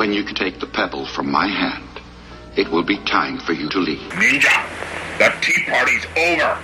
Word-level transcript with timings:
when 0.00 0.14
you 0.14 0.24
take 0.24 0.58
the 0.60 0.66
pebble 0.66 1.04
from 1.04 1.30
my 1.30 1.46
hand, 1.46 2.00
it 2.56 2.66
will 2.70 2.82
be 2.82 2.96
time 3.04 3.38
for 3.38 3.52
you 3.52 3.68
to 3.68 3.78
leave. 3.78 4.00
Ninja, 4.12 4.48
the 5.18 5.30
tea 5.42 5.62
party's 5.66 6.06
over. 6.16 6.56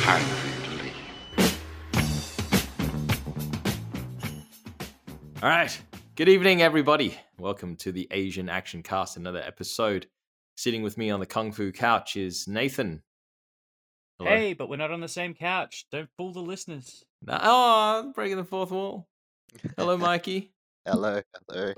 Time 0.00 0.24
for 0.24 0.46
you 0.48 0.54
to 0.64 0.70
leave. 0.82 0.96
All 5.42 5.50
right. 5.50 5.82
Good 6.16 6.30
evening, 6.30 6.62
everybody. 6.62 7.18
Welcome 7.38 7.76
to 7.76 7.92
the 7.92 8.08
Asian 8.10 8.48
Action 8.48 8.82
Cast, 8.82 9.18
another 9.18 9.42
episode. 9.42 10.06
Sitting 10.56 10.82
with 10.82 10.96
me 10.96 11.10
on 11.10 11.20
the 11.20 11.26
Kung 11.26 11.52
Fu 11.52 11.70
couch 11.70 12.16
is 12.16 12.48
Nathan. 12.48 13.02
Hello. 14.20 14.30
Hey, 14.36 14.52
but 14.52 14.68
we're 14.68 14.76
not 14.76 14.90
on 14.90 15.00
the 15.00 15.08
same 15.08 15.32
couch. 15.32 15.86
Don't 15.90 16.10
fool 16.18 16.34
the 16.34 16.40
listeners. 16.42 17.02
No- 17.22 17.38
Oh, 17.40 18.12
breaking 18.14 18.36
the 18.36 18.44
fourth 18.44 18.70
wall. 18.70 19.08
Hello, 19.78 19.96
Mikey. 19.96 20.52
Hello, 20.84 21.22
hello. 21.48 21.72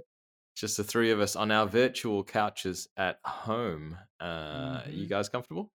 Just 0.56 0.76
the 0.76 0.82
three 0.82 1.12
of 1.12 1.20
us 1.20 1.36
on 1.36 1.52
our 1.52 1.66
virtual 1.68 2.24
couches 2.24 2.88
at 2.96 3.20
home. 3.24 3.96
Uh, 4.18 4.82
You 4.88 5.06
Mhm. 5.06 5.08
guys 5.08 5.28
comfortable? 5.28 5.70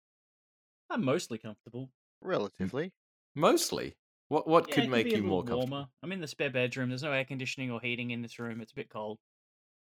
I'm 0.89 1.03
mostly 1.03 1.37
comfortable. 1.37 1.91
Relatively. 2.21 2.93
Mostly. 3.35 3.97
What 4.29 4.47
What 4.47 4.69
Yeah, 4.69 4.75
could 4.75 4.89
make 4.89 5.03
be 5.07 5.11
you 5.11 5.21
more 5.23 5.41
little 5.41 5.57
comfortable? 5.57 5.77
warmer. 5.79 5.89
I'm 6.01 6.13
in 6.13 6.21
the 6.21 6.27
spare 6.27 6.49
bedroom. 6.49 6.87
There's 6.89 7.03
no 7.03 7.11
air 7.11 7.25
conditioning 7.25 7.71
or 7.71 7.81
heating 7.81 8.11
in 8.11 8.21
this 8.21 8.39
room. 8.39 8.61
It's 8.61 8.71
a 8.71 8.75
bit 8.75 8.87
cold. 8.89 9.19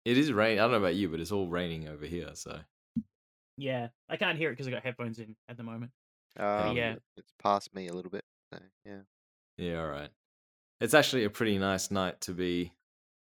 It 0.05 0.15
is 0.15 0.31
rain. 0.31 0.59
I 0.59 0.61
don't 0.61 0.71
know 0.73 0.77
about 0.77 0.95
you, 0.95 1.09
but 1.09 1.19
it's 1.19 1.31
all 1.31 1.47
raining 1.49 1.87
over 1.87 2.05
here. 2.05 2.35
So 2.35 2.61
Yeah, 3.57 3.89
I 4.07 4.17
can't 4.17 4.37
hear 4.37 4.49
it 4.49 4.53
because 4.53 4.67
I 4.67 4.71
got 4.71 4.83
headphones 4.83 5.17
in 5.17 5.35
at 5.49 5.57
the 5.57 5.63
moment. 5.63 5.91
Um, 6.39 6.77
yeah. 6.77 6.95
It's 7.15 7.33
past 7.41 7.73
me 7.73 7.87
a 7.87 7.93
little 7.93 8.11
bit. 8.11 8.23
So, 8.53 8.59
yeah. 8.85 8.99
yeah, 9.57 9.81
all 9.81 9.87
right. 9.87 10.09
It's 10.79 10.93
actually 10.93 11.23
a 11.23 11.29
pretty 11.29 11.57
nice 11.57 11.89
night 11.91 12.21
to 12.21 12.31
be 12.31 12.73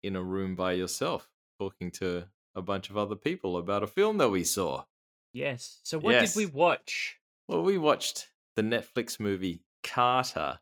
in 0.03 0.17
a 0.17 0.23
room 0.23 0.57
by 0.57 0.73
yourself, 0.73 1.29
talking 1.61 1.91
to 1.93 2.25
a 2.55 2.63
bunch 2.63 2.91
of 2.91 2.97
other 2.97 3.17
people 3.17 3.57
about 3.57 3.83
a 3.83 3.87
film 3.87 4.19
that 4.19 4.31
we 4.31 4.45
saw. 4.45 4.85
Yes. 5.33 5.81
So 5.83 5.99
what 5.99 6.21
did 6.21 6.37
we 6.37 6.47
watch? 6.47 7.19
Well, 7.49 7.63
we 7.63 7.79
watched 7.79 8.29
the 8.57 8.63
Netflix 8.63 9.19
movie 9.19 9.63
Carter, 9.83 10.59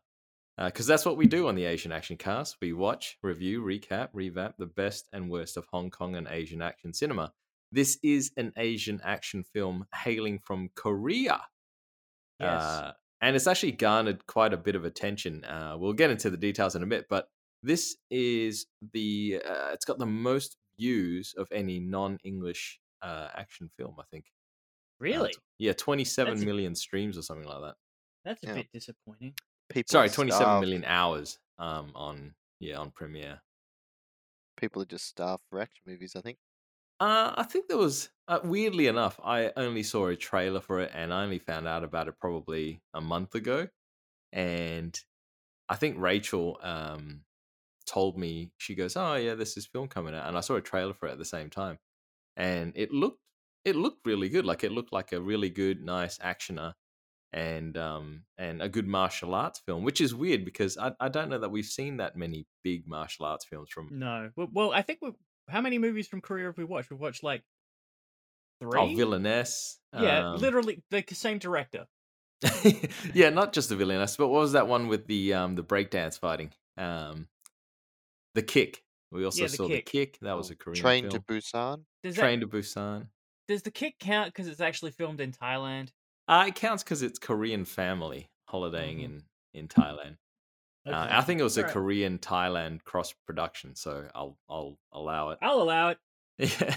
because 0.57 0.85
that's 0.85 1.05
what 1.05 1.17
we 1.17 1.25
do 1.25 1.47
on 1.47 1.55
the 1.55 1.65
Asian 1.65 1.91
Action 1.91 2.17
Cast. 2.17 2.57
We 2.61 2.73
watch, 2.73 3.17
review, 3.23 3.63
recap, 3.63 4.09
revamp 4.13 4.55
the 4.57 4.65
best 4.65 5.07
and 5.13 5.29
worst 5.29 5.57
of 5.57 5.65
Hong 5.71 5.89
Kong 5.89 6.15
and 6.15 6.27
Asian 6.29 6.61
action 6.61 6.93
cinema. 6.93 7.33
This 7.71 7.97
is 8.03 8.31
an 8.37 8.53
Asian 8.57 9.01
action 9.03 9.43
film 9.43 9.87
hailing 9.93 10.39
from 10.39 10.69
Korea. 10.75 11.41
Yes. 12.39 12.61
Uh, 12.63 12.91
and 13.21 13.35
it's 13.35 13.47
actually 13.47 13.71
garnered 13.71 14.25
quite 14.27 14.53
a 14.53 14.57
bit 14.57 14.75
of 14.75 14.83
attention. 14.85 15.43
Uh, 15.45 15.75
we'll 15.77 15.93
get 15.93 16.09
into 16.09 16.29
the 16.29 16.37
details 16.37 16.75
in 16.75 16.83
a 16.83 16.85
bit, 16.85 17.05
but 17.09 17.29
this 17.61 17.95
is 18.09 18.65
the 18.91 19.41
uh, 19.47 19.69
it's 19.71 19.85
got 19.85 19.97
the 19.97 20.05
most 20.05 20.57
views 20.77 21.33
of 21.37 21.47
any 21.51 21.79
non-English 21.79 22.79
uh, 23.01 23.29
action 23.35 23.69
film, 23.77 23.95
I 23.99 24.03
think. 24.11 24.25
Uh, 24.25 25.05
really? 25.05 25.29
t- 25.29 25.39
yeah, 25.59 25.73
twenty-seven 25.73 26.33
That's 26.33 26.43
a- 26.43 26.75
streams 26.75 27.17
or 27.17 27.21
something 27.21 27.47
like 27.47 27.61
that. 27.61 27.75
That's 28.25 28.43
a 28.43 28.47
yeah. 28.47 28.53
bit 28.55 28.67
disappointing. 28.73 29.33
People 29.69 29.91
Sorry, 29.91 30.07
are 30.07 30.11
twenty-seven 30.11 30.43
starved. 30.45 30.61
million 30.61 30.83
hours 30.85 31.39
um, 31.59 31.91
on 31.95 32.33
yeah 32.59 32.77
on 32.77 32.91
Premiere. 32.91 33.41
People 34.57 34.81
are 34.81 34.85
just 34.85 35.07
starved 35.07 35.43
for 35.49 35.59
action 35.61 35.81
movies, 35.87 36.13
I 36.17 36.21
think. 36.21 36.37
Uh, 37.03 37.33
I 37.35 37.43
think 37.43 37.67
there 37.67 37.77
was 37.77 38.07
uh, 38.29 38.39
weirdly 38.45 38.87
enough, 38.87 39.19
I 39.21 39.51
only 39.57 39.83
saw 39.83 40.07
a 40.07 40.15
trailer 40.15 40.61
for 40.61 40.79
it, 40.79 40.91
and 40.93 41.13
I 41.13 41.23
only 41.23 41.37
found 41.37 41.67
out 41.67 41.83
about 41.83 42.07
it 42.07 42.17
probably 42.17 42.81
a 42.93 43.01
month 43.01 43.35
ago. 43.35 43.67
And 44.31 44.97
I 45.67 45.75
think 45.75 45.97
Rachel 45.99 46.59
um, 46.63 47.25
told 47.85 48.17
me 48.17 48.53
she 48.57 48.75
goes, 48.75 48.95
"Oh 48.95 49.15
yeah, 49.15 49.35
this 49.35 49.57
is 49.57 49.65
film 49.67 49.89
coming 49.89 50.15
out," 50.15 50.27
and 50.29 50.37
I 50.37 50.41
saw 50.41 50.55
a 50.55 50.61
trailer 50.61 50.93
for 50.93 51.09
it 51.09 51.13
at 51.13 51.17
the 51.17 51.25
same 51.25 51.49
time, 51.49 51.77
and 52.37 52.71
it 52.77 52.93
looked 52.93 53.19
it 53.65 53.75
looked 53.75 54.05
really 54.05 54.29
good. 54.29 54.45
Like 54.45 54.63
it 54.63 54.71
looked 54.71 54.93
like 54.93 55.11
a 55.11 55.21
really 55.21 55.49
good, 55.49 55.83
nice 55.83 56.19
actioner, 56.19 56.73
and 57.33 57.77
um 57.77 58.23
and 58.37 58.61
a 58.61 58.69
good 58.69 58.87
martial 58.87 59.35
arts 59.35 59.59
film, 59.65 59.83
which 59.83 59.99
is 59.99 60.15
weird 60.15 60.45
because 60.45 60.77
I 60.77 60.93
I 61.01 61.09
don't 61.09 61.29
know 61.29 61.39
that 61.39 61.51
we've 61.51 61.65
seen 61.65 61.97
that 61.97 62.15
many 62.15 62.47
big 62.63 62.87
martial 62.87 63.25
arts 63.25 63.45
films 63.45 63.69
from 63.71 63.89
No. 63.91 64.31
Well, 64.37 64.47
well 64.53 64.71
I 64.71 64.83
think 64.83 64.99
how 65.49 65.61
many 65.61 65.77
movies 65.77 66.07
from 66.07 66.21
Korea 66.21 66.45
have 66.47 66.57
we 66.57 66.63
watched? 66.65 66.89
We've 66.91 66.99
watched 66.99 67.23
like 67.23 67.43
three. 68.59 68.79
oh 68.79 68.95
Villainess. 68.95 69.79
Yeah, 69.95 70.23
um, 70.25 70.39
literally 70.39 70.83
the 70.89 71.03
same 71.13 71.39
director. 71.39 71.87
yeah, 73.13 73.29
not 73.29 73.53
just 73.53 73.69
the 73.69 73.75
villainess, 73.75 74.17
but 74.17 74.27
what 74.27 74.39
was 74.41 74.51
that 74.51 74.67
one 74.67 74.87
with 74.87 75.07
the 75.07 75.33
um 75.33 75.55
the 75.55 75.63
breakdance 75.63 76.19
fighting? 76.19 76.51
Um 76.77 77.27
The 78.35 78.43
Kick. 78.43 78.83
We 79.11 79.25
also 79.25 79.43
Yeah, 79.43 79.47
The 79.47 79.57
saw 79.57 79.67
Kick. 79.67 79.85
The 79.85 79.91
Kick. 79.91 80.19
That 80.19 80.33
was 80.33 80.49
a 80.49 80.55
Korean 80.55 80.75
film. 80.75 80.91
Train 80.91 81.03
film. 81.09 81.13
to 81.13 81.19
Busan. 81.19 81.85
Does 82.03 82.15
Train 82.15 82.39
that, 82.39 82.41
to 82.41 82.47
Busan. 82.47 83.09
does 83.47 83.63
the 83.63 83.71
kick 83.71 83.99
count 83.99 84.27
because 84.29 84.47
it's 84.47 84.61
actually 84.61 84.91
filmed 84.91 85.21
in 85.21 85.31
Thailand? 85.31 85.91
Uh, 86.27 86.45
it 86.47 86.55
counts 86.55 86.83
because 86.83 87.01
it's 87.01 87.19
Korean 87.19 87.65
family 87.65 88.29
holidaying 88.49 88.99
Mhm. 88.99 89.05
in 89.05 89.23
in 89.53 89.67
Thailand. 89.67 90.17
Uh, 90.85 91.07
I 91.09 91.21
think 91.21 91.39
it 91.39 91.43
was 91.43 91.57
a 91.57 91.61
Alright. 91.61 91.73
Korean 91.73 92.19
Thailand 92.19 92.83
cross 92.83 93.13
production, 93.25 93.75
so 93.75 94.09
I'll 94.13 94.37
I'll 94.49 94.77
allow 94.91 95.29
it. 95.29 95.39
I'll 95.41 95.61
allow 95.61 95.89
it. 95.89 95.97
Yeah. 96.37 96.75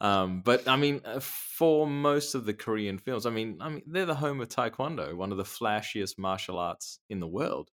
um, 0.00 0.42
but 0.42 0.68
I 0.68 0.76
mean, 0.76 1.00
uh, 1.04 1.18
for 1.20 1.86
most 1.86 2.34
of 2.34 2.44
the 2.44 2.52
Korean 2.54 2.98
films, 2.98 3.24
I 3.26 3.30
mean, 3.30 3.56
I 3.60 3.70
mean, 3.70 3.82
they're 3.86 4.04
the 4.06 4.14
home 4.14 4.40
of 4.40 4.48
Taekwondo, 4.48 5.14
one 5.16 5.32
of 5.32 5.38
the 5.38 5.44
flashiest 5.44 6.18
martial 6.18 6.58
arts 6.58 6.98
in 7.08 7.20
the 7.20 7.26
world, 7.26 7.70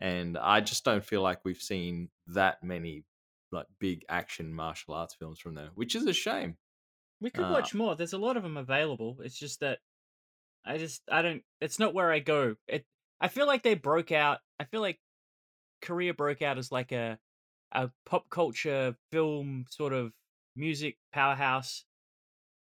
and 0.00 0.36
I 0.36 0.60
just 0.60 0.84
don't 0.84 1.04
feel 1.04 1.22
like 1.22 1.44
we've 1.44 1.60
seen 1.62 2.10
that 2.28 2.62
many 2.62 3.04
like 3.52 3.66
big 3.78 4.04
action 4.10 4.52
martial 4.52 4.92
arts 4.94 5.14
films 5.14 5.38
from 5.38 5.54
there, 5.54 5.70
which 5.74 5.94
is 5.96 6.06
a 6.06 6.12
shame. 6.12 6.58
We 7.20 7.30
could 7.30 7.46
Uh, 7.46 7.52
watch 7.52 7.74
more. 7.74 7.96
There's 7.96 8.12
a 8.12 8.18
lot 8.18 8.36
of 8.36 8.42
them 8.42 8.56
available. 8.58 9.18
It's 9.22 9.38
just 9.38 9.60
that 9.60 9.80
I 10.64 10.78
just 10.78 11.02
I 11.10 11.22
don't. 11.22 11.42
It's 11.60 11.78
not 11.78 11.94
where 11.94 12.12
I 12.12 12.18
go. 12.20 12.56
It. 12.66 12.84
I 13.20 13.28
feel 13.28 13.46
like 13.46 13.62
they 13.62 13.74
broke 13.74 14.12
out. 14.12 14.38
I 14.60 14.64
feel 14.64 14.80
like 14.80 15.00
Korea 15.82 16.14
broke 16.14 16.42
out 16.42 16.58
as 16.58 16.72
like 16.72 16.92
a 16.92 17.18
a 17.72 17.90
pop 18.06 18.30
culture 18.30 18.96
film 19.12 19.66
sort 19.70 19.92
of 19.92 20.12
music 20.56 20.96
powerhouse. 21.12 21.84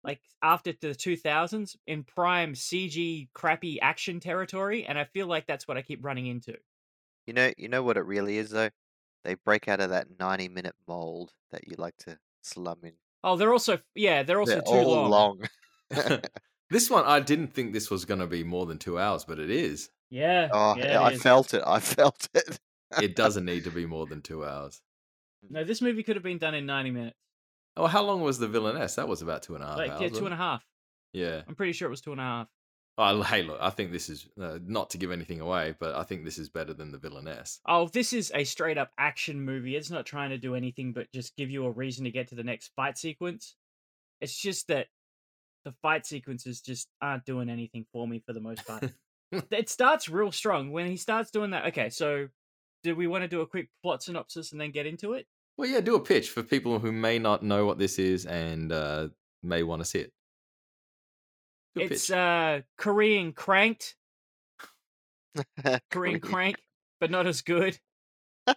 Like 0.04 0.20
after 0.42 0.72
the 0.72 0.94
2000s 0.94 1.76
in 1.86 2.04
prime 2.04 2.54
CG 2.54 3.28
crappy 3.34 3.80
action 3.80 4.20
territory, 4.20 4.86
and 4.86 4.98
I 4.98 5.04
feel 5.04 5.26
like 5.26 5.46
that's 5.46 5.66
what 5.66 5.76
I 5.76 5.82
keep 5.82 6.04
running 6.04 6.26
into. 6.26 6.56
You 7.26 7.34
know, 7.34 7.52
you 7.58 7.68
know 7.68 7.82
what 7.82 7.96
it 7.96 8.06
really 8.06 8.38
is 8.38 8.50
though. 8.50 8.70
They 9.24 9.34
break 9.34 9.68
out 9.68 9.80
of 9.80 9.90
that 9.90 10.06
ninety-minute 10.18 10.76
mold 10.86 11.32
that 11.50 11.66
you 11.66 11.74
like 11.76 11.96
to 11.98 12.18
slum 12.42 12.78
in. 12.84 12.92
Oh, 13.24 13.36
they're 13.36 13.52
also 13.52 13.78
yeah, 13.94 14.22
they're 14.22 14.40
also 14.40 14.60
They're 14.62 14.62
too 14.62 14.88
all 14.88 15.08
long. 15.08 15.40
long. 15.90 16.20
this 16.70 16.88
one, 16.88 17.04
I 17.04 17.20
didn't 17.20 17.48
think 17.52 17.72
this 17.72 17.90
was 17.90 18.04
going 18.04 18.20
to 18.20 18.26
be 18.26 18.44
more 18.44 18.66
than 18.66 18.78
two 18.78 18.98
hours, 18.98 19.24
but 19.24 19.38
it 19.38 19.50
is. 19.50 19.90
Yeah, 20.10 20.48
oh, 20.52 20.74
yeah, 20.76 21.00
I 21.00 21.10
it 21.10 21.14
is. 21.14 21.22
felt 21.22 21.54
it. 21.54 21.62
I 21.66 21.80
felt 21.80 22.28
it. 22.34 22.58
It 23.00 23.14
doesn't 23.16 23.44
need 23.44 23.64
to 23.64 23.70
be 23.70 23.84
more 23.86 24.06
than 24.06 24.22
two 24.22 24.44
hours. 24.44 24.80
No, 25.48 25.62
this 25.64 25.82
movie 25.82 26.02
could 26.02 26.16
have 26.16 26.22
been 26.22 26.38
done 26.38 26.54
in 26.54 26.66
90 26.66 26.90
minutes. 26.90 27.16
Oh, 27.76 27.86
how 27.86 28.02
long 28.02 28.22
was 28.22 28.38
the 28.38 28.48
villainess? 28.48 28.94
That 28.96 29.06
was 29.08 29.22
about 29.22 29.42
two 29.42 29.54
and 29.54 29.62
a 29.62 29.66
half 29.68 29.76
Like 29.76 29.90
hours. 29.92 30.00
yeah, 30.00 30.08
two 30.08 30.12
wasn't 30.14 30.26
and 30.32 30.34
a 30.34 30.36
it? 30.36 30.38
half. 30.38 30.66
Yeah. 31.12 31.42
I'm 31.46 31.54
pretty 31.54 31.72
sure 31.72 31.86
it 31.86 31.90
was 31.90 32.00
two 32.00 32.12
and 32.12 32.20
a 32.20 32.24
half. 32.24 32.48
Oh, 33.00 33.22
hey, 33.22 33.44
look, 33.44 33.58
I 33.60 33.70
think 33.70 33.92
this 33.92 34.08
is 34.08 34.26
uh, 34.40 34.58
not 34.64 34.90
to 34.90 34.98
give 34.98 35.12
anything 35.12 35.40
away, 35.40 35.76
but 35.78 35.94
I 35.94 36.02
think 36.02 36.24
this 36.24 36.38
is 36.38 36.48
better 36.48 36.74
than 36.74 36.90
the 36.90 36.98
villainess. 36.98 37.60
Oh, 37.64 37.86
this 37.86 38.12
is 38.12 38.32
a 38.34 38.42
straight 38.42 38.76
up 38.78 38.90
action 38.98 39.40
movie. 39.40 39.76
It's 39.76 39.90
not 39.90 40.04
trying 40.04 40.30
to 40.30 40.38
do 40.38 40.56
anything 40.56 40.92
but 40.92 41.12
just 41.12 41.36
give 41.36 41.50
you 41.50 41.64
a 41.66 41.70
reason 41.70 42.04
to 42.06 42.10
get 42.10 42.28
to 42.28 42.34
the 42.34 42.42
next 42.42 42.72
fight 42.74 42.98
sequence. 42.98 43.54
It's 44.20 44.36
just 44.36 44.66
that 44.66 44.88
the 45.64 45.72
fight 45.82 46.06
sequences 46.06 46.60
just 46.60 46.88
aren't 47.00 47.24
doing 47.24 47.48
anything 47.48 47.86
for 47.92 48.08
me 48.08 48.20
for 48.26 48.32
the 48.32 48.40
most 48.40 48.66
part. 48.66 48.82
it 49.50 49.68
starts 49.68 50.08
real 50.08 50.32
strong 50.32 50.72
when 50.72 50.86
he 50.86 50.96
starts 50.96 51.30
doing 51.30 51.50
that. 51.50 51.66
Okay, 51.66 51.90
so 51.90 52.28
do 52.82 52.94
we 52.94 53.06
want 53.06 53.22
to 53.22 53.28
do 53.28 53.40
a 53.40 53.46
quick 53.46 53.68
plot 53.82 54.02
synopsis 54.02 54.52
and 54.52 54.60
then 54.60 54.70
get 54.70 54.86
into 54.86 55.12
it? 55.14 55.26
Well, 55.56 55.68
yeah, 55.68 55.80
do 55.80 55.96
a 55.96 56.00
pitch 56.00 56.30
for 56.30 56.42
people 56.42 56.78
who 56.78 56.92
may 56.92 57.18
not 57.18 57.42
know 57.42 57.66
what 57.66 57.78
this 57.78 57.98
is 57.98 58.26
and 58.26 58.70
uh, 58.70 59.08
may 59.42 59.62
want 59.62 59.82
to 59.82 59.84
see 59.84 59.98
it. 60.00 60.12
It's 61.74 62.06
pitch. 62.06 62.16
uh 62.16 62.60
Korean 62.76 63.32
cranked, 63.32 63.94
Korean 65.90 66.20
crank, 66.20 66.56
but 67.00 67.10
not 67.10 67.26
as 67.26 67.42
good. 67.42 67.78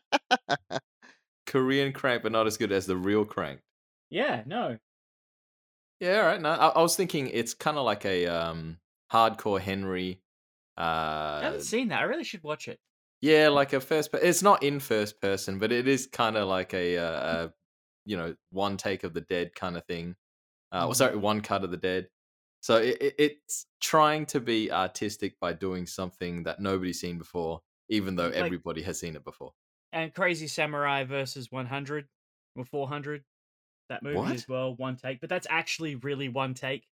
Korean 1.46 1.92
crank, 1.92 2.24
but 2.24 2.32
not 2.32 2.48
as 2.48 2.58
good 2.58 2.72
as 2.72 2.86
the 2.86 2.96
real 2.96 3.26
crank. 3.26 3.60
Yeah, 4.10 4.44
no. 4.46 4.78
Yeah, 6.00 6.22
all 6.22 6.26
right. 6.26 6.42
No, 6.42 6.50
I, 6.50 6.68
I 6.70 6.82
was 6.82 6.96
thinking 6.96 7.28
it's 7.28 7.54
kind 7.54 7.78
of 7.78 7.86
like 7.86 8.06
a 8.06 8.28
um, 8.28 8.78
hardcore 9.12 9.60
Henry. 9.60 10.21
I 10.78 10.82
Uh, 10.84 11.42
haven't 11.42 11.62
seen 11.62 11.90
that. 11.90 12.00
I 12.00 12.04
really 12.04 12.24
should 12.24 12.44
watch 12.44 12.68
it. 12.68 12.80
yeah, 13.22 13.50
like 13.50 13.74
a 13.74 13.80
first. 13.82 14.12
Per- 14.12 14.20
it's 14.20 14.42
not 14.42 14.64
in 14.64 14.80
first 14.80 15.20
person, 15.22 15.60
but 15.60 15.72
it 15.72 15.88
is 15.88 16.08
kind 16.08 16.38
of 16.38 16.48
like 16.48 16.74
a, 16.74 16.98
uh, 16.98 17.46
a, 17.48 17.54
you 18.06 18.18
know, 18.18 18.36
one 18.50 18.78
take 18.78 19.04
of 19.04 19.14
the 19.14 19.22
dead 19.22 19.54
kind 19.56 19.78
of 19.78 19.86
thing. 19.86 20.16
Uh, 20.72 20.86
well, 20.88 20.92
Mhm. 20.92 20.96
sorry, 20.96 21.18
one 21.18 21.42
cut 21.42 21.64
of 21.64 21.72
the 21.72 21.78
dead. 21.78 22.10
So 22.62 22.78
it, 22.78 23.02
it, 23.02 23.16
it's 23.20 23.68
trying 23.82 24.26
to 24.28 24.40
be 24.40 24.72
artistic 24.72 25.40
by 25.40 25.54
doing 25.54 25.86
something 25.88 26.44
that 26.44 26.60
nobody's 26.60 27.00
seen 27.02 27.18
before. 27.18 27.62
even 27.90 28.16
though 28.16 28.28
Like- 28.28 28.36
everybody 28.36 28.82
has 28.84 28.98
seen 29.00 29.18
it 29.18 29.24
before. 29.26 29.54
and 29.92 30.14
Crazy 30.16 30.48
Samurai 30.48 31.04
versus 31.04 31.52
100 31.52 32.08
or 32.56 32.64
400. 32.64 33.26
That 33.90 34.02
movie 34.02 34.18
What? 34.18 34.32
as 34.32 34.48
well, 34.48 34.74
one 34.76 34.96
take, 34.96 35.20
but 35.20 35.28
that's 35.30 35.46
actually 35.50 35.96
really 35.96 36.30
one 36.30 36.54
take. 36.54 36.88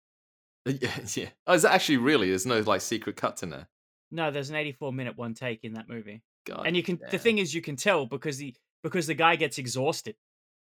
Yeah, 0.66 0.92
yeah. 1.16 1.30
Oh, 1.48 1.54
is 1.54 1.66
it 1.66 1.72
actually 1.72 1.98
really? 1.98 2.30
There's 2.30 2.46
no 2.46 2.60
like 2.62 2.82
secret 2.82 3.16
cuts 3.16 3.44
in 3.44 3.50
there. 3.50 3.68
No, 4.12 4.32
there's 4.32 4.50
an 4.50 4.56
84 4.56 4.94
minute 4.94 5.18
one 5.18 5.34
take 5.34 5.64
in 5.64 5.74
that 5.74 5.90
movie, 5.90 6.22
God, 6.46 6.64
and 6.66 6.76
you 6.76 6.84
can. 6.84 7.00
The 7.12 7.18
thing 7.18 7.38
is, 7.38 7.54
you 7.54 7.62
can 7.62 7.76
tell 7.76 8.06
because 8.06 8.38
the 8.38 8.56
because 8.84 9.08
the 9.08 9.14
guy 9.16 9.36
gets 9.36 9.58
exhausted. 9.58 10.16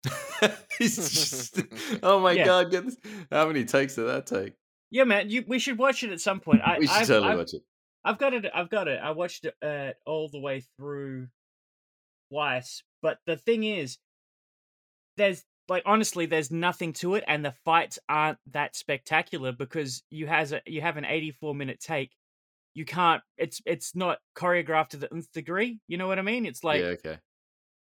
He's 0.79 0.97
just, 0.97 1.61
oh 2.03 2.19
my 2.21 2.33
Yeah. 2.33 2.45
god! 2.45 2.71
Get 2.71 2.85
this. 2.87 2.97
How 3.31 3.47
many 3.47 3.65
takes 3.65 3.95
did 3.95 4.07
that 4.07 4.27
take? 4.27 4.55
Yeah, 4.91 5.05
man, 5.05 5.31
you 5.31 5.45
we 5.47 5.59
should 5.59 5.79
watch 5.79 6.03
it 6.03 6.11
at 6.13 6.21
some 6.21 6.41
point. 6.41 6.63
I, 6.65 6.79
we 6.79 6.87
should 6.87 6.97
I've, 6.97 7.07
totally 7.07 7.33
I've, 7.33 7.39
watch 7.39 7.55
it. 7.55 7.63
I've 8.05 8.19
got 8.19 8.35
it. 8.35 8.47
I've 8.55 8.71
got 8.71 8.89
it. 8.89 9.01
I 9.03 9.11
watched 9.13 9.45
it 9.45 9.55
uh, 9.63 9.93
all 10.09 10.29
the 10.29 10.41
way 10.41 10.65
through 10.77 11.29
twice. 12.31 12.83
But 13.01 13.19
the 13.27 13.37
thing 13.37 13.65
is, 13.65 13.99
there's 15.17 15.45
like 15.69 15.83
honestly, 15.87 16.27
there's 16.27 16.51
nothing 16.51 16.93
to 16.95 17.15
it, 17.15 17.25
and 17.27 17.45
the 17.45 17.55
fights 17.65 17.99
aren't 18.09 18.39
that 18.51 18.77
spectacular 18.77 19.53
because 19.53 20.03
you 20.11 20.27
has 20.27 20.53
a 20.53 20.61
you 20.67 20.81
have 20.81 20.97
an 20.97 21.05
84 21.05 21.55
minute 21.55 21.81
take. 21.81 22.13
You 22.75 22.85
can't. 22.85 23.23
It's 23.37 23.61
it's 23.67 23.95
not 23.95 24.19
choreographed 24.37 24.91
to 24.91 24.97
the 24.97 25.13
nth 25.13 25.31
degree. 25.33 25.79
You 25.89 25.99
know 25.99 26.09
what 26.09 26.19
I 26.19 26.23
mean? 26.23 26.47
It's 26.47 26.65
like 26.65 26.81
yeah, 26.81 26.87
okay. 26.89 27.19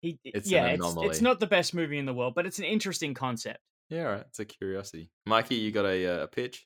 he. 0.01 0.19
It's 0.25 0.51
yeah, 0.51 0.67
it's 0.67 0.81
anomaly. 0.81 1.09
it's 1.09 1.21
not 1.21 1.41
the 1.41 1.47
best 1.47 1.75
movie 1.75 1.99
in 1.99 2.07
the 2.07 2.15
world, 2.15 2.35
but 2.35 2.47
it's 2.47 2.59
an 2.59 2.65
interesting 2.65 3.15
concept. 3.15 3.61
Yeah, 3.91 4.07
all 4.07 4.13
right. 4.13 4.25
It's 4.29 4.39
a 4.39 4.45
curiosity. 4.45 5.11
Mikey, 5.27 5.57
you 5.57 5.73
got 5.73 5.85
a, 5.85 6.07
uh, 6.07 6.23
a 6.25 6.29
pitch? 6.29 6.65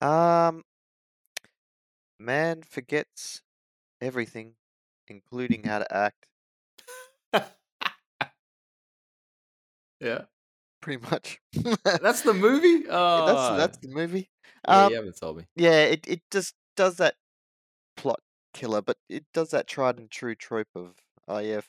Um, 0.00 0.64
man 2.18 2.62
forgets 2.62 3.40
everything, 4.00 4.54
including 5.06 5.62
how 5.62 5.78
to 5.78 5.96
act. 5.96 6.26
Yeah, 10.04 10.22
Pretty 10.80 11.02
much. 11.10 11.40
that's 12.02 12.20
the 12.22 12.34
movie. 12.34 12.84
Oh, 12.88 13.26
that's 13.26 13.56
that's 13.58 13.78
the 13.78 13.88
movie. 13.88 14.28
yeah, 14.68 14.84
Um, 14.84 14.90
you 14.90 14.96
haven't 14.96 15.16
told 15.16 15.38
me. 15.38 15.44
yeah, 15.56 15.82
it 15.84 16.06
it 16.06 16.20
just 16.30 16.54
does 16.76 16.96
that 16.96 17.14
plot 17.96 18.20
killer, 18.52 18.82
but 18.82 18.98
it 19.08 19.24
does 19.32 19.50
that 19.50 19.66
tried 19.66 19.98
and 19.98 20.10
true 20.10 20.34
trope 20.34 20.68
of 20.74 20.94
oh 21.26 21.38
yeah, 21.38 21.60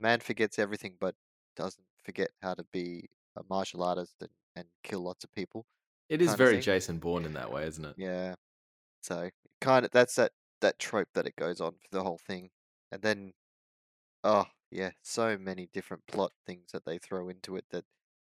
man 0.00 0.20
forgets 0.20 0.58
everything, 0.58 0.94
but 0.98 1.14
doesn't 1.54 1.84
forget 2.02 2.30
how 2.42 2.54
to 2.54 2.64
be 2.72 3.08
a 3.36 3.42
martial 3.50 3.82
artist 3.82 4.14
and, 4.20 4.30
and 4.56 4.66
kill 4.82 5.00
lots 5.00 5.22
of 5.24 5.32
people. 5.32 5.66
It 6.08 6.20
is 6.22 6.34
very. 6.34 6.60
Jason 6.60 6.98
Bourne 6.98 7.24
in 7.24 7.34
that 7.34 7.52
way, 7.52 7.66
isn't 7.66 7.84
it? 7.84 7.94
Yeah, 7.98 8.34
so 9.02 9.30
kind 9.60 9.84
of 9.84 9.90
that's 9.90 10.14
that 10.14 10.32
that 10.62 10.78
trope 10.78 11.08
that 11.14 11.26
it 11.26 11.36
goes 11.36 11.60
on 11.60 11.72
for 11.72 11.88
the 11.90 12.02
whole 12.02 12.18
thing, 12.26 12.50
and 12.90 13.02
then 13.02 13.32
oh 14.24 14.46
yeah, 14.72 14.92
so 15.02 15.38
many 15.38 15.66
different 15.72 16.06
plot 16.06 16.32
things 16.46 16.72
that 16.72 16.84
they 16.84 16.98
throw 16.98 17.28
into 17.28 17.56
it 17.56 17.66
that 17.70 17.84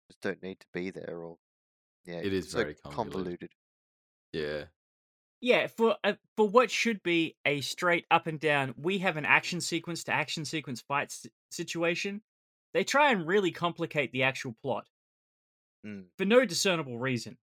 just 0.09 0.21
don't 0.21 0.43
need 0.43 0.59
to 0.61 0.67
be 0.73 0.91
there, 0.91 1.19
or 1.23 1.37
yeah, 2.05 2.21
It 2.21 2.33
is 2.33 2.51
so 2.51 2.59
very 2.59 2.75
convoluted. 2.75 2.95
convoluted. 2.95 3.51
Yeah, 4.33 4.65
Yeah, 5.41 5.67
for 5.67 5.97
uh, 6.03 6.15
for 6.35 6.47
what 6.49 6.71
should 6.71 7.03
be 7.03 7.37
a 7.45 7.61
straight 7.61 8.05
up 8.09 8.27
and 8.27 8.39
down, 8.39 8.73
we 8.77 8.99
have 8.99 9.17
an 9.17 9.25
action 9.25 9.61
sequence 9.61 10.03
to 10.05 10.11
action 10.13 10.45
sequence 10.45 10.81
fight 10.81 11.07
s- 11.11 11.27
situation. 11.51 12.23
They 12.73 12.83
try 12.83 13.11
and 13.11 13.27
really 13.27 13.51
complicate 13.51 14.11
the 14.11 14.23
actual 14.23 14.53
plot 14.53 14.89
Mm. 15.85 16.09
for 16.17 16.25
no 16.25 16.45
discernible 16.45 16.97
reason. 16.99 17.37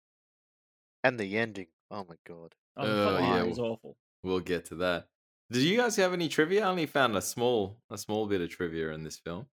And 1.04 1.18
the 1.20 1.36
ending, 1.36 1.68
oh 1.90 2.04
my 2.04 2.16
god. 2.24 2.54
Oh, 2.76 2.88
the 2.88 2.94
Uh, 2.94 3.04
fucking 3.04 3.28
yeah, 3.28 3.36
ending 3.36 3.50
is 3.50 3.58
well- 3.58 3.72
awful. 3.72 3.96
we'll 4.22 4.40
get 4.40 4.64
to 4.66 4.74
that. 4.76 5.08
Did 5.50 5.62
you 5.62 5.76
guys 5.76 5.96
have 5.96 6.12
any 6.12 6.28
trivia? 6.28 6.64
I 6.64 6.68
only 6.70 6.86
found 6.86 7.16
a 7.16 7.22
small 7.22 7.76
a 7.90 7.98
small 7.98 8.26
bit 8.26 8.40
of 8.40 8.50
trivia 8.50 8.90
in 8.92 9.02
this 9.02 9.18
film. 9.18 9.46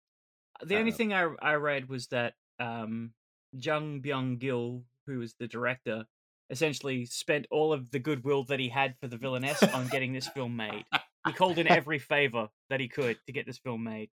The 0.64 0.78
only 0.78 0.92
Uh, 0.92 0.96
thing 0.96 1.14
I 1.14 1.24
I 1.42 1.54
read 1.56 1.90
was 1.90 2.08
that 2.08 2.36
um, 2.60 3.14
Jung 3.52 4.02
Byung 4.02 4.40
Gil, 4.40 4.84
who 5.06 5.20
was 5.20 5.34
the 5.40 5.48
director, 5.48 6.06
essentially 6.50 7.06
spent 7.06 7.48
all 7.52 7.74
of 7.74 7.90
the 7.92 8.00
goodwill 8.00 8.44
that 8.46 8.60
he 8.60 8.70
had 8.70 8.96
for 9.00 9.08
the 9.08 9.18
villainess 9.18 9.62
on 9.64 9.88
getting 9.88 10.14
this 10.14 10.28
film 10.30 10.56
made. 10.56 10.86
He 11.26 11.34
called 11.34 11.58
in 11.58 11.68
every 11.82 12.00
favor 12.00 12.50
that 12.70 12.80
he 12.80 12.88
could 12.88 13.18
to 13.26 13.34
get 13.34 13.46
this 13.46 13.58
film 13.58 13.84
made. 13.84 14.10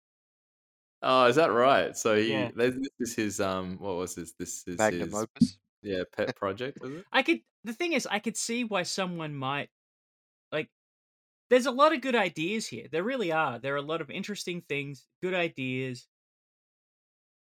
Oh, 1.02 1.24
is 1.26 1.36
that 1.36 1.50
right? 1.52 1.96
So 1.96 2.16
he 2.16 2.30
Yeah. 2.32 2.50
this 2.54 2.76
is 3.00 3.14
his 3.16 3.40
um 3.40 3.78
what 3.78 3.96
was 3.96 4.14
this? 4.14 4.32
This 4.34 4.66
is 4.68 4.78
Magnum 4.78 5.10
his 5.10 5.14
opus. 5.14 5.58
yeah 5.82 6.02
pet 6.16 6.36
project, 6.36 6.80
was 6.80 6.92
it? 6.94 7.04
I 7.12 7.22
could. 7.22 7.40
The 7.64 7.72
thing 7.72 7.92
is, 7.92 8.06
I 8.06 8.18
could 8.20 8.36
see 8.36 8.62
why 8.64 8.82
someone 8.84 9.34
might. 9.34 9.68
There's 11.52 11.66
a 11.66 11.70
lot 11.70 11.92
of 11.92 12.00
good 12.00 12.14
ideas 12.14 12.66
here. 12.66 12.86
There 12.90 13.02
really 13.02 13.30
are. 13.30 13.58
There 13.58 13.74
are 13.74 13.76
a 13.76 13.82
lot 13.82 14.00
of 14.00 14.08
interesting 14.08 14.62
things, 14.70 15.04
good 15.20 15.34
ideas. 15.34 16.08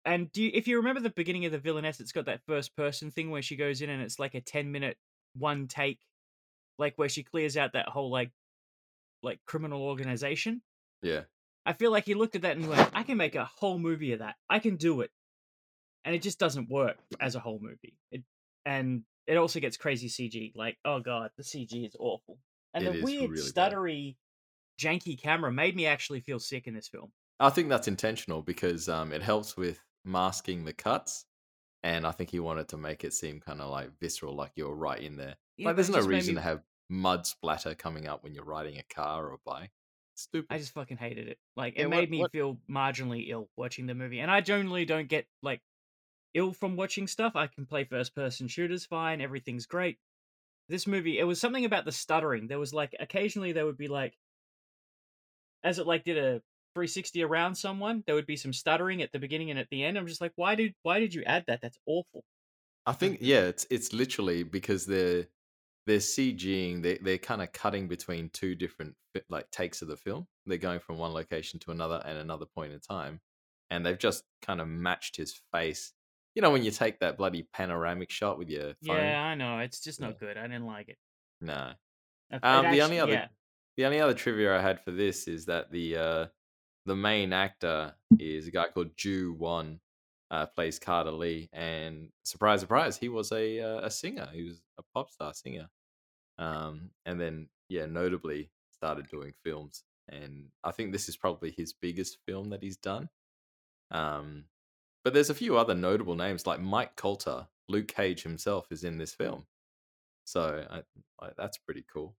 And 0.06 0.32
do 0.32 0.44
you, 0.44 0.52
if 0.54 0.68
you 0.68 0.78
remember 0.78 1.02
the 1.02 1.10
beginning 1.10 1.46
of 1.46 1.52
the 1.52 1.58
villainess, 1.58 2.00
it's 2.00 2.12
got 2.12 2.28
that 2.28 2.46
first 2.46 2.76
person 2.76 3.10
thing 3.10 3.32
where 3.32 3.42
she 3.42 3.56
goes 3.56 3.82
in 3.82 3.90
and 3.90 4.04
it's 4.04 4.20
like 4.20 4.36
a 4.36 4.42
ten 4.42 4.72
minute 4.72 4.98
one 5.34 5.68
take, 5.68 5.98
like 6.78 6.94
where 6.98 7.10
she 7.10 7.24
clears 7.24 7.58
out 7.58 7.74
that 7.74 7.90
whole 7.90 8.12
like, 8.12 8.30
like 9.24 9.40
criminal 9.48 9.82
organization. 9.82 10.62
Yeah. 11.02 11.22
I 11.66 11.74
feel 11.74 11.90
like 11.90 12.06
he 12.06 12.14
looked 12.14 12.36
at 12.36 12.44
that 12.44 12.58
and 12.58 12.70
went, 12.70 12.92
I 12.94 13.02
can 13.02 13.18
make 13.18 13.34
a 13.34 13.50
whole 13.58 13.80
movie 13.80 14.14
of 14.14 14.20
that. 14.20 14.36
I 14.48 14.60
can 14.60 14.76
do 14.76 15.02
it. 15.02 15.10
And 16.04 16.14
it 16.14 16.22
just 16.22 16.38
doesn't 16.38 16.70
work 16.70 16.98
as 17.20 17.34
a 17.34 17.40
whole 17.40 17.58
movie. 17.60 17.98
It 18.12 18.22
and 18.68 19.02
it 19.26 19.38
also 19.38 19.60
gets 19.60 19.78
crazy 19.78 20.10
CG. 20.10 20.56
Like, 20.56 20.78
oh 20.86 21.00
god, 21.00 21.32
the 21.38 21.44
CG 21.44 21.88
is 21.88 21.96
awful. 21.98 22.38
And 22.76 22.86
It 22.86 22.94
the 22.94 23.02
weird 23.04 23.32
really 23.32 23.52
bad. 23.56 23.72
stuttery 23.74 24.16
janky 24.80 25.18
camera 25.20 25.52
made 25.52 25.76
me 25.76 25.86
actually 25.88 26.20
feel 26.20 26.40
sick 26.40 26.68
in 26.68 26.74
this 26.74 26.88
film. 26.88 27.12
I 27.40 27.50
think 27.50 27.70
that's 27.70 27.88
intentional 27.88 28.42
because 28.42 28.88
um, 28.90 29.12
it 29.12 29.22
helps 29.24 29.58
with 29.58 29.80
masking 30.04 30.64
the 30.66 30.74
cuts, 30.74 31.26
and 31.84 32.06
I 32.06 32.12
think 32.12 32.30
he 32.30 32.40
wanted 32.40 32.68
to 32.70 32.78
make 32.78 33.04
it 33.04 33.14
seem 33.14 33.40
kind 33.40 33.62
of 33.62 33.70
like 33.72 33.90
visceral, 34.00 34.36
like 34.36 34.52
you're 34.56 34.76
right 34.76 35.00
in 35.02 35.16
there. 35.18 35.36
Yeah, 35.58 35.68
like, 35.68 35.76
there's 35.78 35.90
no 35.90 36.02
reason 36.02 36.36
me- 36.36 36.40
to 36.40 36.44
have 36.44 36.62
mud 36.90 37.26
splatter 37.26 37.74
coming 37.76 38.08
up 38.08 38.24
when 38.24 38.34
you're 38.36 38.46
riding 38.46 38.78
a 38.78 38.84
car 38.94 39.26
or 39.28 39.34
a 39.34 39.38
bike. 39.46 39.72
Stupid. 40.16 40.48
I 40.54 40.58
just 40.60 40.74
fucking 40.74 40.98
hated 40.98 41.28
it. 41.28 41.40
Like 41.58 41.76
Yeah, 41.76 41.84
it 41.84 41.86
what- 41.90 41.98
made 41.98 42.12
me 42.12 42.20
what- 42.20 42.32
feel 42.32 42.58
marginally 42.70 43.30
ill 43.30 43.50
watching 43.58 43.86
the 43.86 43.96
movie. 43.96 44.20
And 44.20 44.30
I 44.32 44.40
generally 44.42 44.86
don't 44.86 45.10
get 45.10 45.28
like 45.42 45.62
ill 46.34 46.54
from 46.54 46.76
watching 46.78 47.08
stuff. 47.08 47.36
I 47.36 47.48
can 47.48 47.66
play 47.66 47.84
first 47.86 48.16
person 48.16 48.48
shooters 48.48 48.86
fine, 48.86 49.20
everything's 49.20 49.66
great. 49.66 49.98
This 50.68 50.88
movie, 50.88 51.20
it 51.20 51.24
was 51.26 51.40
something 51.40 51.66
about 51.66 51.86
the 51.86 51.92
stuttering. 51.92 52.48
There 52.48 52.60
was 52.60 52.74
like 52.74 52.96
occasionally 53.00 53.52
there 53.52 53.66
would 53.66 53.78
be 53.78 53.88
like 53.88 54.18
as 55.64 55.80
it 55.80 55.88
like 55.88 56.04
did 56.04 56.18
a 56.18 56.42
360 56.76 57.24
around 57.24 57.56
someone, 57.56 58.04
there 58.06 58.16
would 58.16 58.26
be 58.26 58.36
some 58.36 58.54
stuttering 58.54 59.02
at 59.02 59.12
the 59.12 59.20
beginning 59.20 59.50
and 59.50 59.60
at 59.60 59.70
the 59.70 59.84
end. 59.84 59.98
I'm 59.98 60.08
just 60.08 60.22
like, 60.22 60.34
why 60.36 60.56
did 60.56 60.74
why 60.84 61.00
did 61.00 61.14
you 61.14 61.24
add 61.24 61.46
that? 61.48 61.62
That's 61.62 61.80
awful. 61.86 62.24
I 62.86 62.94
think 62.94 63.20
yeah, 63.22 63.42
it's 63.42 63.66
it's 63.70 63.94
literally 63.94 64.44
because 64.44 64.86
they're 64.86 65.26
they're 65.88 65.98
CGing. 65.98 66.84
They 66.84 66.98
they're 66.98 67.18
kind 67.18 67.42
of 67.42 67.52
cutting 67.52 67.88
between 67.88 68.30
two 68.30 68.56
different 68.56 68.96
like 69.30 69.50
takes 69.52 69.82
of 69.82 69.88
the 69.88 69.98
film. 69.98 70.28
They're 70.46 70.58
going 70.58 70.80
from 70.80 70.98
one 70.98 71.14
location 71.14 71.60
to 71.62 71.72
another 71.72 72.02
and 72.06 72.18
another 72.18 72.46
point 72.46 72.74
in 72.74 72.80
time, 72.80 73.22
and 73.72 73.86
they've 73.86 73.98
just 73.98 74.24
kind 74.42 74.62
of 74.62 74.68
matched 74.68 75.18
his 75.18 75.40
face. 75.54 75.94
You 76.36 76.42
know 76.42 76.52
when 76.52 76.64
you 76.64 76.72
take 76.72 77.00
that 77.00 77.18
bloody 77.18 77.44
panoramic 77.54 78.12
shot 78.12 78.38
with 78.38 78.50
your 78.50 78.74
phone. 78.86 78.98
Yeah, 78.98 79.24
I 79.24 79.36
know. 79.36 79.60
It's 79.60 79.80
just 79.80 80.00
not 80.02 80.12
Yeah. 80.12 80.18
good. 80.20 80.38
I 80.38 80.44
didn't 80.44 80.66
like 80.66 80.90
it. 80.90 80.98
No. 81.42 81.74
It 82.30 82.44
Um, 82.44 82.72
the 82.72 82.82
only 82.82 83.00
other 83.00 83.14
yeah. 83.14 83.28
the 83.78 83.86
only 83.86 84.00
other 84.02 84.14
trivia 84.14 84.58
I 84.58 84.62
had 84.62 84.82
for 84.84 84.92
this 84.92 85.28
is 85.28 85.46
that 85.46 85.72
the 85.72 85.98
uh, 85.98 86.28
the 86.86 86.96
main 86.96 87.34
actor 87.34 87.96
is 88.20 88.48
a 88.48 88.52
guy 88.52 88.68
called 88.68 88.96
Ju 88.98 89.34
Won, 89.34 89.80
uh, 90.30 90.46
plays 90.48 90.78
Carter 90.78 91.12
Lee, 91.12 91.50
and 91.54 92.12
surprise, 92.24 92.60
surprise, 92.62 92.98
he 92.98 93.10
was 93.10 93.32
a 93.32 93.60
uh, 93.62 93.80
a 93.86 93.90
singer. 93.90 94.28
He 94.34 94.44
was 94.44 94.62
a 94.78 94.84
pop 94.94 95.12
star 95.12 95.34
singer, 95.34 95.70
um, 96.38 96.92
and 97.06 97.20
then 97.20 97.50
yeah, 97.70 97.86
notably 97.86 98.52
started 98.72 99.08
doing 99.10 99.34
films. 99.44 99.84
And 100.10 100.52
I 100.64 100.72
think 100.72 100.92
this 100.92 101.08
is 101.10 101.18
probably 101.18 101.52
his 101.52 101.74
biggest 101.74 102.18
film 102.28 102.50
that 102.50 102.62
he's 102.62 102.78
done. 102.78 103.10
Um, 103.90 104.46
but 105.06 105.14
there's 105.14 105.30
a 105.30 105.36
few 105.36 105.58
other 105.58 105.74
notable 105.76 106.16
names 106.16 106.46
like 106.46 106.60
Mike 106.60 106.98
Colter, 106.98 107.48
Luke 107.70 107.88
Cage 107.88 108.24
himself 108.24 108.68
is 108.72 108.84
in 108.84 108.98
this 108.98 109.14
film, 109.14 109.46
so 110.26 110.66
I, 110.70 111.26
I, 111.26 111.30
that's 111.38 111.58
pretty 111.58 111.86
cool 111.92 112.18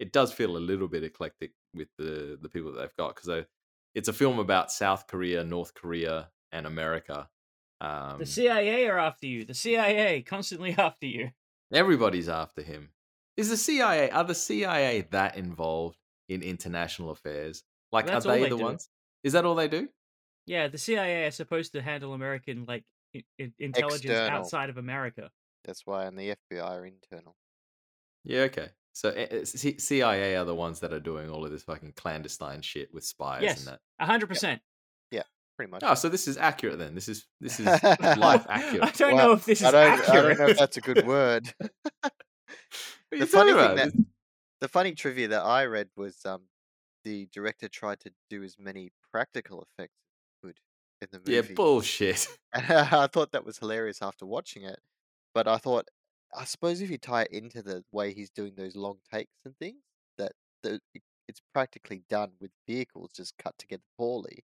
it 0.00 0.12
does 0.12 0.32
feel 0.32 0.56
a 0.56 0.58
little 0.58 0.88
bit 0.88 1.04
eclectic 1.04 1.52
with 1.74 1.88
the 1.98 2.38
the 2.40 2.48
people 2.48 2.72
that 2.72 2.80
they've 2.80 2.96
got 2.96 3.14
because 3.14 3.44
it's 3.94 4.08
a 4.08 4.12
film 4.12 4.38
about 4.38 4.72
South 4.72 5.06
Korea, 5.06 5.44
North 5.44 5.74
Korea, 5.74 6.30
and 6.50 6.66
America. 6.66 7.28
Um, 7.80 8.18
The 8.18 8.26
CIA 8.26 8.86
are 8.88 8.98
after 8.98 9.26
you. 9.26 9.44
The 9.44 9.54
CIA 9.54 10.22
constantly 10.22 10.74
after 10.78 11.06
you. 11.06 11.30
everybody's 11.72 12.28
after 12.28 12.62
him. 12.62 12.90
Is 13.36 13.50
the 13.50 13.56
CIA? 13.56 14.10
Are 14.10 14.24
the 14.24 14.34
CIA 14.34 15.06
that 15.10 15.36
involved 15.36 15.98
in 16.28 16.42
international 16.42 17.10
affairs? 17.10 17.62
Like, 17.92 18.06
That's 18.06 18.26
are 18.26 18.32
they, 18.32 18.42
they 18.44 18.48
the 18.50 18.56
do. 18.56 18.62
ones? 18.62 18.88
Is 19.22 19.32
that 19.34 19.44
all 19.44 19.54
they 19.54 19.68
do? 19.68 19.88
Yeah, 20.46 20.68
the 20.68 20.78
CIA 20.78 21.26
are 21.26 21.30
supposed 21.30 21.72
to 21.72 21.82
handle 21.82 22.14
American 22.14 22.64
like 22.66 22.84
i- 23.14 23.24
i- 23.40 23.52
intelligence 23.58 24.04
External. 24.04 24.38
outside 24.40 24.70
of 24.70 24.76
America. 24.78 25.30
That's 25.64 25.86
why, 25.86 26.06
and 26.06 26.18
the 26.18 26.34
FBI 26.52 26.62
are 26.78 26.86
internal. 26.86 27.36
Yeah, 28.24 28.40
okay. 28.42 28.70
So 28.92 29.10
eh, 29.10 29.26
eh, 29.30 29.44
C- 29.44 29.78
CIA 29.78 30.36
are 30.36 30.44
the 30.44 30.54
ones 30.54 30.80
that 30.80 30.92
are 30.92 31.00
doing 31.00 31.30
all 31.30 31.44
of 31.44 31.50
this 31.52 31.62
fucking 31.62 31.92
clandestine 31.96 32.62
shit 32.62 32.92
with 32.92 33.04
spies 33.04 33.42
Yes. 33.42 33.58
and 33.60 33.68
that. 33.68 33.80
A 34.00 34.06
hundred 34.06 34.28
percent. 34.28 34.60
Yeah, 35.10 35.22
pretty 35.56 35.70
much. 35.70 35.82
Oh, 35.84 35.94
so 35.94 36.08
this 36.08 36.26
is 36.26 36.36
accurate 36.36 36.78
then. 36.78 36.94
This 36.94 37.08
is 37.08 37.26
this 37.40 37.60
is 37.60 37.66
life 37.66 38.46
accurate. 38.48 38.82
I 38.84 38.90
don't 38.90 39.14
Well, 39.14 39.26
know 39.28 39.32
if 39.34 39.44
this 39.44 39.60
is 39.60 39.66
I 39.66 39.70
don't, 39.70 39.80
I 39.80 39.94
accurate. 39.94 40.36
don't 40.38 40.46
know 40.46 40.50
if 40.52 40.58
that's 40.58 40.76
a 40.76 40.80
good 40.80 41.06
word. 41.06 41.52
What 43.10 43.16
are 43.16 43.18
the 43.18 43.18
you 43.18 43.26
funny 43.26 43.52
talking 43.52 43.76
thing 43.76 43.86
that 43.98 44.06
the 44.60 44.68
funny 44.68 44.94
trivia 44.94 45.28
that 45.28 45.42
I 45.42 45.64
read 45.66 45.88
was 45.96 46.24
um 46.24 46.42
the 47.04 47.28
director 47.32 47.68
tried 47.68 47.98
to 48.00 48.12
do 48.28 48.42
as 48.44 48.56
many 48.58 48.90
practical 49.10 49.62
effects 49.62 49.94
as 49.94 49.94
he 49.94 50.00
could 50.00 50.09
in 51.02 51.08
the 51.12 51.20
Yeah, 51.24 51.42
bullshit. 51.42 52.28
And 52.52 52.64
I 52.70 53.06
thought 53.06 53.32
that 53.32 53.44
was 53.44 53.58
hilarious 53.58 54.02
after 54.02 54.26
watching 54.26 54.64
it. 54.64 54.80
But 55.34 55.48
I 55.48 55.58
thought, 55.58 55.88
I 56.34 56.44
suppose 56.44 56.80
if 56.80 56.90
you 56.90 56.98
tie 56.98 57.22
it 57.22 57.32
into 57.32 57.62
the 57.62 57.84
way 57.92 58.12
he's 58.14 58.30
doing 58.30 58.54
those 58.56 58.76
long 58.76 59.00
takes 59.12 59.32
and 59.44 59.56
things, 59.58 59.82
that 60.18 60.32
the, 60.62 60.80
it's 61.28 61.40
practically 61.54 62.04
done 62.08 62.34
with 62.40 62.52
vehicles 62.66 63.12
just 63.14 63.36
cut 63.38 63.56
together 63.58 63.84
poorly. 63.98 64.44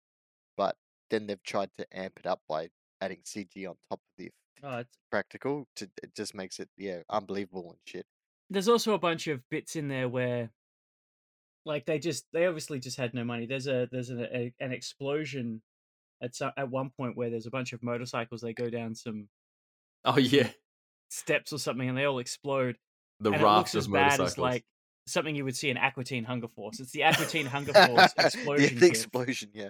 But 0.57 0.77
then 1.11 1.27
they've 1.27 1.43
tried 1.43 1.71
to 1.77 1.87
amp 1.97 2.19
it 2.19 2.27
up 2.27 2.41
by 2.49 2.69
adding 3.01 3.23
CG 3.25 3.67
on 3.67 3.77
top 3.89 4.01
of 4.01 4.07
the 4.17 4.31
Oh, 4.63 4.79
it's, 4.79 4.97
practical. 5.11 5.67
To 5.77 5.91
it 6.03 6.15
just 6.15 6.35
makes 6.35 6.59
it 6.59 6.69
yeah 6.77 7.03
unbelievable 7.09 7.71
and 7.71 7.79
shit. 7.85 8.07
there's 8.49 8.67
also 8.69 8.93
a 8.93 8.99
bunch 8.99 9.27
of 9.27 9.47
bits 9.49 9.75
in 9.75 9.87
there 9.87 10.07
where, 10.09 10.51
like, 11.65 11.85
they 11.85 11.99
just 11.99 12.25
they 12.33 12.45
obviously 12.45 12.79
just 12.79 12.97
had 12.97 13.13
no 13.13 13.23
money. 13.23 13.45
There's 13.45 13.67
a 13.67 13.87
there's 13.91 14.09
a, 14.09 14.35
a, 14.35 14.53
an 14.59 14.71
explosion 14.71 15.61
at 16.23 16.35
some, 16.35 16.51
at 16.57 16.69
one 16.71 16.89
point 16.89 17.15
where 17.17 17.29
there's 17.29 17.45
a 17.45 17.51
bunch 17.51 17.73
of 17.73 17.83
motorcycles. 17.83 18.41
They 18.41 18.53
go 18.53 18.69
down 18.71 18.95
some 18.95 19.27
Oh 20.05 20.17
yeah, 20.17 20.49
steps 21.09 21.53
or 21.53 21.59
something, 21.59 21.87
and 21.89 21.97
they 21.97 22.05
all 22.05 22.19
explode. 22.19 22.77
the 23.19 23.31
and 23.31 23.41
looks 23.41 23.75
as 23.75 23.85
of 23.87 23.93
bad 23.93 24.19
motorcycles. 24.19 24.31
as 24.33 24.37
like 24.37 24.65
something 25.07 25.35
you 25.35 25.43
would 25.45 25.55
see 25.55 25.69
in 25.69 25.77
Aqua 25.77 26.03
Teen 26.03 26.23
Hunger 26.23 26.47
Force. 26.47 26.79
It's 26.79 26.91
the 26.91 27.03
Aqua 27.03 27.25
Teen 27.25 27.45
Hunger 27.55 27.73
Force 27.73 28.13
yeah, 28.17 28.25
explosion. 28.25 28.79
the 28.79 28.87
explosion. 28.87 29.49
Yeah. 29.53 29.69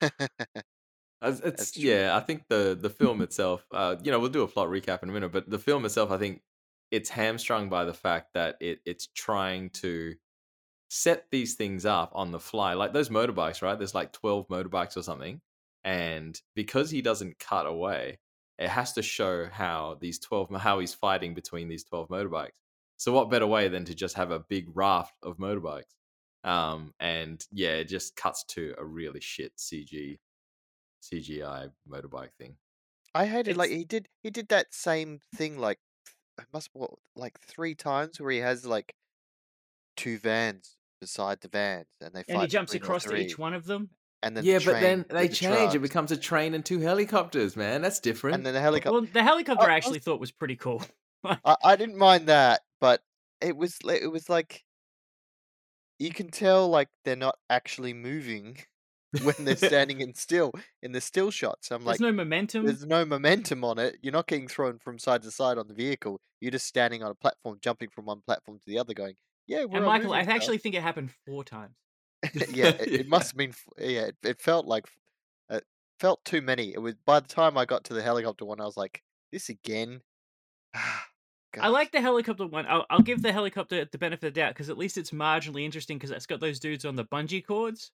It's, 1.24 1.40
it's 1.40 1.76
yeah. 1.76 2.16
I 2.16 2.20
think 2.20 2.44
the 2.48 2.76
the 2.80 2.90
film 2.90 3.22
itself. 3.22 3.64
Uh, 3.70 3.96
you 4.02 4.10
know, 4.10 4.18
we'll 4.18 4.30
do 4.30 4.42
a 4.42 4.48
plot 4.48 4.68
recap 4.68 5.02
in 5.04 5.08
a 5.08 5.12
minute, 5.12 5.30
but 5.30 5.48
the 5.48 5.58
film 5.58 5.84
itself, 5.84 6.10
I 6.10 6.18
think, 6.18 6.42
it's 6.90 7.08
hamstrung 7.10 7.68
by 7.68 7.84
the 7.84 7.94
fact 7.94 8.34
that 8.34 8.56
it 8.60 8.80
it's 8.84 9.06
trying 9.14 9.70
to 9.70 10.14
set 10.90 11.26
these 11.30 11.54
things 11.54 11.86
up 11.86 12.10
on 12.14 12.32
the 12.32 12.40
fly, 12.40 12.74
like 12.74 12.92
those 12.92 13.08
motorbikes, 13.08 13.62
right? 13.62 13.78
There's 13.78 13.94
like 13.94 14.12
twelve 14.12 14.48
motorbikes 14.48 14.96
or 14.96 15.02
something, 15.02 15.40
and 15.84 16.40
because 16.54 16.90
he 16.90 17.02
doesn't 17.02 17.38
cut 17.38 17.66
away, 17.66 18.18
it 18.58 18.68
has 18.68 18.92
to 18.94 19.02
show 19.02 19.48
how 19.50 19.98
these 20.00 20.18
twelve 20.18 20.50
how 20.50 20.78
he's 20.78 20.94
fighting 20.94 21.34
between 21.34 21.68
these 21.68 21.84
twelve 21.84 22.08
motorbikes. 22.08 22.50
So 22.96 23.12
what 23.12 23.30
better 23.30 23.46
way 23.46 23.68
than 23.68 23.84
to 23.86 23.94
just 23.94 24.16
have 24.16 24.30
a 24.30 24.38
big 24.38 24.66
raft 24.74 25.14
of 25.22 25.38
motorbikes? 25.38 25.94
Um, 26.44 26.92
and 27.00 27.44
yeah, 27.50 27.70
it 27.70 27.88
just 27.88 28.16
cuts 28.16 28.44
to 28.50 28.74
a 28.78 28.84
really 28.84 29.20
shit 29.20 29.56
CG 29.56 30.18
CGI 31.02 31.70
motorbike 31.88 32.32
thing. 32.38 32.56
I 33.14 33.26
hated 33.26 33.56
like 33.56 33.70
he 33.70 33.84
did 33.84 34.08
he 34.22 34.30
did 34.30 34.48
that 34.48 34.72
same 34.72 35.20
thing 35.34 35.58
like 35.58 35.78
it 36.38 36.46
must 36.52 36.70
what 36.72 36.90
like 37.14 37.38
three 37.40 37.74
times 37.74 38.20
where 38.20 38.30
he 38.30 38.38
has 38.38 38.64
like 38.64 38.94
two 39.96 40.18
vans 40.18 40.76
beside 41.00 41.40
the 41.40 41.48
vans 41.48 41.88
and 42.00 42.14
they 42.14 42.24
And 42.28 42.40
he 42.40 42.46
jumps 42.46 42.74
across 42.74 43.04
to 43.04 43.16
each 43.16 43.36
one 43.36 43.54
of 43.54 43.66
them. 43.66 43.90
And 44.22 44.36
then 44.36 44.44
yeah, 44.44 44.58
the 44.58 44.64
but 44.66 44.80
then 44.80 45.04
they 45.10 45.28
the 45.28 45.34
change. 45.34 45.74
It 45.74 45.80
becomes 45.80 46.10
a 46.12 46.16
train 46.16 46.54
and 46.54 46.64
two 46.64 46.80
helicopters, 46.80 47.56
man. 47.56 47.82
That's 47.82 48.00
different. 48.00 48.36
and 48.36 48.46
then 48.46 48.54
the 48.54 48.60
helicopter. 48.60 48.92
Well, 48.92 49.06
the 49.12 49.22
helicopter 49.22 49.64
I 49.64 49.72
I 49.72 49.76
was- 49.76 49.84
actually 49.84 49.98
thought 50.00 50.20
was 50.20 50.30
pretty 50.32 50.56
cool. 50.56 50.82
I, 51.24 51.56
I 51.64 51.76
didn't 51.76 51.96
mind 51.98 52.26
that, 52.28 52.60
but 52.80 53.02
it 53.40 53.56
was 53.56 53.78
it 53.88 54.10
was 54.10 54.28
like 54.28 54.64
you 55.98 56.10
can 56.10 56.30
tell 56.30 56.68
like 56.68 56.88
they're 57.04 57.16
not 57.16 57.36
actually 57.48 57.92
moving 57.92 58.58
when 59.22 59.34
they're 59.40 59.56
standing 59.70 60.00
in 60.00 60.14
still 60.14 60.52
in 60.82 60.92
the 60.92 61.00
still 61.00 61.30
shots. 61.30 61.70
I'm 61.70 61.84
There's 61.84 62.00
like, 62.00 62.00
no 62.00 62.12
momentum. 62.12 62.64
there's 62.66 62.84
no 62.86 63.04
momentum 63.04 63.64
on 63.64 63.78
it. 63.78 63.98
You're 64.02 64.12
not 64.12 64.26
getting 64.26 64.48
thrown 64.48 64.78
from 64.78 64.98
side 64.98 65.22
to 65.22 65.30
side 65.30 65.58
on 65.58 65.68
the 65.68 65.74
vehicle. 65.74 66.20
You're 66.40 66.50
just 66.50 66.66
standing 66.66 67.02
on 67.02 67.10
a 67.10 67.14
platform, 67.14 67.58
jumping 67.60 67.88
from 67.90 68.06
one 68.06 68.20
platform 68.26 68.58
to 68.58 68.64
the 68.66 68.78
other, 68.78 68.94
going, 68.94 69.14
"Yeah, 69.46 69.64
we're 69.64 69.76
And 69.76 69.86
Michael, 69.86 70.12
I 70.12 70.18
moving 70.18 70.28
now." 70.30 70.34
actually 70.34 70.58
think 70.58 70.74
it 70.74 70.82
happened 70.82 71.10
four 71.26 71.44
times. 71.44 71.76
yeah, 72.52 72.68
it, 72.68 72.92
it 72.92 73.08
must 73.08 73.32
have 73.32 73.36
been. 73.36 73.54
Yeah, 73.78 74.06
it, 74.06 74.16
it 74.22 74.40
felt 74.40 74.66
like 74.66 74.86
it 75.50 75.56
uh, 75.56 75.60
felt 76.00 76.24
too 76.24 76.42
many. 76.42 76.72
It 76.72 76.80
was 76.80 76.94
by 77.06 77.20
the 77.20 77.28
time 77.28 77.56
I 77.58 77.64
got 77.64 77.84
to 77.84 77.94
the 77.94 78.02
helicopter 78.02 78.44
one, 78.44 78.60
I 78.60 78.64
was 78.64 78.76
like, 78.76 79.02
"This 79.30 79.48
again." 79.48 80.00
I 81.60 81.68
like 81.68 81.92
the 81.92 82.00
helicopter 82.00 82.46
one. 82.46 82.64
I'll, 82.66 82.86
I'll 82.88 83.00
give 83.00 83.20
the 83.20 83.30
helicopter 83.30 83.84
the 83.84 83.98
benefit 83.98 84.28
of 84.28 84.34
the 84.34 84.40
doubt 84.40 84.54
because 84.54 84.70
at 84.70 84.78
least 84.78 84.96
it's 84.96 85.10
marginally 85.10 85.64
interesting 85.64 85.98
because 85.98 86.10
it's 86.10 86.24
got 86.24 86.40
those 86.40 86.58
dudes 86.58 86.86
on 86.86 86.96
the 86.96 87.04
bungee 87.04 87.46
cords. 87.46 87.90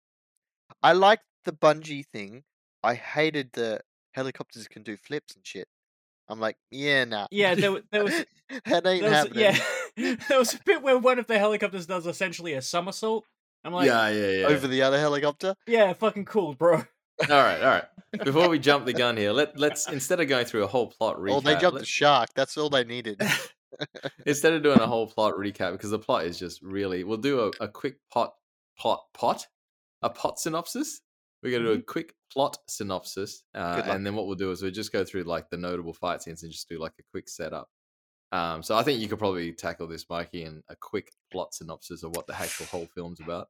I 0.80 0.92
liked 0.92 1.24
the 1.44 1.50
bungee 1.50 2.06
thing. 2.06 2.44
I 2.84 2.94
hated 2.94 3.50
the 3.52 3.80
helicopters 4.12 4.68
can 4.68 4.84
do 4.84 4.96
flips 4.96 5.34
and 5.34 5.44
shit. 5.44 5.66
I'm 6.28 6.40
like, 6.40 6.56
yeah, 6.70 7.04
nah. 7.04 7.26
Yeah, 7.30 7.54
there, 7.54 7.80
there 7.90 8.04
was 8.04 8.12
that 8.66 8.86
ain't 8.86 9.02
There 9.02 9.10
was, 9.10 9.10
happening. 9.10 9.56
yeah, 9.96 10.14
there 10.28 10.38
was 10.38 10.54
a 10.54 10.60
bit 10.64 10.82
where 10.82 10.98
one 10.98 11.18
of 11.18 11.26
the 11.26 11.38
helicopters 11.38 11.86
does 11.86 12.06
essentially 12.06 12.52
a 12.52 12.62
somersault. 12.62 13.24
I'm 13.64 13.72
like, 13.72 13.86
yeah, 13.86 14.08
yeah, 14.08 14.26
yeah, 14.30 14.38
yeah. 14.40 14.46
Over 14.46 14.66
the 14.68 14.82
other 14.82 14.98
helicopter. 14.98 15.54
Yeah, 15.66 15.92
fucking 15.92 16.24
cool, 16.26 16.54
bro. 16.54 16.76
all 16.76 16.84
right, 17.28 17.60
all 17.60 17.66
right. 17.68 17.84
Before 18.24 18.48
we 18.48 18.58
jump 18.58 18.86
the 18.86 18.92
gun 18.94 19.16
here, 19.16 19.32
let 19.32 19.58
let's 19.58 19.88
instead 19.88 20.20
of 20.20 20.28
going 20.28 20.46
through 20.46 20.64
a 20.64 20.66
whole 20.68 20.86
plot 20.86 21.16
recap, 21.18 21.32
Oh, 21.32 21.40
they 21.40 21.52
jumped 21.56 21.74
let- 21.74 21.80
the 21.80 21.86
shark. 21.86 22.30
That's 22.34 22.56
all 22.56 22.70
they 22.70 22.84
needed. 22.84 23.20
instead 24.26 24.54
of 24.54 24.62
doing 24.62 24.80
a 24.80 24.86
whole 24.86 25.06
plot 25.06 25.34
recap 25.34 25.72
because 25.72 25.90
the 25.90 25.98
plot 25.98 26.24
is 26.24 26.38
just 26.38 26.62
really 26.62 27.04
we'll 27.04 27.18
do 27.18 27.40
a, 27.40 27.50
a 27.64 27.68
quick 27.68 27.96
pot 28.10 28.32
pot 28.78 29.02
pot 29.12 29.46
a 30.02 30.08
pot 30.08 30.38
synopsis 30.40 31.00
we're 31.42 31.50
going 31.50 31.62
to 31.62 31.74
do 31.74 31.78
a 31.78 31.82
quick 31.82 32.14
plot 32.32 32.56
synopsis 32.66 33.44
uh, 33.54 33.58
Mm-hmm. 33.60 33.76
Good 33.76 33.86
luck. 33.86 33.96
and 33.96 34.06
then 34.06 34.14
what 34.16 34.26
we'll 34.26 34.36
do 34.36 34.50
is 34.50 34.62
we'll 34.62 34.70
just 34.72 34.90
go 34.90 35.04
through 35.04 35.24
like 35.24 35.50
the 35.50 35.58
notable 35.58 35.92
fight 35.92 36.22
scenes 36.22 36.42
and 36.42 36.50
just 36.50 36.68
do 36.68 36.80
like 36.80 36.94
a 36.98 37.02
quick 37.12 37.28
setup 37.28 37.68
um, 38.32 38.62
so 38.62 38.76
i 38.76 38.82
think 38.82 39.00
you 39.00 39.08
could 39.08 39.18
probably 39.18 39.52
tackle 39.52 39.86
this 39.86 40.04
mikey 40.10 40.44
in 40.44 40.62
a 40.68 40.76
quick 40.76 41.12
plot 41.30 41.54
synopsis 41.54 42.02
of 42.02 42.14
what 42.16 42.26
the 42.26 42.34
actual 42.38 42.66
whole 42.66 42.88
film's 42.94 43.20
about 43.20 43.48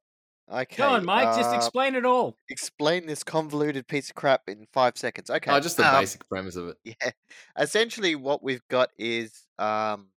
Okay. 0.50 0.76
Go 0.76 0.88
on, 0.88 1.04
Mike. 1.04 1.36
just 1.36 1.52
uh, 1.52 1.56
explain 1.56 1.94
it 1.94 2.06
all. 2.06 2.38
explain 2.48 3.06
this 3.06 3.22
convoluted 3.22 3.86
piece 3.86 4.08
of 4.08 4.14
crap 4.14 4.42
in 4.48 4.66
five 4.72 4.96
seconds. 4.96 5.28
Okay. 5.28 5.50
oh, 5.50 5.60
just 5.60 5.76
the 5.76 5.86
um, 5.86 6.00
basic 6.00 6.26
premise 6.28 6.56
of 6.56 6.68
it 6.68 6.76
Yeah. 6.84 7.10
Essentially, 7.58 8.14
what 8.14 8.42
we've 8.42 8.66
got 8.68 8.88
is 8.98 9.46
um, 9.58 10.08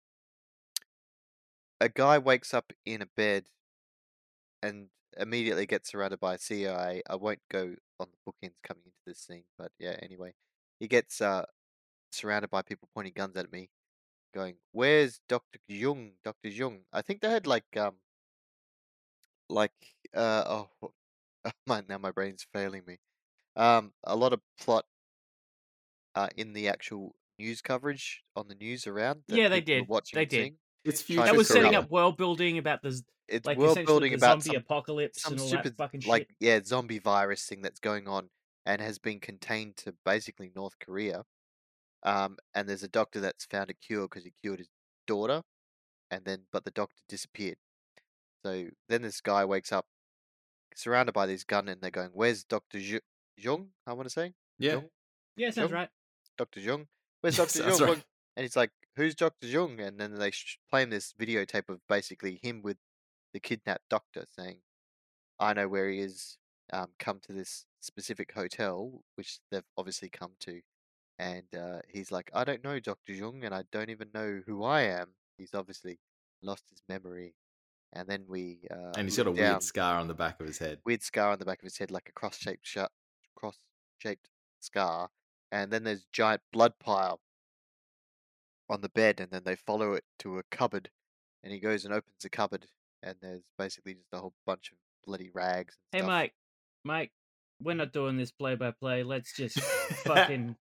a 1.81 1.89
guy 1.89 2.17
wakes 2.17 2.53
up 2.53 2.71
in 2.85 3.01
a 3.01 3.07
bed 3.17 3.45
and 4.63 4.87
immediately 5.19 5.65
gets 5.65 5.91
surrounded 5.91 6.19
by 6.19 6.37
CIA. 6.37 7.01
I 7.09 7.15
won't 7.15 7.41
go 7.49 7.75
on 7.99 8.07
the 8.11 8.31
bookends 8.31 8.61
coming 8.63 8.83
into 8.85 8.97
this 9.05 9.19
scene, 9.19 9.43
but 9.57 9.71
yeah, 9.79 9.95
anyway. 10.01 10.33
He 10.79 10.87
gets 10.87 11.21
uh, 11.21 11.45
surrounded 12.11 12.49
by 12.49 12.61
people 12.61 12.87
pointing 12.95 13.13
guns 13.15 13.35
at 13.35 13.51
me, 13.51 13.69
going, 14.33 14.55
Where's 14.71 15.19
Dr. 15.27 15.59
Jung? 15.67 16.13
Dr. 16.23 16.49
Jung? 16.49 16.79
I 16.93 17.01
think 17.01 17.21
they 17.21 17.29
had 17.29 17.47
like, 17.47 17.65
um, 17.77 17.95
like, 19.49 19.71
uh, 20.15 20.43
oh, 20.47 20.69
what- 20.79 20.91
my, 21.65 21.83
now 21.89 21.97
my 21.97 22.11
brain's 22.11 22.45
failing 22.53 22.83
me. 22.85 22.97
Um, 23.55 23.93
a 24.03 24.15
lot 24.15 24.31
of 24.33 24.41
plot 24.59 24.85
uh, 26.15 26.27
in 26.37 26.53
the 26.53 26.69
actual 26.69 27.15
news 27.39 27.61
coverage 27.61 28.21
on 28.35 28.47
the 28.47 28.55
news 28.55 28.85
around. 28.85 29.23
Yeah, 29.27 29.49
they 29.49 29.61
did. 29.61 29.87
Watching 29.87 30.17
They 30.19 30.25
did. 30.25 30.37
seeing. 30.37 30.57
it's 30.85 31.01
future 31.01 31.23
That 31.23 31.35
was 31.35 31.47
setting 31.47 31.73
up 31.75 31.89
world 31.89 32.15
building 32.17 32.59
about 32.59 32.81
the 32.83 33.01
It's 33.27 33.45
like 33.47 33.57
world 33.57 33.83
building 33.85 34.11
the 34.11 34.17
about 34.17 34.43
zombie 34.43 34.55
some, 34.55 34.63
apocalypse 34.63 35.21
some 35.23 35.33
and 35.33 35.41
all 35.41 35.47
stupid, 35.47 35.63
that 35.73 35.77
fucking 35.77 36.01
like 36.05 36.27
shit. 36.27 36.35
yeah, 36.39 36.59
zombie 36.63 36.99
virus 36.99 37.45
thing 37.45 37.61
that's 37.63 37.79
going 37.79 38.07
on 38.07 38.29
and 38.65 38.79
has 38.81 38.99
been 38.99 39.19
contained 39.19 39.77
to 39.77 39.95
basically 40.05 40.51
North 40.55 40.77
Korea. 40.79 41.23
Um, 42.03 42.37
and 42.55 42.67
there's 42.67 42.83
a 42.83 42.87
doctor 42.87 43.19
that's 43.19 43.45
found 43.45 43.69
a 43.69 43.73
cure 43.73 44.07
because 44.07 44.23
he 44.23 44.33
cured 44.41 44.59
his 44.59 44.69
daughter, 45.07 45.43
and 46.09 46.25
then 46.25 46.43
but 46.51 46.65
the 46.65 46.71
doctor 46.71 47.01
disappeared. 47.07 47.57
So 48.43 48.67
then 48.89 49.03
this 49.03 49.21
guy 49.21 49.45
wakes 49.45 49.71
up, 49.71 49.85
surrounded 50.75 51.13
by 51.13 51.27
this 51.27 51.43
gun, 51.43 51.67
and 51.67 51.81
they're 51.81 51.91
going, 51.91 52.11
"Where's 52.13 52.43
Doctor 52.43 52.79
Jung?" 53.37 53.69
I 53.85 53.93
want 53.93 54.07
to 54.07 54.09
say 54.09 54.33
yeah 54.57 54.73
Jung? 54.73 54.89
Yeah, 55.35 55.49
sounds 55.51 55.69
Jung? 55.69 55.79
right. 55.79 55.89
Doctor 56.37 56.59
Jung. 56.59 56.87
Where's 57.21 57.37
Doctor 57.37 57.59
Jung? 57.67 57.79
right. 57.81 58.03
And 58.35 58.43
he's 58.43 58.55
like, 58.55 58.71
"Who's 58.95 59.15
Doctor 59.15 59.47
Jung?" 59.47 59.79
And 59.79 59.99
then 59.99 60.15
they 60.15 60.31
sh- 60.31 60.59
play 60.69 60.83
him 60.83 60.89
this 60.89 61.13
videotape 61.19 61.69
of 61.69 61.81
basically 61.87 62.39
him 62.41 62.61
with 62.63 62.77
the 63.33 63.39
kidnapped 63.39 63.89
doctor 63.89 64.25
saying, 64.35 64.57
"I 65.39 65.53
know 65.53 65.67
where 65.67 65.89
he 65.89 65.99
is. 65.99 66.37
Um, 66.73 66.93
come 66.97 67.19
to 67.23 67.33
this 67.33 67.65
specific 67.81 68.31
hotel, 68.31 69.03
which 69.15 69.39
they've 69.51 69.61
obviously 69.77 70.09
come 70.09 70.31
to." 70.41 70.61
And 71.19 71.45
uh, 71.55 71.79
he's 71.87 72.11
like, 72.11 72.31
"I 72.33 72.43
don't 72.43 72.63
know 72.63 72.79
Doctor 72.79 73.13
Jung, 73.13 73.43
and 73.43 73.53
I 73.53 73.63
don't 73.71 73.89
even 73.89 74.09
know 74.13 74.41
who 74.45 74.63
I 74.63 74.81
am." 74.81 75.09
He's 75.37 75.53
obviously 75.53 75.99
lost 76.41 76.63
his 76.69 76.81
memory. 76.89 77.35
And 77.93 78.07
then 78.07 78.23
we 78.27 78.59
uh, 78.71 78.93
and 78.95 79.07
he's 79.07 79.17
got 79.17 79.27
a 79.27 79.33
down, 79.33 79.51
weird 79.51 79.63
scar 79.63 79.99
on 79.99 80.07
the 80.07 80.13
back 80.13 80.39
of 80.39 80.47
his 80.47 80.57
head 80.57 80.79
weird 80.85 81.03
scar 81.03 81.31
on 81.31 81.39
the 81.39 81.45
back 81.45 81.59
of 81.59 81.65
his 81.65 81.77
head, 81.77 81.91
like 81.91 82.07
a 82.07 82.13
cross-shaped 82.13 82.65
sh- 82.65 82.77
cross-shaped 83.35 84.29
scar. 84.61 85.09
And 85.51 85.71
then 85.71 85.83
there's 85.83 86.05
giant 86.13 86.41
blood 86.53 86.73
pile 86.79 87.19
on 88.69 88.79
the 88.79 88.89
bed, 88.89 89.19
and 89.19 89.29
then 89.29 89.41
they 89.43 89.57
follow 89.57 89.93
it 89.93 90.05
to 90.19 90.37
a 90.37 90.43
cupboard 90.49 90.89
and 91.43 91.51
he 91.51 91.59
goes 91.59 91.85
and 91.85 91.93
opens 91.93 92.17
the 92.21 92.29
cupboard, 92.29 92.67
and 93.03 93.15
there's 93.21 93.43
basically 93.57 93.93
just 93.93 94.13
a 94.13 94.17
whole 94.17 94.33
bunch 94.45 94.71
of 94.71 94.77
bloody 95.05 95.29
rags. 95.33 95.77
And 95.91 96.01
Hey, 96.01 96.05
stuff. 96.05 96.07
Mike, 96.09 96.33
Mike, 96.83 97.11
we're 97.61 97.75
not 97.75 97.93
doing 97.93 98.17
this 98.17 98.31
play 98.31 98.55
by 98.55 98.71
play. 98.71 99.03
Let's 99.03 99.35
just 99.35 99.59
fucking. 100.05 100.55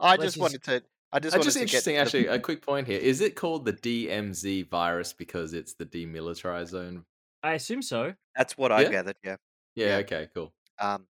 I 0.00 0.16
just 0.16 0.26
just- 0.26 0.38
wanted 0.38 0.62
to. 0.64 0.82
I 1.12 1.18
just 1.18 1.34
Uh, 1.34 1.38
wanted 1.38 1.44
just 1.44 1.56
to 1.56 1.62
interesting, 1.62 1.94
get 1.94 2.06
to 2.08 2.10
the- 2.12 2.18
actually. 2.18 2.26
A 2.36 2.38
quick 2.48 2.62
point 2.62 2.86
here: 2.86 3.00
is 3.00 3.20
it 3.20 3.34
called 3.36 3.64
the 3.64 3.72
DMZ 3.72 4.68
virus 4.68 5.12
because 5.12 5.52
it's 5.52 5.74
the 5.74 5.84
demilitarized 5.86 6.68
zone? 6.68 7.04
I 7.42 7.54
assume 7.54 7.82
so. 7.82 8.14
That's 8.36 8.56
what 8.56 8.70
I 8.72 8.82
Yeah? 8.82 8.90
gathered. 8.90 9.16
Yeah. 9.24 9.36
Yeah. 9.74 9.86
Yeah. 9.86 9.96
Okay. 9.98 10.28
Cool. 10.34 10.52
Um, 10.78 11.06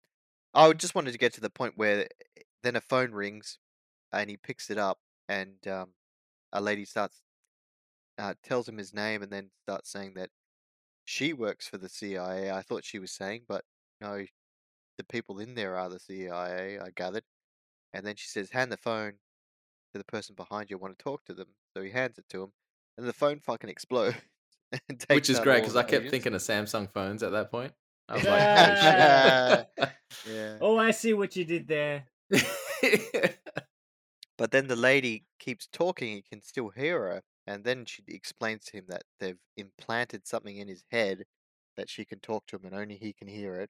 I 0.53 0.71
just 0.73 0.93
wanted 0.95 1.11
to 1.13 1.17
get 1.17 1.33
to 1.33 1.41
the 1.41 1.49
point 1.49 1.73
where 1.77 2.01
eh, 2.37 2.41
then 2.63 2.75
a 2.75 2.81
phone 2.81 3.11
rings, 3.11 3.57
and 4.11 4.29
he 4.29 4.37
picks 4.37 4.69
it 4.69 4.77
up, 4.77 4.99
and 5.27 5.67
um, 5.67 5.93
a 6.53 6.61
lady 6.61 6.85
starts 6.85 7.21
uh, 8.19 8.33
tells 8.43 8.67
him 8.67 8.77
his 8.77 8.93
name, 8.93 9.21
and 9.23 9.31
then 9.31 9.49
starts 9.63 9.89
saying 9.91 10.13
that 10.15 10.29
she 11.05 11.33
works 11.33 11.67
for 11.67 11.77
the 11.77 11.89
CIA. 11.89 12.51
I 12.51 12.61
thought 12.61 12.83
she 12.83 12.99
was 12.99 13.11
saying, 13.11 13.43
but 13.47 13.63
no, 14.01 14.25
the 14.97 15.03
people 15.05 15.39
in 15.39 15.55
there 15.55 15.75
are 15.77 15.89
the 15.89 15.99
CIA. 15.99 16.79
I 16.79 16.89
gathered, 16.95 17.23
and 17.97 18.05
then 18.05 18.15
she 18.15 18.27
says, 18.27 18.49
"Hand 18.51 18.71
the 18.71 18.77
phone 18.77 19.13
to 19.93 19.97
the 19.97 20.03
person 20.05 20.35
behind 20.35 20.69
you. 20.69 20.77
I 20.77 20.79
want 20.81 20.97
to 20.97 21.03
talk 21.03 21.25
to 21.25 21.33
them." 21.33 21.47
So 21.75 21.81
he 21.83 21.89
hands 21.91 22.17
it 22.17 22.25
to 22.29 22.43
him, 22.43 22.51
and 22.97 23.07
the 23.07 23.13
phone 23.13 23.39
fucking 23.39 23.69
explodes. 23.69 24.15
and 24.89 25.03
Which 25.09 25.29
is 25.29 25.39
great 25.39 25.61
because 25.61 25.75
I 25.75 25.81
kept 25.83 25.93
agents. 26.05 26.11
thinking 26.11 26.33
of 26.33 26.41
Samsung 26.41 26.91
phones 26.93 27.23
at 27.23 27.31
that 27.31 27.51
point. 27.51 27.73
I 28.09 28.13
was 28.15 28.23
Yeah. 28.23 29.63
like, 29.77 29.93
Yeah. 30.29 30.57
Oh, 30.61 30.77
I 30.77 30.91
see 30.91 31.13
what 31.13 31.35
you 31.35 31.43
did 31.45 31.67
there. 31.67 32.05
oh. 32.33 32.39
But 34.37 34.51
then 34.51 34.67
the 34.67 34.75
lady 34.75 35.25
keeps 35.39 35.67
talking, 35.67 36.09
he 36.15 36.21
can 36.21 36.41
still 36.43 36.69
hear 36.69 36.99
her, 36.99 37.23
and 37.47 37.63
then 37.63 37.85
she 37.85 38.03
explains 38.07 38.65
to 38.65 38.77
him 38.77 38.85
that 38.89 39.01
they've 39.19 39.39
implanted 39.57 40.27
something 40.27 40.55
in 40.57 40.67
his 40.67 40.83
head 40.91 41.23
that 41.75 41.89
she 41.89 42.05
can 42.05 42.19
talk 42.19 42.45
to 42.47 42.55
him 42.57 42.65
and 42.65 42.75
only 42.75 42.97
he 42.97 43.13
can 43.13 43.27
hear 43.27 43.55
it. 43.55 43.69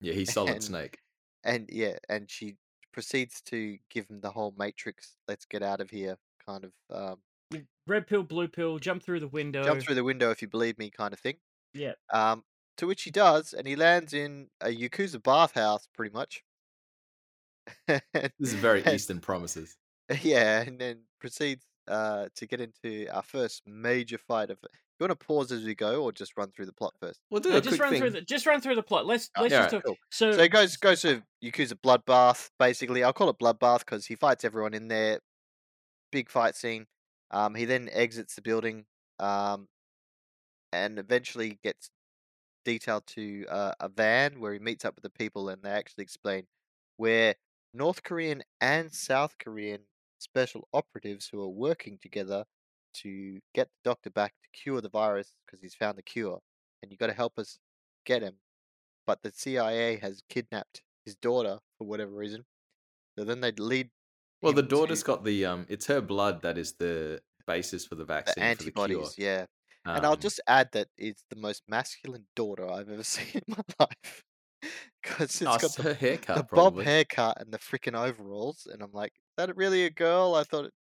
yeah, 0.00 0.12
he's 0.12 0.32
Solid 0.32 0.54
And- 0.54 0.62
Snake. 0.64 0.98
And 1.44 1.68
yeah, 1.72 1.96
and 2.08 2.30
she 2.30 2.56
proceeds 2.92 3.40
to 3.42 3.78
give 3.90 4.06
him 4.08 4.20
the 4.20 4.30
whole 4.30 4.54
Matrix, 4.58 5.14
let's 5.28 5.44
get 5.44 5.62
out 5.62 5.80
of 5.80 5.90
here 5.90 6.16
kind 6.46 6.64
of 6.64 6.72
um, 6.94 7.18
Red 7.86 8.06
pill, 8.06 8.22
blue 8.22 8.48
pill, 8.48 8.78
jump 8.78 9.02
through 9.02 9.20
the 9.20 9.28
window. 9.28 9.64
jump 9.64 9.80
through 9.82 9.94
the 9.94 10.04
window 10.04 10.30
if 10.30 10.42
you 10.42 10.48
believe 10.48 10.76
me 10.78 10.90
kind 10.90 11.14
of 11.14 11.18
thing. 11.20 11.36
Yeah. 11.72 11.92
Um, 12.12 12.44
to 12.76 12.86
which 12.86 13.02
he 13.02 13.10
does, 13.10 13.54
and 13.54 13.66
he 13.66 13.76
lands 13.76 14.12
in 14.12 14.48
a 14.60 14.68
Yakuza 14.68 15.22
bathhouse 15.22 15.88
pretty 15.94 16.12
much. 16.12 16.42
And- 17.88 18.02
This 18.38 18.52
is 18.52 18.54
very 18.54 18.82
and- 18.84 18.94
Eastern 18.94 19.20
Promises. 19.20 19.76
Yeah, 20.22 20.62
and 20.62 20.78
then 20.78 21.00
proceeds 21.20 21.66
uh, 21.86 22.28
to 22.36 22.46
get 22.46 22.60
into 22.62 23.06
our 23.14 23.22
first 23.22 23.62
major 23.66 24.16
fight 24.18 24.50
of. 24.50 24.58
You 24.98 25.04
want 25.06 25.18
to 25.18 25.26
pause 25.26 25.52
as 25.52 25.64
we 25.64 25.74
go, 25.74 26.02
or 26.04 26.12
just 26.12 26.36
run 26.36 26.50
through 26.50 26.66
the 26.66 26.72
plot 26.72 26.94
first? 26.98 27.20
We'll 27.30 27.40
do 27.40 27.50
No, 27.50 27.58
a 27.58 27.60
just 27.60 27.78
run 27.78 27.94
thing. 27.94 27.96
through 27.96 28.10
the 28.10 28.22
just 28.22 28.46
run 28.46 28.60
through 28.60 28.74
the 28.76 28.82
plot. 28.82 29.06
Let's 29.06 29.30
Oh, 29.36 29.42
let's 29.42 29.54
yeah, 29.54 29.66
just 29.66 29.70
talk. 29.70 29.84
Cool. 29.84 29.98
So, 30.10 30.32
So 30.32 30.42
he 30.42 30.48
goes 30.48 30.76
goes 30.76 31.02
to 31.02 31.22
Yakuza 31.42 31.74
bloodbath. 31.74 32.50
Basically, 32.58 33.04
I'll 33.04 33.12
call 33.12 33.28
it 33.30 33.38
bloodbath 33.38 33.80
because 33.80 34.06
he 34.06 34.16
fights 34.16 34.44
everyone 34.44 34.74
in 34.74 34.88
there. 34.88 35.20
Big 36.12 36.30
fight 36.30 36.56
scene. 36.56 36.86
Um, 37.30 37.54
he 37.54 37.64
then 37.66 37.90
exits 37.92 38.36
the 38.36 38.42
building, 38.42 38.86
um, 39.18 39.68
and 40.72 40.98
eventually 40.98 41.58
gets 41.62 41.90
detailed 42.64 43.06
to 43.08 43.46
uh, 43.48 43.74
a 43.80 43.88
van 43.90 44.40
where 44.40 44.52
he 44.52 44.60
meets 44.60 44.84
up 44.84 44.96
with 44.96 45.02
the 45.04 45.10
people, 45.10 45.48
and 45.48 45.62
they 45.62 45.70
actually 45.70 46.04
explain 46.04 46.46
where 46.96 47.36
North 47.74 48.02
Korean 48.04 48.42
and 48.60 48.92
South 48.92 49.38
Korean 49.38 49.86
special 50.18 50.68
operatives 50.74 51.28
who 51.28 51.42
are 51.42 51.48
working 51.48 51.98
together 51.98 52.44
to 52.94 53.40
get 53.54 53.68
the 53.68 53.90
doctor 53.90 54.10
back 54.10 54.34
to 54.42 54.48
cure 54.52 54.80
the 54.80 54.88
virus 54.90 55.34
because 55.46 55.60
he's 55.62 55.74
found 55.74 55.98
the 55.98 56.02
cure, 56.02 56.40
and 56.82 56.90
you 56.92 56.98
got 56.98 57.08
to 57.08 57.12
help 57.14 57.38
us 57.38 57.58
get 58.06 58.22
him. 58.22 58.40
But 59.06 59.22
the 59.22 59.32
CIA 59.32 59.96
has 59.98 60.22
kidnapped 60.28 60.82
his 61.04 61.16
daughter 61.16 61.60
for 61.78 61.86
whatever 61.88 62.12
reason. 62.12 62.46
So 63.18 63.24
then 63.24 63.40
they 63.42 63.52
lead 63.52 63.90
Well, 64.42 64.52
the 64.52 64.62
daughter's 64.62 65.02
to 65.04 65.04
got 65.04 65.24
the 65.24 65.44
um. 65.46 65.66
It's 65.68 65.86
her 65.86 66.00
blood 66.00 66.42
that 66.42 66.58
is 66.58 66.74
the 66.74 67.22
basis 67.46 67.86
for 67.86 67.94
the 67.94 68.04
the 68.26 68.38
vaccine 68.38 68.50
for 68.52 68.62
the 68.62 68.72
antibodies. 68.72 68.72
cure. 68.72 69.14
Yeah, 69.16 69.46
and 69.94 70.04
I'll 70.06 70.16
Um, 70.16 70.28
just 70.28 70.40
add 70.46 70.70
that 70.72 70.88
it's 70.96 71.24
the 71.30 71.36
most 71.36 71.62
masculine 71.68 72.26
daughter 72.36 72.68
I've 72.70 72.88
ever 72.90 73.02
seen 73.16 73.42
in 73.46 73.54
my 73.56 73.62
life 73.80 74.24
because 75.02 75.40
it's 75.42 75.56
oh, 75.56 75.58
got 75.58 75.76
the, 75.76 75.94
haircut, 75.94 76.34
the 76.34 76.44
bob 76.54 76.80
haircut 76.80 77.40
and 77.40 77.52
the 77.52 77.58
freaking 77.58 77.96
overalls, 77.98 78.66
and 78.66 78.82
I'm 78.82 78.92
like, 78.92 79.12
is 79.16 79.34
that 79.36 79.56
really 79.56 79.84
a 79.84 79.90
girl? 79.90 80.34
I 80.34 80.44
thought 80.44 80.66
it 80.66 80.74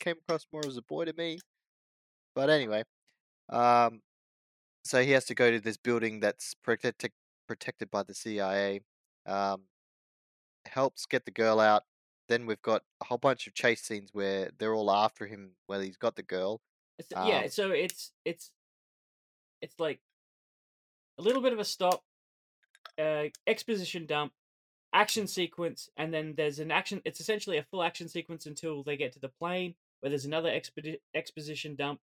came 0.00 0.16
across 0.26 0.46
more 0.52 0.62
as 0.66 0.76
a 0.76 0.82
boy 0.82 1.04
to 1.04 1.12
me. 1.12 1.38
But 2.34 2.50
anyway, 2.50 2.84
um, 3.48 4.00
so 4.84 5.02
he 5.02 5.12
has 5.12 5.24
to 5.26 5.34
go 5.34 5.50
to 5.50 5.60
this 5.60 5.76
building 5.76 6.20
that's 6.20 6.54
protected 6.54 7.12
protected 7.46 7.90
by 7.90 8.02
the 8.02 8.14
CIA. 8.14 8.80
Um, 9.26 9.62
helps 10.66 11.06
get 11.06 11.24
the 11.24 11.30
girl 11.30 11.60
out. 11.60 11.84
Then 12.28 12.46
we've 12.46 12.62
got 12.62 12.82
a 13.02 13.06
whole 13.06 13.18
bunch 13.18 13.46
of 13.46 13.54
chase 13.54 13.82
scenes 13.82 14.10
where 14.12 14.50
they're 14.58 14.74
all 14.74 14.90
after 14.90 15.26
him. 15.26 15.52
Where 15.66 15.80
he's 15.80 15.96
got 15.96 16.16
the 16.16 16.22
girl. 16.22 16.60
it's, 16.98 17.08
yeah, 17.10 17.42
um, 17.44 17.48
so 17.48 17.70
it's 17.70 18.12
it's 18.24 18.50
it's 19.60 19.78
like 19.78 20.00
a 21.18 21.22
little 21.22 21.42
bit 21.42 21.52
of 21.52 21.58
a 21.58 21.64
stop, 21.64 22.02
uh, 22.98 23.24
exposition 23.46 24.06
dump, 24.06 24.32
action 24.92 25.26
sequence, 25.26 25.88
and 25.96 26.12
then 26.12 26.34
there's 26.36 26.58
an 26.58 26.70
action. 26.70 27.02
It's 27.04 27.20
essentially 27.20 27.58
a 27.58 27.62
full 27.62 27.82
action 27.82 28.08
sequence 28.08 28.46
until 28.46 28.82
they 28.82 28.96
get 28.96 29.12
to 29.12 29.20
the 29.20 29.28
plane, 29.28 29.74
where 30.04 30.10
there's 30.10 30.26
another 30.26 30.50
expedi- 30.50 31.00
exposition 31.14 31.76
dump, 31.76 31.98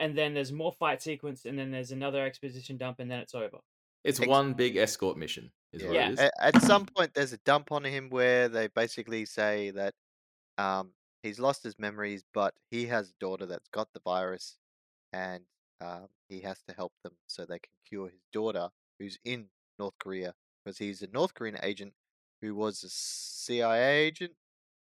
and 0.00 0.18
then 0.18 0.34
there's 0.34 0.50
more 0.50 0.72
fight 0.72 1.00
sequence, 1.00 1.44
and 1.44 1.56
then 1.56 1.70
there's 1.70 1.92
another 1.92 2.26
exposition 2.26 2.76
dump, 2.76 2.98
and 2.98 3.08
then 3.08 3.20
it's 3.20 3.36
over. 3.36 3.58
It's 4.02 4.18
Ex- 4.18 4.26
one 4.28 4.52
big 4.54 4.76
escort 4.76 5.16
mission, 5.16 5.52
is 5.72 5.84
what 5.84 5.94
Yeah. 5.94 6.08
it 6.08 6.12
is. 6.14 6.18
A- 6.18 6.42
At 6.42 6.60
some 6.62 6.86
point, 6.86 7.14
there's 7.14 7.32
a 7.32 7.38
dump 7.38 7.70
on 7.70 7.84
him 7.84 8.10
where 8.10 8.48
they 8.48 8.66
basically 8.66 9.26
say 9.26 9.70
that 9.70 9.94
um, 10.58 10.92
he's 11.22 11.38
lost 11.38 11.62
his 11.62 11.78
memories, 11.78 12.24
but 12.34 12.52
he 12.72 12.86
has 12.86 13.10
a 13.10 13.14
daughter 13.20 13.46
that's 13.46 13.68
got 13.68 13.92
the 13.92 14.00
virus, 14.00 14.58
and 15.12 15.44
um, 15.80 16.08
he 16.28 16.40
has 16.40 16.60
to 16.64 16.74
help 16.74 16.94
them 17.04 17.12
so 17.28 17.44
they 17.46 17.60
can 17.60 17.70
cure 17.88 18.08
his 18.08 18.22
daughter, 18.32 18.70
who's 18.98 19.20
in 19.22 19.50
North 19.78 19.94
Korea, 20.00 20.34
because 20.64 20.78
he's 20.78 21.00
a 21.00 21.06
North 21.06 21.32
Korean 21.32 21.58
agent 21.62 21.94
who 22.42 22.56
was 22.56 22.82
a 22.82 22.88
CIA 22.90 23.98
agent 24.06 24.34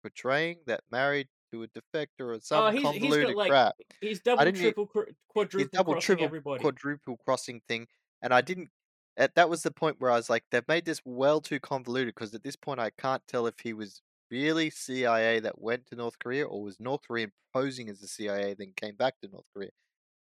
portraying 0.00 0.58
that 0.66 0.84
married 0.92 1.28
to 1.52 1.62
a 1.62 1.68
defector 1.68 2.34
or 2.36 2.40
some 2.40 2.64
oh, 2.64 2.70
he's, 2.70 2.82
he's 2.82 2.90
convoluted 2.92 3.26
got 3.28 3.36
like 3.36 3.50
crap. 3.50 3.74
he's 4.00 4.20
double, 4.20 4.52
triple, 4.52 4.86
cr- 4.86 5.00
quadruple 5.28 5.58
He's 5.60 5.68
double, 5.68 5.92
crossing 5.92 6.06
triple, 6.06 6.24
everybody. 6.24 6.60
quadruple 6.60 7.16
crossing 7.24 7.60
thing, 7.68 7.86
and 8.22 8.34
I 8.34 8.40
didn't. 8.40 8.70
At, 9.18 9.34
that 9.34 9.50
was 9.50 9.62
the 9.62 9.70
point 9.70 9.96
where 10.00 10.10
I 10.10 10.16
was 10.16 10.30
like, 10.30 10.44
they've 10.50 10.66
made 10.66 10.86
this 10.86 11.00
well 11.04 11.40
too 11.42 11.60
convoluted 11.60 12.14
because 12.14 12.34
at 12.34 12.42
this 12.42 12.56
point 12.56 12.80
I 12.80 12.90
can't 12.90 13.22
tell 13.28 13.46
if 13.46 13.54
he 13.62 13.74
was 13.74 14.00
really 14.30 14.70
CIA 14.70 15.38
that 15.40 15.60
went 15.60 15.84
to 15.86 15.96
North 15.96 16.18
Korea 16.18 16.46
or 16.46 16.62
was 16.62 16.80
North 16.80 17.02
Korean 17.06 17.30
posing 17.52 17.90
as 17.90 18.00
the 18.00 18.08
CIA 18.08 18.54
then 18.58 18.72
came 18.74 18.96
back 18.96 19.20
to 19.20 19.28
North 19.30 19.44
Korea. 19.54 19.68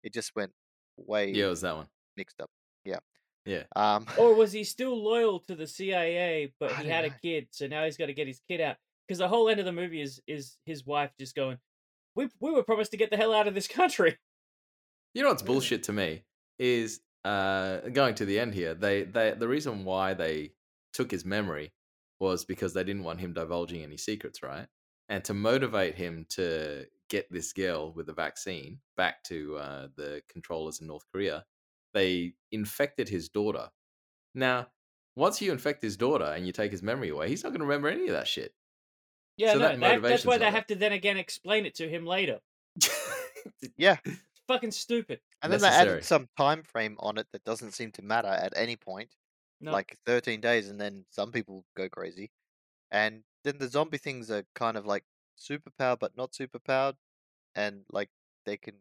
It 0.04 0.14
just 0.14 0.30
went 0.36 0.52
way 0.96 1.32
Yeah, 1.32 1.46
it 1.46 1.48
was 1.48 1.62
that 1.62 1.74
one. 1.74 1.88
mixed 2.16 2.40
up. 2.40 2.48
Yeah. 2.84 3.00
Yeah. 3.44 3.64
Um. 3.74 4.06
Or 4.18 4.34
was 4.34 4.52
he 4.58 4.62
still 4.62 5.02
loyal 5.02 5.40
to 5.40 5.56
the 5.56 5.66
CIA, 5.66 6.52
but 6.60 6.70
I 6.72 6.82
he 6.82 6.88
had 6.88 7.04
a 7.04 7.10
kid, 7.10 7.48
so 7.50 7.66
now 7.66 7.84
he's 7.84 7.96
got 7.96 8.06
to 8.06 8.14
get 8.14 8.28
his 8.28 8.40
kid 8.48 8.60
out? 8.60 8.76
Because 9.07 9.19
the 9.19 9.29
whole 9.29 9.49
end 9.49 9.61
of 9.61 9.66
the 9.66 9.73
movie 9.73 10.01
is 10.01 10.21
is 10.27 10.57
his 10.64 10.85
wife 10.85 11.11
just 11.19 11.35
going, 11.35 11.59
"We 12.14 12.29
we 12.40 12.51
were 12.51 12.62
promised 12.62 12.90
to 12.92 12.97
get 12.97 13.11
the 13.11 13.16
hell 13.16 13.33
out 13.33 13.49
of 13.49 13.55
this 13.55 13.69
country." 13.69 14.19
You 15.14 15.23
know 15.23 15.29
what's 15.29 15.42
bullshit 15.42 15.85
to 15.85 15.92
me 15.92 16.25
is 16.59 17.01
uh 17.25 17.81
going 17.92 18.14
to 18.16 18.25
the 18.25 18.38
end 18.38 18.55
here. 18.55 18.75
They 18.75 19.05
they 19.05 19.33
the 19.33 19.49
reason 19.49 19.85
why 19.85 20.14
they 20.14 20.53
took 20.92 21.11
his 21.11 21.25
memory 21.25 21.73
was 22.21 22.45
because 22.45 22.73
they 22.73 22.85
didn't 22.85 23.05
want 23.05 23.21
him 23.21 23.35
divulging 23.35 23.83
any 23.83 23.97
secrets, 23.97 24.42
right? 24.42 24.66
And 25.09 25.23
to 25.25 25.35
motivate 25.35 25.95
him 25.95 26.27
to 26.31 26.87
get 27.09 27.31
this 27.31 27.53
girl 27.53 27.92
with 27.92 28.07
the 28.07 28.12
vaccine 28.12 28.81
back 28.97 29.23
to 29.25 29.57
uh, 29.57 29.88
the 29.97 30.23
controllers 30.29 30.81
in 30.81 30.87
North 30.87 31.05
Korea, 31.12 31.45
they 31.95 32.35
infected 32.51 33.09
his 33.09 33.29
daughter. 33.29 33.69
Now, 34.35 34.69
once 35.14 35.40
you 35.40 35.53
infect 35.53 35.83
his 35.83 35.97
daughter 35.97 36.25
and 36.25 36.47
you 36.47 36.53
take 36.53 36.73
his 36.73 36.83
memory 36.83 37.11
away, 37.11 37.29
he's 37.29 37.45
not 37.45 37.51
going 37.51 37.61
to 37.61 37.66
remember 37.66 37.88
any 37.88 38.07
of 38.07 38.12
that 38.12 38.27
shit. 38.27 38.53
Yeah, 39.37 39.53
So 39.53 39.59
no, 39.59 39.68
that 39.68 39.81
that- 39.81 40.03
that's 40.03 40.25
why 40.25 40.38
they 40.38 40.51
have 40.51 40.66
to 40.68 40.75
then 40.75 40.92
again 40.92 41.16
explain 41.16 41.66
it 41.66 41.75
to 41.77 41.88
him 41.88 42.07
later. 42.07 42.40
Yeah. 43.77 43.96
It's 44.05 44.20
fucking 44.49 44.72
stupid. 44.72 45.20
And 45.42 45.53
then 45.53 45.61
they 45.61 45.66
Necessary. 45.68 45.90
added 45.92 46.05
some 46.05 46.29
time 46.37 46.62
frame 46.62 46.96
on 46.99 47.16
it 47.18 47.27
that 47.33 47.44
doesn't 47.44 47.72
seem 47.72 47.92
to 47.92 48.03
matter 48.03 48.29
at 48.29 48.53
any 48.57 48.77
point. 48.77 49.11
No, 49.61 49.72
like 49.72 49.96
13 50.05 50.40
days 50.40 50.68
and 50.68 50.79
then 50.81 51.05
some 51.11 51.33
people 51.33 51.64
go 51.77 51.88
crazy 51.88 52.31
and 52.90 53.22
then 53.44 53.57
the 53.59 53.68
zombie 53.68 53.96
things 53.96 54.31
are 54.31 54.44
kind 54.55 54.77
of 54.77 54.85
like 54.85 55.05
superpowered 55.40 55.99
but 55.99 56.14
not 56.16 56.33
superpowered 56.33 56.94
and 57.55 57.81
like 57.90 58.11
they 58.44 58.59
can 58.59 58.75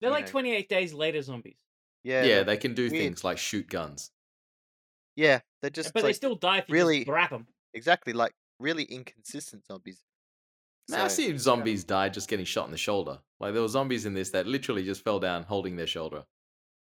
they're 0.00 0.10
like 0.10 0.24
know- 0.24 0.30
28 0.30 0.68
days 0.70 0.94
later 0.94 1.20
zombies, 1.20 1.58
yeah 2.02 2.24
yeah, 2.24 2.42
they 2.42 2.56
can 2.56 2.72
do 2.72 2.84
weird. 2.84 2.92
things 2.92 3.24
like 3.24 3.36
shoot 3.36 3.68
guns. 3.68 4.10
yeah 5.16 5.40
they're 5.60 5.68
just 5.70 5.92
but 5.92 6.02
they 6.02 6.14
still 6.14 6.34
die 6.36 6.58
if 6.58 6.68
you 6.70 6.74
really- 6.74 6.98
just 7.00 7.08
grab 7.08 7.28
them. 7.28 7.46
exactly 7.74 8.14
like 8.14 8.32
really 8.58 8.84
inconsistent 8.84 9.66
zombies 9.66 10.00
So, 10.88 11.08
seen 11.08 11.38
zombies 11.38 11.84
die 11.84 12.08
just 12.08 12.28
getting 12.28 12.44
shot 12.46 12.66
in 12.66 12.70
the 12.72 12.76
shoulder. 12.78 13.18
Like 13.40 13.52
there 13.52 13.62
were 13.62 13.68
zombies 13.68 14.04
in 14.06 14.14
this 14.14 14.30
that 14.30 14.46
literally 14.46 14.84
just 14.84 15.02
fell 15.04 15.18
down 15.20 15.44
holding 15.44 15.76
their 15.76 15.86
shoulder. 15.86 16.24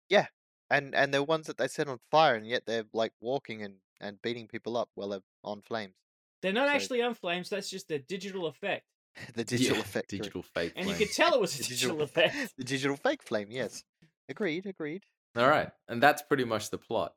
yeah, 0.08 0.26
and 0.70 0.94
and 0.94 1.12
they're 1.12 1.22
ones 1.22 1.46
that 1.46 1.58
they 1.58 1.68
set 1.68 1.88
on 1.88 1.98
fire, 2.10 2.34
and 2.34 2.46
yet 2.46 2.64
they're 2.66 2.84
like 2.92 3.12
walking 3.20 3.62
and 3.62 3.74
and 4.00 4.20
beating 4.22 4.48
people 4.48 4.76
up 4.76 4.88
while 4.94 5.08
they're 5.10 5.20
on 5.44 5.60
flames. 5.62 5.94
They're 6.42 6.52
not 6.54 6.68
So- 6.68 6.74
actually 6.74 7.02
on 7.02 7.14
flames. 7.14 7.50
That's 7.50 7.68
just 7.70 7.90
a 7.90 7.98
digital 7.98 8.46
effect, 8.46 8.86
the 9.34 9.44
digital 9.44 9.76
Yeah, 9.76 9.82
effect. 9.82 10.08
digital 10.10 10.42
fake. 10.42 10.72
and 10.76 10.88
you 10.88 10.94
flame. 10.94 11.06
could 11.08 11.14
tell 11.14 11.34
it 11.34 11.40
was 11.40 11.54
a 11.60 11.62
The 11.62 11.68
digital 11.68 12.00
effect. 12.02 12.34
the 12.56 12.64
digital 12.64 12.96
fake 12.96 13.22
flame. 13.22 13.48
Yes, 13.50 13.84
agreed, 14.28 14.64
agreed. 14.66 15.04
All 15.36 15.46
right, 15.48 15.70
and 15.88 16.02
that's 16.02 16.22
pretty 16.22 16.44
much 16.44 16.70
the 16.70 16.78
plot. 16.78 17.14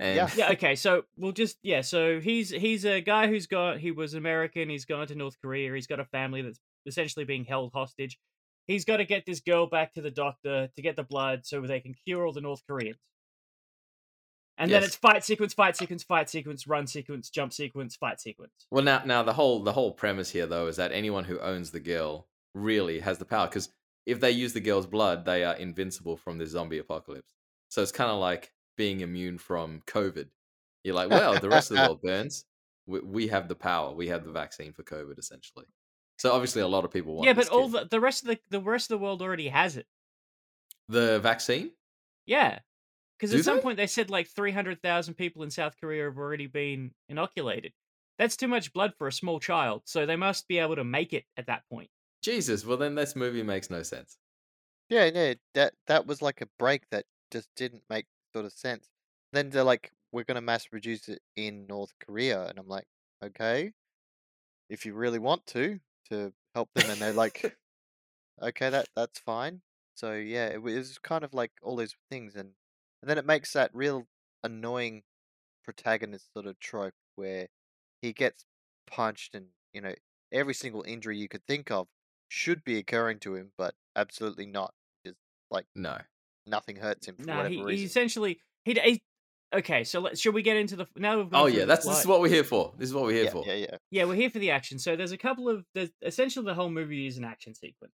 And 0.00 0.16
Yeah. 0.16 0.30
yeah 0.34 0.50
okay 0.52 0.74
so 0.74 1.04
we'll 1.16 1.32
just 1.32 1.58
yeah 1.62 1.82
so 1.82 2.20
he's 2.20 2.48
he's 2.48 2.84
a 2.86 3.00
guy 3.00 3.28
who's 3.28 3.46
got 3.46 3.78
he 3.78 3.90
was 3.90 4.14
american 4.14 4.70
he's 4.70 4.86
gone 4.86 5.06
to 5.06 5.14
north 5.14 5.36
korea 5.42 5.74
he's 5.74 5.86
got 5.86 6.00
a 6.00 6.06
family 6.06 6.40
that's 6.40 6.58
essentially 6.86 7.26
being 7.26 7.44
held 7.44 7.70
hostage 7.74 8.18
he's 8.66 8.86
got 8.86 8.96
to 8.96 9.04
get 9.04 9.26
this 9.26 9.40
girl 9.40 9.66
back 9.66 9.92
to 9.94 10.00
the 10.00 10.10
doctor 10.10 10.68
to 10.74 10.82
get 10.82 10.96
the 10.96 11.02
blood 11.02 11.44
so 11.44 11.60
they 11.60 11.80
can 11.80 11.94
cure 12.06 12.24
all 12.26 12.32
the 12.32 12.40
north 12.40 12.62
koreans 12.66 12.96
and 14.56 14.70
then 14.70 14.82
it's 14.82 14.96
fight 14.96 15.22
sequence 15.22 15.52
fight 15.52 15.76
sequence 15.76 16.02
fight 16.02 16.30
sequence 16.30 16.66
run 16.66 16.86
sequence 16.86 17.28
jump 17.28 17.52
sequence 17.52 17.94
fight 17.96 18.20
sequence 18.20 18.52
Well, 18.70 18.84
now, 18.84 19.02
now 19.04 19.22
the 19.22 19.34
whole 19.34 19.62
the 19.62 19.72
whole 19.72 19.92
premise 19.92 20.30
here 20.30 20.46
though 20.46 20.66
is 20.66 20.76
that 20.76 20.92
anyone 20.92 21.24
who 21.24 21.38
owns 21.40 21.72
the 21.72 21.80
girl 21.80 22.26
really 22.54 23.00
has 23.00 23.18
the 23.18 23.26
power 23.26 23.46
because 23.48 23.68
if 24.06 24.20
they 24.20 24.30
use 24.30 24.52
the 24.54 24.60
girl's 24.60 24.86
blood, 24.86 25.24
they 25.24 25.44
are 25.44 25.54
invincible 25.54 26.16
from 26.16 26.38
the 26.38 26.46
zombie 26.46 26.78
apocalypse. 26.78 27.34
So 27.68 27.82
it's 27.82 27.92
kind 27.92 28.10
of 28.10 28.18
like 28.18 28.50
being 28.80 29.00
immune 29.00 29.36
from 29.36 29.82
COVID. 29.86 30.28
You're 30.84 30.94
like, 30.94 31.10
well, 31.10 31.38
the 31.38 31.50
rest 31.50 31.70
of 31.70 31.76
the 31.76 31.82
world 31.86 32.00
burns. 32.00 32.46
We, 32.86 33.00
we 33.00 33.26
have 33.28 33.46
the 33.46 33.54
power. 33.54 33.92
We 33.92 34.08
have 34.08 34.24
the 34.24 34.32
vaccine 34.32 34.72
for 34.72 34.82
COVID, 34.84 35.18
essentially. 35.18 35.66
So 36.16 36.32
obviously, 36.32 36.62
a 36.62 36.66
lot 36.66 36.86
of 36.86 36.90
people 36.90 37.14
want. 37.14 37.26
yeah 37.26 37.34
but 37.34 37.48
all 37.48 37.68
the, 37.68 37.84
the 37.84 38.00
rest 38.00 38.22
of 38.22 38.28
the 38.28 38.38
the 38.48 38.60
rest 38.60 38.90
of 38.90 38.98
the 38.98 39.04
world 39.04 39.20
already 39.20 39.48
has 39.48 39.76
it 39.76 39.86
the 40.88 41.20
vaccine. 41.20 41.72
yeah 42.24 42.60
because 43.18 43.34
at 43.34 43.44
some 43.44 43.60
point 43.60 43.76
they 43.76 43.86
said 43.86 44.08
like 44.10 44.28
300000 44.28 45.14
people 45.14 45.42
in 45.42 45.50
south 45.50 45.76
korea 45.80 46.04
have 46.04 46.18
already 46.18 46.46
been 46.46 46.90
inoculated 47.08 47.72
that's 48.18 48.36
too 48.36 48.48
much 48.48 48.72
blood 48.72 48.92
for 48.98 49.06
a 49.06 49.12
small 49.12 49.38
child 49.40 49.82
so 49.84 50.04
they 50.04 50.16
must 50.16 50.48
be 50.48 50.58
able 50.58 50.76
to 50.76 50.84
make 50.84 51.12
it 51.12 51.24
at 51.36 51.46
that 51.46 51.62
point 51.70 51.90
Jesus. 52.22 52.66
Well, 52.66 52.76
then 52.76 52.94
this 52.94 53.16
movie 53.16 53.42
makes 53.42 53.70
no 53.70 53.82
sense. 53.82 54.18
Yeah, 54.88 55.08
no, 55.10 55.34
that 55.54 55.74
that 55.86 56.06
was 56.06 56.20
like 56.20 56.40
a 56.42 56.48
break 56.58 56.82
that 56.90 57.06
just 57.30 57.48
didn't 57.56 57.82
make 57.88 58.06
sort 58.32 58.46
of 58.46 58.52
sense. 58.52 58.90
Then 59.32 59.50
they're 59.50 59.64
like, 59.64 59.92
we're 60.12 60.24
gonna 60.24 60.40
mass 60.40 60.66
produce 60.66 61.08
it 61.08 61.22
in 61.36 61.66
North 61.66 61.92
Korea, 62.00 62.46
and 62.46 62.58
I'm 62.58 62.68
like, 62.68 62.86
okay, 63.22 63.72
if 64.68 64.86
you 64.86 64.94
really 64.94 65.18
want 65.18 65.46
to 65.48 65.80
to 66.10 66.32
help 66.54 66.70
them, 66.74 66.90
and 66.90 67.00
they're 67.00 67.12
like, 67.12 67.58
okay, 68.42 68.70
that 68.70 68.88
that's 68.96 69.18
fine. 69.20 69.62
So 69.94 70.14
yeah, 70.14 70.48
it 70.48 70.62
was 70.62 70.98
kind 70.98 71.24
of 71.24 71.34
like 71.34 71.52
all 71.62 71.76
those 71.76 71.96
things, 72.10 72.36
and 72.36 72.54
and 73.02 73.10
then 73.10 73.18
it 73.18 73.26
makes 73.26 73.52
that 73.54 73.74
real 73.74 74.08
annoying 74.44 75.04
protagonist 75.64 76.32
sort 76.34 76.46
of 76.46 76.58
trope 76.60 76.94
where 77.16 77.48
he 78.02 78.12
gets 78.12 78.46
punched, 78.86 79.34
and 79.34 79.50
you 79.72 79.80
know 79.80 79.94
every 80.32 80.54
single 80.54 80.82
injury 80.84 81.18
you 81.18 81.28
could 81.28 81.46
think 81.46 81.70
of 81.70 81.88
should 82.28 82.64
be 82.64 82.78
occurring 82.78 83.20
to 83.20 83.36
him, 83.36 83.52
but 83.58 83.74
absolutely 83.96 84.46
not. 84.46 84.74
Just 85.06 85.18
like 85.50 85.66
No. 85.74 85.98
Nothing 86.50 86.76
hurts 86.76 87.06
him 87.06 87.16
for 87.16 87.26
Nah, 87.26 87.36
whatever 87.44 87.70
he, 87.70 87.78
he 87.78 87.84
essentially 87.84 88.38
he, 88.64 88.74
he 88.74 89.02
okay. 89.54 89.84
So 89.84 90.00
let 90.00 90.18
should 90.18 90.34
we 90.34 90.42
get 90.42 90.56
into 90.56 90.76
the 90.76 90.86
now? 90.96 91.18
We've 91.18 91.30
gone 91.30 91.42
Oh 91.42 91.46
yeah, 91.46 91.64
that's 91.64 91.86
this 91.86 92.00
is 92.00 92.06
what 92.06 92.20
we're 92.20 92.28
here 92.28 92.44
for. 92.44 92.74
This 92.76 92.88
is 92.88 92.94
what 92.94 93.04
we're 93.04 93.12
here 93.12 93.24
yeah, 93.24 93.30
for. 93.30 93.44
yeah, 93.46 93.54
yeah. 93.54 93.76
Yeah, 93.90 94.04
we're 94.04 94.14
here 94.14 94.30
for 94.30 94.38
the 94.38 94.50
action. 94.50 94.78
So 94.78 94.96
there's 94.96 95.12
a 95.12 95.18
couple 95.18 95.48
of 95.48 95.64
there's 95.74 95.90
essentially 96.02 96.44
the 96.44 96.54
whole 96.54 96.70
movie 96.70 97.06
is 97.06 97.16
an 97.16 97.24
action 97.24 97.54
sequence. 97.54 97.94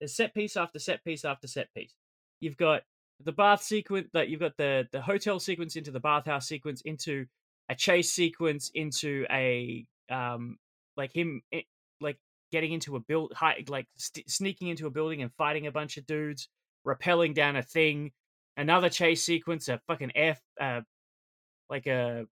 There's 0.00 0.14
set 0.14 0.34
piece 0.34 0.56
after 0.56 0.78
set 0.78 1.04
piece 1.04 1.24
after 1.24 1.46
set 1.46 1.72
piece. 1.74 1.94
You've 2.40 2.56
got 2.56 2.82
the 3.24 3.32
bath 3.32 3.62
sequence 3.62 4.08
that 4.12 4.28
you've 4.28 4.40
got 4.40 4.56
the 4.56 4.88
the 4.92 5.00
hotel 5.00 5.38
sequence 5.38 5.76
into 5.76 5.90
the 5.92 6.00
bathhouse 6.00 6.48
sequence 6.48 6.80
into 6.82 7.26
a 7.68 7.74
chase 7.74 8.12
sequence 8.12 8.70
into 8.74 9.24
a 9.30 9.86
um 10.10 10.58
like 10.96 11.14
him 11.14 11.40
i- 11.54 11.64
like 12.00 12.18
getting 12.50 12.72
into 12.72 12.96
a 12.96 13.00
build 13.00 13.32
high, 13.32 13.64
like 13.68 13.86
st- 13.96 14.28
sneaking 14.28 14.68
into 14.68 14.86
a 14.86 14.90
building 14.90 15.22
and 15.22 15.32
fighting 15.38 15.66
a 15.66 15.72
bunch 15.72 15.96
of 15.96 16.06
dudes, 16.06 16.48
rappelling 16.86 17.34
down 17.34 17.56
a 17.56 17.62
thing. 17.62 18.12
Another 18.56 18.90
chase 18.90 19.24
sequence, 19.24 19.68
a 19.68 19.80
fucking 19.86 20.12
F, 20.14 20.40
uh, 20.60 20.82
like 21.70 21.86
a 21.86 22.26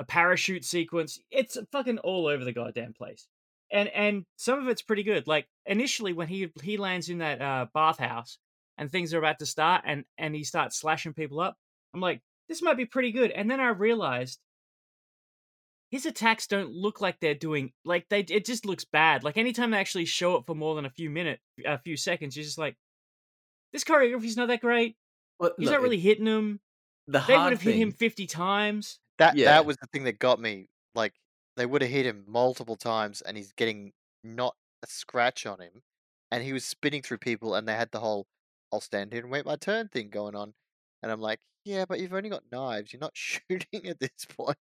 a 0.00 0.04
parachute 0.04 0.64
sequence. 0.64 1.20
It's 1.30 1.56
fucking 1.70 1.98
all 1.98 2.26
over 2.26 2.44
the 2.44 2.52
goddamn 2.52 2.94
place. 2.94 3.28
And 3.70 3.88
and 3.88 4.24
some 4.36 4.60
of 4.60 4.68
it's 4.68 4.82
pretty 4.82 5.02
good. 5.02 5.26
Like 5.26 5.46
initially 5.66 6.12
when 6.12 6.28
he 6.28 6.50
he 6.62 6.76
lands 6.76 7.08
in 7.08 7.18
that 7.18 7.40
uh, 7.40 7.66
bathhouse 7.72 8.38
and 8.76 8.90
things 8.90 9.14
are 9.14 9.18
about 9.18 9.38
to 9.38 9.46
start 9.46 9.82
and 9.86 10.04
and 10.18 10.34
he 10.34 10.44
starts 10.44 10.78
slashing 10.78 11.14
people 11.14 11.40
up, 11.40 11.56
I'm 11.94 12.00
like, 12.00 12.20
this 12.48 12.62
might 12.62 12.76
be 12.76 12.86
pretty 12.86 13.12
good. 13.12 13.30
And 13.30 13.50
then 13.50 13.60
I 13.60 13.68
realized 13.68 14.40
his 15.90 16.06
attacks 16.06 16.48
don't 16.48 16.72
look 16.72 17.00
like 17.00 17.20
they're 17.20 17.34
doing 17.34 17.72
like 17.84 18.06
they 18.10 18.20
it 18.20 18.44
just 18.44 18.66
looks 18.66 18.84
bad. 18.84 19.22
Like 19.22 19.36
anytime 19.36 19.70
they 19.70 19.78
actually 19.78 20.06
show 20.06 20.36
it 20.36 20.44
for 20.46 20.54
more 20.54 20.74
than 20.74 20.86
a 20.86 20.90
few 20.90 21.08
minutes, 21.08 21.40
a 21.64 21.78
few 21.78 21.96
seconds, 21.96 22.36
you're 22.36 22.44
just 22.44 22.58
like, 22.58 22.76
this 23.74 23.84
choreography's 23.84 24.36
not 24.38 24.48
that 24.48 24.62
great. 24.62 24.96
Well, 25.38 25.52
He's 25.58 25.66
look, 25.66 25.74
not 25.74 25.82
really 25.82 25.98
it- 25.98 26.00
hitting 26.00 26.26
him. 26.26 26.60
the 27.06 27.18
They 27.20 27.36
would 27.36 27.52
have 27.52 27.60
hit 27.60 27.74
him 27.74 27.92
50 27.92 28.26
times. 28.26 28.98
That 29.18 29.36
Yeah. 29.36 29.46
that 29.46 29.66
was 29.66 29.76
the 29.76 29.86
thing 29.88 30.04
that 30.04 30.18
got 30.18 30.40
me. 30.40 30.68
Like 30.94 31.12
they 31.56 31.66
would 31.66 31.82
have 31.82 31.90
hit 31.90 32.06
him 32.06 32.24
multiple 32.26 32.76
times, 32.76 33.20
and 33.20 33.36
he's 33.36 33.52
getting 33.52 33.92
not 34.22 34.56
a 34.82 34.86
scratch 34.86 35.44
on 35.44 35.60
him, 35.60 35.82
and 36.30 36.42
he 36.42 36.52
was 36.54 36.64
spinning 36.64 37.02
through 37.02 37.18
people, 37.18 37.54
and 37.54 37.68
they 37.68 37.74
had 37.74 37.90
the 37.90 38.00
whole 38.00 38.26
"I'll 38.72 38.80
stand 38.80 39.12
here 39.12 39.22
and 39.22 39.30
wait 39.30 39.44
my 39.44 39.56
turn" 39.56 39.88
thing 39.88 40.08
going 40.08 40.34
on, 40.34 40.54
and 41.02 41.12
I'm 41.12 41.20
like, 41.20 41.40
yeah, 41.64 41.84
but 41.84 41.98
you've 42.00 42.12
only 42.14 42.28
got 42.30 42.44
knives. 42.52 42.92
You're 42.92 43.00
not 43.00 43.12
shooting 43.16 43.86
at 43.88 43.98
this 44.00 44.24
point. 44.36 44.58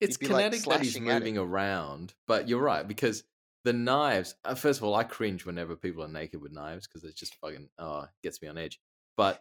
it's 0.00 0.18
You'd 0.20 0.30
like, 0.30 0.44
kinetic 0.50 0.68
that 0.68 0.82
he's 0.82 1.00
moving 1.00 1.38
around, 1.38 2.14
but 2.26 2.48
you're 2.48 2.60
mm. 2.60 2.66
right 2.66 2.86
because 2.86 3.24
the 3.64 3.72
knives. 3.72 4.34
Uh, 4.44 4.54
first 4.54 4.80
of 4.80 4.84
all, 4.84 4.94
I 4.94 5.04
cringe 5.04 5.46
whenever 5.46 5.76
people 5.76 6.02
are 6.02 6.08
naked 6.08 6.40
with 6.40 6.52
knives 6.52 6.86
because 6.86 7.04
it's 7.04 7.18
just 7.18 7.36
fucking 7.36 7.68
oh, 7.78 8.06
gets 8.22 8.42
me 8.42 8.48
on 8.48 8.58
edge. 8.58 8.80
But 9.16 9.40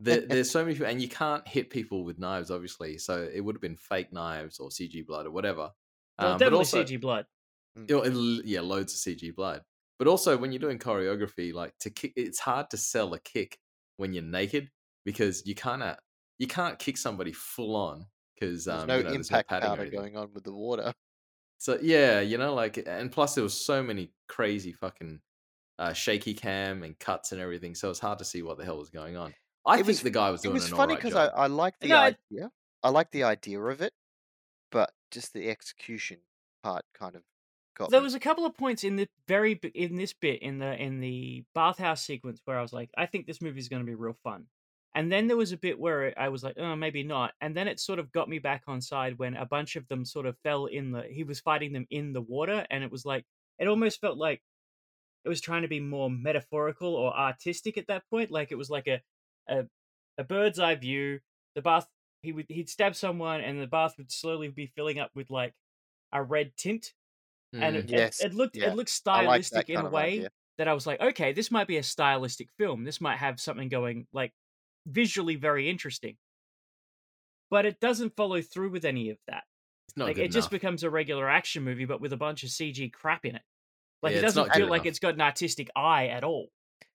there, 0.00 0.20
there's 0.26 0.50
so 0.50 0.62
many 0.62 0.74
people, 0.74 0.88
and 0.88 1.00
you 1.00 1.08
can't 1.08 1.46
hit 1.46 1.70
people 1.70 2.04
with 2.04 2.18
knives, 2.18 2.50
obviously. 2.50 2.98
So 2.98 3.28
it 3.32 3.40
would 3.40 3.54
have 3.54 3.62
been 3.62 3.76
fake 3.76 4.12
knives 4.12 4.58
or 4.58 4.68
CG 4.68 5.06
blood 5.06 5.26
or 5.26 5.30
whatever. 5.30 5.70
Well, 6.18 6.32
Um, 6.32 6.42
but 6.44 6.50
definitely 6.50 6.58
also, 6.58 6.84
CG 6.84 7.00
blood. 7.00 7.26
you 7.76 7.86
know, 7.96 8.04
it'll- 8.04 8.44
yeah, 8.44 8.60
loads 8.60 8.92
of 8.94 8.98
CG 9.00 9.30
blood. 9.34 9.62
But 9.98 10.08
also, 10.08 10.36
when 10.36 10.52
you're 10.52 10.58
doing 10.60 10.78
choreography, 10.78 11.52
like 11.52 11.78
to 11.80 11.90
kick, 11.90 12.12
it's 12.16 12.40
hard 12.40 12.70
to 12.70 12.76
sell 12.76 13.14
a 13.14 13.20
kick 13.20 13.58
when 13.96 14.12
you're 14.12 14.24
naked 14.24 14.70
because 15.04 15.46
you 15.46 15.54
kind 15.54 15.82
of 15.82 15.96
you 16.38 16.46
can't 16.46 16.78
kick 16.78 16.96
somebody 16.96 17.32
full 17.32 17.76
on 17.76 18.06
because 18.34 18.64
There's 18.64 18.82
um, 18.82 18.88
no 18.88 18.96
you 18.96 19.04
know, 19.04 19.10
there's 19.10 19.30
no 19.30 19.38
impact 19.38 19.48
padding 19.48 19.68
powder 19.68 19.86
going 19.90 20.16
on 20.16 20.32
with 20.34 20.44
the 20.44 20.52
water. 20.52 20.92
So 21.62 21.78
yeah, 21.80 22.20
you 22.20 22.38
know, 22.38 22.54
like, 22.54 22.76
and 22.86 23.10
plus 23.12 23.34
there 23.36 23.44
was 23.44 23.54
so 23.64 23.82
many 23.84 24.12
crazy 24.28 24.72
fucking 24.72 25.20
uh, 25.78 25.92
shaky 25.94 26.34
cam 26.34 26.82
and 26.84 26.98
cuts 26.98 27.32
and 27.32 27.40
everything, 27.40 27.74
so 27.76 27.90
it's 27.90 28.00
hard 28.00 28.18
to 28.20 28.24
see 28.26 28.42
what 28.42 28.58
the 28.58 28.64
hell 28.64 28.78
was 28.78 28.90
going 28.90 29.16
on. 29.16 29.34
I 29.66 29.78
It 29.78 29.84
think 29.84 29.86
was- 29.86 30.02
the 30.02 30.10
guy 30.10 30.30
was 30.30 30.44
It 30.44 30.48
was 30.50 30.68
funny 30.68 30.96
because 30.96 31.14
job. 31.14 31.16
I 31.16 31.26
I 31.28 31.46
like 31.48 31.80
the 31.80 31.88
No, 31.88 31.96
idea. 31.96 32.50
I 32.82 32.90
like 32.90 33.10
the 33.12 33.24
idea 33.24 33.60
of 33.62 33.80
it, 33.82 33.94
but 34.70 34.94
just 35.10 35.32
the 35.34 35.50
execution 35.50 36.20
part 36.62 36.84
kind 36.94 37.16
of 37.16 37.24
got 37.76 37.92
There 37.92 38.00
me. 38.00 38.02
was 38.02 38.14
a 38.14 38.20
couple 38.20 38.44
of 38.46 38.54
points 38.56 38.82
in 38.84 38.96
the 38.96 39.08
very 39.28 39.52
in 39.74 39.96
this 39.96 40.12
bit 40.12 40.40
in 40.42 40.58
the 40.58 40.74
in 40.80 41.00
the 41.00 41.44
bathhouse 41.54 42.02
sequence 42.02 42.40
where 42.44 42.58
I 42.58 42.62
was 42.62 42.72
like, 42.72 42.90
I 42.96 43.06
think 43.06 43.26
this 43.26 43.40
movie 43.40 43.58
is 43.60 43.68
going 43.68 43.82
to 43.82 43.86
be 43.86 43.94
real 43.94 44.16
fun. 44.24 44.48
And 44.94 45.10
then 45.10 45.26
there 45.26 45.36
was 45.38 45.52
a 45.52 45.56
bit 45.56 45.78
where 45.78 46.12
I 46.18 46.28
was 46.28 46.42
like, 46.44 46.58
oh, 46.58 46.76
maybe 46.76 47.02
not. 47.02 47.32
And 47.40 47.56
then 47.56 47.66
it 47.66 47.80
sort 47.80 47.98
of 47.98 48.12
got 48.12 48.28
me 48.28 48.38
back 48.38 48.64
on 48.66 48.80
side 48.82 49.18
when 49.18 49.36
a 49.36 49.46
bunch 49.46 49.76
of 49.76 49.88
them 49.88 50.04
sort 50.04 50.26
of 50.26 50.36
fell 50.44 50.66
in 50.66 50.92
the. 50.92 51.02
He 51.10 51.24
was 51.24 51.40
fighting 51.40 51.72
them 51.72 51.86
in 51.90 52.12
the 52.12 52.20
water, 52.20 52.66
and 52.70 52.84
it 52.84 52.90
was 52.92 53.06
like 53.06 53.24
it 53.58 53.68
almost 53.68 54.00
felt 54.00 54.18
like 54.18 54.42
it 55.24 55.28
was 55.30 55.40
trying 55.40 55.62
to 55.62 55.68
be 55.68 55.80
more 55.80 56.10
metaphorical 56.10 56.94
or 56.94 57.16
artistic 57.16 57.78
at 57.78 57.86
that 57.86 58.02
point. 58.10 58.30
Like 58.30 58.52
it 58.52 58.56
was 58.58 58.68
like 58.70 58.86
a 58.86 59.00
a, 59.48 59.64
a 60.18 60.24
bird's 60.24 60.58
eye 60.58 60.74
view. 60.74 61.20
The 61.54 61.62
bath 61.62 61.86
he 62.22 62.32
would 62.32 62.46
he'd 62.48 62.68
stab 62.68 62.94
someone, 62.94 63.40
and 63.40 63.60
the 63.60 63.66
bath 63.66 63.94
would 63.98 64.12
slowly 64.12 64.48
be 64.48 64.72
filling 64.76 64.98
up 64.98 65.10
with 65.14 65.30
like 65.30 65.54
a 66.12 66.22
red 66.22 66.52
tint 66.56 66.92
and 67.54 67.76
Mm. 67.76 67.78
it, 67.80 67.84
it- 67.84 67.90
Yes, 67.90 68.20
it, 68.24 68.34
looked 68.34 68.56
yeah. 68.56 68.68
it 68.68 68.74
looked 68.76 69.00
I 69.06 69.22
like 69.24 69.44
stylistic 69.44 69.70
in 69.70 69.76
a 69.78 69.88
way 69.90 70.08
idea. 70.18 70.28
that 70.58 70.68
I 70.68 70.72
was 70.74 70.86
like, 70.86 71.00
okay, 71.00 71.32
this 71.32 71.50
might 71.50 71.66
be 71.66 71.76
a 71.78 71.82
stylistic 71.82 72.48
film. 72.58 72.84
This 72.84 73.00
might 73.00 73.16
have 73.18 73.40
something 73.40 73.68
going 73.68 74.06
like 74.12 74.32
visually 74.86 75.36
very 75.36 75.68
interesting. 75.68 76.16
But 77.50 77.66
it 77.66 77.80
doesn't 77.80 78.16
follow 78.16 78.40
through 78.40 78.70
with 78.70 78.84
any 78.84 79.10
of 79.10 79.18
that. 79.28 79.44
it's 79.88 79.96
not 79.96 80.06
like 80.06 80.16
good 80.16 80.24
it 80.26 80.28
just 80.32 80.50
becomes 80.50 80.82
a 80.84 80.90
regular 80.90 81.28
action 81.28 81.62
movie, 81.64 81.84
but 81.84 82.00
with 82.00 82.12
a 82.12 82.16
bunch 82.16 82.44
of 82.44 82.50
CG 82.50 82.92
crap 82.92 83.24
in 83.24 83.36
it. 83.36 83.42
Like 84.02 84.12
Yeah, 84.12 84.18
it 84.18 84.22
doesn't 84.22 84.52
feel 84.54 84.66
good 84.66 84.70
like 84.70 84.86
it's 84.86 84.98
got 84.98 85.14
an 85.14 85.20
artistic 85.20 85.70
eye 85.76 86.08
at 86.08 86.24
all. 86.24 86.48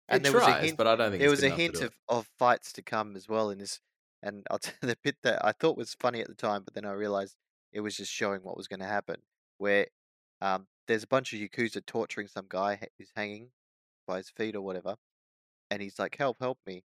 And 0.07 0.19
it 0.19 0.23
there 0.23 0.31
was 0.31 0.43
a 0.43 0.53
hint. 0.59 0.77
but 0.77 0.87
I 0.87 0.95
don't 0.95 1.11
think 1.11 1.19
There 1.19 1.31
it's 1.31 1.41
was 1.41 1.43
a 1.43 1.49
hint 1.49 1.81
of, 1.81 1.93
of 2.07 2.27
fights 2.37 2.71
to 2.73 2.81
come 2.81 3.15
as 3.15 3.27
well 3.27 3.49
in 3.49 3.57
this, 3.57 3.79
and 4.21 4.45
I'll 4.51 4.59
tell 4.59 4.75
you 4.81 4.89
the 4.89 4.97
bit 5.03 5.17
that 5.23 5.43
I 5.43 5.51
thought 5.53 5.77
was 5.77 5.95
funny 5.95 6.21
at 6.21 6.27
the 6.27 6.35
time, 6.35 6.63
but 6.63 6.73
then 6.75 6.85
I 6.85 6.91
realized 6.91 7.35
it 7.71 7.79
was 7.81 7.97
just 7.97 8.11
showing 8.11 8.41
what 8.43 8.57
was 8.57 8.67
going 8.67 8.79
to 8.81 8.85
happen. 8.85 9.21
Where 9.57 9.87
um, 10.41 10.67
there's 10.87 11.03
a 11.03 11.07
bunch 11.07 11.33
of 11.33 11.39
yakuza 11.39 11.85
torturing 11.85 12.27
some 12.27 12.45
guy 12.49 12.79
who's 12.97 13.11
hanging 13.15 13.49
by 14.07 14.17
his 14.17 14.29
feet 14.29 14.55
or 14.55 14.61
whatever, 14.61 14.97
and 15.71 15.81
he's 15.81 15.97
like, 15.99 16.15
"Help, 16.17 16.37
help 16.39 16.59
me!" 16.67 16.83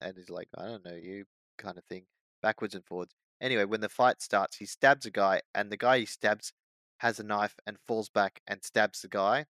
And 0.00 0.16
he's 0.16 0.30
like, 0.30 0.48
"I 0.56 0.66
don't 0.66 0.84
know 0.84 0.94
you," 0.96 1.24
kind 1.58 1.78
of 1.78 1.84
thing, 1.84 2.06
backwards 2.42 2.74
and 2.74 2.84
forwards. 2.86 3.14
Anyway, 3.40 3.64
when 3.64 3.80
the 3.80 3.88
fight 3.88 4.20
starts, 4.22 4.56
he 4.56 4.66
stabs 4.66 5.06
a 5.06 5.10
guy, 5.10 5.40
and 5.54 5.70
the 5.70 5.76
guy 5.76 5.98
he 6.00 6.06
stabs 6.06 6.52
has 6.98 7.18
a 7.18 7.22
knife 7.24 7.56
and 7.66 7.78
falls 7.88 8.08
back 8.10 8.40
and 8.46 8.62
stabs 8.64 9.00
the 9.02 9.08
guy 9.08 9.46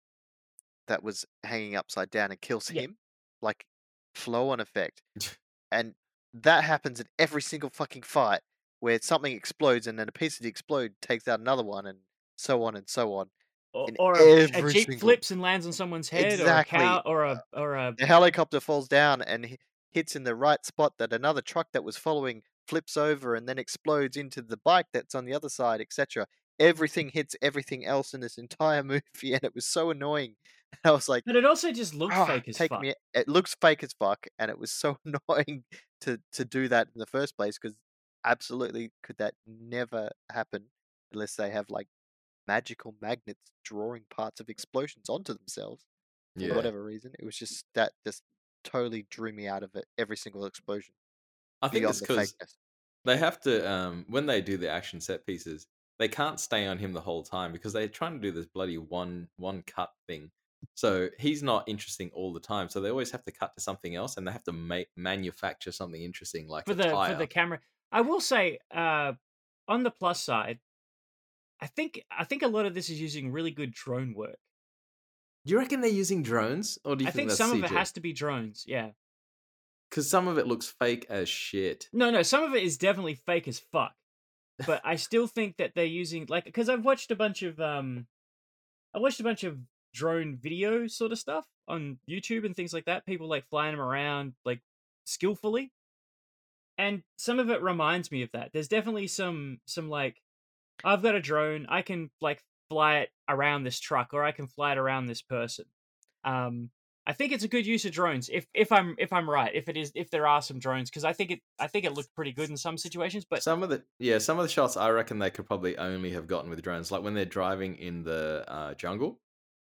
that 0.87 1.03
was 1.03 1.25
hanging 1.43 1.75
upside 1.75 2.09
down 2.09 2.31
and 2.31 2.41
kills 2.41 2.69
Yeah. 2.71 2.83
him, 2.83 2.97
like 3.41 3.65
flow 4.15 4.49
on 4.49 4.59
effect. 4.59 5.01
and 5.71 5.95
that 6.33 6.63
happens 6.63 6.99
in 6.99 7.07
every 7.17 7.41
single 7.41 7.69
fucking 7.71 8.03
fight 8.03 8.41
where 8.81 8.99
something 9.01 9.33
explodes 9.33 9.87
and 9.87 9.97
then 9.99 10.07
a 10.07 10.11
piece 10.11 10.37
of 10.37 10.43
the 10.43 10.49
explode 10.49 10.93
takes 11.01 11.27
out 11.27 11.39
another 11.39 11.63
one 11.63 11.85
and 11.87 11.99
so 12.37 12.63
on 12.63 12.75
and 12.75 12.87
so 12.89 13.13
on. 13.15 13.29
Or, 13.73 13.87
or 13.99 14.17
a, 14.19 14.43
a 14.45 14.71
jeep 14.71 14.87
single- 14.87 14.99
flips 14.99 15.29
and 15.31 15.41
lands 15.41 15.65
on 15.67 15.73
someone's 15.73 16.09
head, 16.09 16.33
Exactly. 16.33 16.79
or 16.79 16.81
a 16.81 16.85
cow, 16.85 17.01
or 17.05 17.23
a 17.25 17.43
or 17.53 17.75
a 17.75 17.95
The 17.97 18.05
helicopter 18.07 18.59
falls 18.59 18.87
down 18.87 19.21
and 19.21 19.45
hi- 19.45 19.57
hits 19.91 20.15
in 20.15 20.23
the 20.23 20.35
right 20.35 20.65
spot 20.65 20.93
that 20.99 21.13
another 21.13 21.41
truck 21.41 21.71
that 21.73 21.83
was 21.83 21.97
following 21.97 22.43
flips 22.67 22.95
over 22.97 23.35
and 23.35 23.47
then 23.49 23.57
explodes 23.59 24.15
into 24.17 24.41
the 24.41 24.57
bike 24.57 24.87
that's 24.93 25.15
on 25.15 25.25
the 25.25 25.33
other 25.33 25.49
side, 25.49 25.81
etc. 25.81 26.27
Everything 26.59 27.09
hits 27.09 27.35
everything 27.41 27.85
else 27.85 28.13
in 28.13 28.21
this 28.21 28.37
entire 28.37 28.83
movie, 28.93 29.33
and 29.33 29.43
it 29.43 29.55
was 29.55 29.65
so 29.67 29.89
annoying. 29.91 30.35
I 30.83 30.91
was 30.91 31.09
like, 31.09 31.25
But 31.25 31.35
it 31.35 31.45
also 31.45 31.71
just 31.71 31.93
looks 31.93 32.15
"Ah, 32.15 32.25
fake 32.25 32.47
as 32.47 32.57
fuck. 32.67 32.81
me. 32.81 32.93
It 33.13 33.27
looks 33.27 33.55
fake 33.61 33.83
as 33.83 33.93
fuck, 33.93 34.27
and 34.37 34.49
it 34.51 34.57
was 34.59 34.71
so 34.71 34.97
annoying 35.05 35.63
to 36.01 36.19
to 36.33 36.45
do 36.45 36.67
that 36.69 36.87
in 36.93 36.99
the 36.99 37.05
first 37.07 37.35
place 37.37 37.57
because 37.59 37.75
absolutely 38.25 38.91
could 39.03 39.17
that 39.17 39.33
never 39.47 40.09
happen 40.31 40.69
unless 41.13 41.35
they 41.35 41.49
have 41.51 41.69
like 41.69 41.87
magical 42.47 42.95
magnets 43.01 43.51
drawing 43.63 44.05
parts 44.09 44.39
of 44.41 44.49
explosions 44.49 45.09
onto 45.09 45.33
themselves 45.33 45.85
for 46.39 46.49
whatever 46.55 46.83
reason. 46.83 47.13
It 47.19 47.25
was 47.25 47.37
just 47.37 47.65
that 47.75 47.93
just 48.05 48.23
totally 48.63 49.07
drew 49.09 49.31
me 49.31 49.47
out 49.47 49.63
of 49.63 49.75
it. 49.75 49.85
Every 49.97 50.17
single 50.17 50.45
explosion 50.45 50.93
I 51.61 51.67
think 51.67 51.85
it's 51.85 51.99
the 51.99 52.07
because 52.07 52.33
fakeness. 52.33 52.55
they 53.05 53.17
have 53.17 53.39
to 53.41 53.69
um 53.69 54.05
when 54.09 54.25
they 54.25 54.41
do 54.41 54.57
the 54.57 54.69
action 54.69 55.01
set 55.01 55.25
pieces, 55.25 55.67
they 55.99 56.07
can't 56.07 56.39
stay 56.39 56.67
on 56.67 56.77
him 56.77 56.93
the 56.93 57.01
whole 57.01 57.23
time 57.23 57.51
because 57.51 57.73
they're 57.73 57.87
trying 57.87 58.13
to 58.13 58.19
do 58.19 58.31
this 58.31 58.45
bloody 58.45 58.77
one 58.77 59.29
one 59.37 59.63
cut 59.63 59.91
thing. 60.07 60.31
So 60.75 61.09
he's 61.17 61.41
not 61.43 61.67
interesting 61.67 62.11
all 62.13 62.33
the 62.33 62.39
time. 62.39 62.69
So 62.69 62.81
they 62.81 62.89
always 62.89 63.11
have 63.11 63.23
to 63.25 63.31
cut 63.31 63.55
to 63.55 63.61
something 63.61 63.95
else, 63.95 64.17
and 64.17 64.27
they 64.27 64.31
have 64.31 64.43
to 64.45 64.51
make 64.53 64.89
manufacture 64.95 65.71
something 65.71 66.01
interesting 66.01 66.47
like 66.47 66.65
for 66.65 66.73
the 66.73 66.83
tire. 66.83 67.13
for 67.13 67.15
the 67.17 67.27
camera. 67.27 67.59
I 67.91 68.01
will 68.01 68.21
say, 68.21 68.59
uh, 68.71 69.13
on 69.67 69.83
the 69.83 69.91
plus 69.91 70.21
side, 70.21 70.59
I 71.61 71.67
think 71.67 72.03
I 72.11 72.23
think 72.25 72.41
a 72.41 72.47
lot 72.47 72.65
of 72.65 72.73
this 72.73 72.89
is 72.89 72.99
using 73.01 73.31
really 73.31 73.51
good 73.51 73.71
drone 73.71 74.13
work. 74.13 74.39
Do 75.49 75.55
you 75.55 75.59
reckon 75.59 75.81
they're 75.81 75.89
using 75.89 76.21
drones, 76.21 76.77
or 76.85 76.95
do 76.95 77.03
you 77.03 77.07
I 77.07 77.11
think 77.11 77.29
that's 77.29 77.39
some 77.39 77.51
of 77.51 77.63
it 77.63 77.71
has 77.75 77.91
to 77.93 77.99
be 77.99 78.13
drones. 78.13 78.65
Yeah. 78.67 78.89
Because 79.89 80.07
some 80.07 80.27
of 80.27 80.37
it 80.37 80.45
looks 80.45 80.67
fake 80.67 81.07
as 81.09 81.27
shit. 81.27 81.89
No, 81.91 82.11
no, 82.11 82.21
some 82.21 82.43
of 82.43 82.53
it 82.53 82.61
is 82.61 82.77
definitely 82.77 83.15
fake 83.15 83.47
as 83.47 83.57
fuck. 83.57 83.95
But 84.67 84.79
I 84.85 84.95
still 84.95 85.25
think 85.25 85.57
that 85.57 85.71
they're 85.73 85.85
using 85.85 86.27
like 86.29 86.45
because 86.45 86.69
I've 86.69 86.85
watched 86.85 87.09
a 87.09 87.15
bunch 87.15 87.41
of 87.41 87.59
um, 87.59 88.05
I 88.93 88.99
watched 88.99 89.19
a 89.21 89.23
bunch 89.23 89.43
of 89.43 89.57
drone 89.91 90.37
video 90.39 90.85
sort 90.85 91.11
of 91.11 91.17
stuff 91.17 91.45
on 91.67 91.97
YouTube 92.07 92.45
and 92.45 92.55
things 92.55 92.71
like 92.71 92.85
that. 92.85 93.07
People 93.07 93.27
like 93.27 93.49
flying 93.49 93.71
them 93.71 93.81
around 93.81 94.33
like 94.45 94.61
skillfully, 95.05 95.71
and 96.77 97.01
some 97.17 97.39
of 97.39 97.49
it 97.49 97.63
reminds 97.63 98.11
me 98.11 98.21
of 98.21 98.31
that. 98.33 98.51
There's 98.53 98.67
definitely 98.67 99.07
some 99.07 99.61
some 99.65 99.89
like 99.89 100.21
I've 100.83 101.01
got 101.01 101.15
a 101.15 101.19
drone, 101.19 101.65
I 101.67 101.81
can 101.81 102.11
like 102.21 102.43
fly 102.69 102.99
it 102.99 103.09
around 103.27 103.63
this 103.63 103.79
truck 103.79 104.13
or 104.13 104.23
I 104.23 104.31
can 104.31 104.47
fly 104.47 104.71
it 104.73 104.77
around 104.77 105.07
this 105.07 105.21
person. 105.21 105.65
Um, 106.23 106.69
I 107.07 107.13
think 107.13 107.31
it's 107.31 107.43
a 107.43 107.47
good 107.47 107.65
use 107.65 107.85
of 107.85 107.91
drones 107.91 108.29
if 108.31 108.45
if 108.53 108.71
I'm 108.71 108.95
if 108.99 109.11
I'm 109.11 109.27
right 109.27 109.53
if 109.55 109.67
it 109.67 109.75
is 109.75 109.91
if 109.95 110.11
there 110.11 110.27
are 110.27 110.43
some 110.43 110.59
drones 110.59 110.91
because 110.91 111.03
I 111.03 111.11
think 111.13 111.31
it 111.31 111.39
I 111.57 111.65
think 111.65 111.85
it 111.85 111.93
looked 111.93 112.13
pretty 112.13 112.31
good 112.33 112.51
in 112.51 112.57
some 112.57 112.77
situations 112.77 113.25
but 113.27 113.41
some 113.41 113.63
of 113.63 113.69
the 113.69 113.83
yeah, 113.97 114.19
some 114.19 114.37
of 114.37 114.43
the 114.43 114.49
shots 114.49 114.77
I 114.77 114.89
reckon 114.91 115.17
they 115.17 115.31
could 115.31 115.47
probably 115.47 115.75
only 115.77 116.11
have 116.11 116.27
gotten 116.27 116.51
with 116.51 116.61
drones, 116.61 116.91
like 116.91 117.01
when 117.01 117.15
they're 117.15 117.25
driving 117.25 117.75
in 117.77 118.03
the 118.03 118.45
uh, 118.47 118.73
jungle 118.75 119.19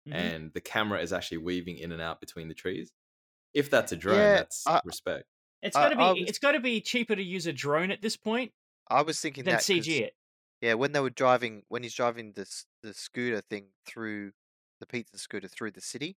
Mhm. 0.07 0.13
and 0.13 0.53
the 0.53 0.61
camera 0.61 0.99
is 1.01 1.11
actually 1.13 1.39
weaving 1.39 1.77
in 1.77 1.91
and 1.91 1.99
out 2.01 2.19
between 2.19 2.47
the 2.47 2.53
trees. 2.53 2.91
If 3.55 3.69
that's 3.71 3.91
a 3.91 3.95
drone, 3.95 4.17
Yeah, 4.17 4.35
that's 4.35 4.65
I- 4.67 4.81
respect. 4.85 5.25
it's 5.63 5.75
got 5.75 5.89
to 5.89 5.95
be 5.95 6.01
I 6.03 6.11
was- 6.13 6.29
it's 6.29 6.39
got 6.39 6.51
to 6.53 6.59
be 6.59 6.79
cheaper 6.81 7.15
to 7.15 7.23
use 7.23 7.45
a 7.47 7.53
drone 7.53 7.89
at 7.91 8.01
this 8.01 8.15
point 8.17 8.53
I 8.87 9.01
was 9.03 9.19
thinking 9.19 9.43
than 9.45 9.53
that 9.55 9.63
CG 9.63 10.01
it. 10.01 10.15
Yeah, 10.61 10.75
when 10.75 10.93
they 10.93 10.99
were 10.99 11.09
driving, 11.11 11.63
when 11.69 11.83
he's 11.83 11.93
driving 11.95 12.33
this 12.33 12.65
the 12.85 12.93
scooter 12.93 13.41
thing 13.41 13.69
through 13.85 14.33
the 14.79 14.87
pizza 14.87 15.17
scooter 15.17 15.47
through 15.47 15.71
the 15.71 15.81
city, 15.81 16.17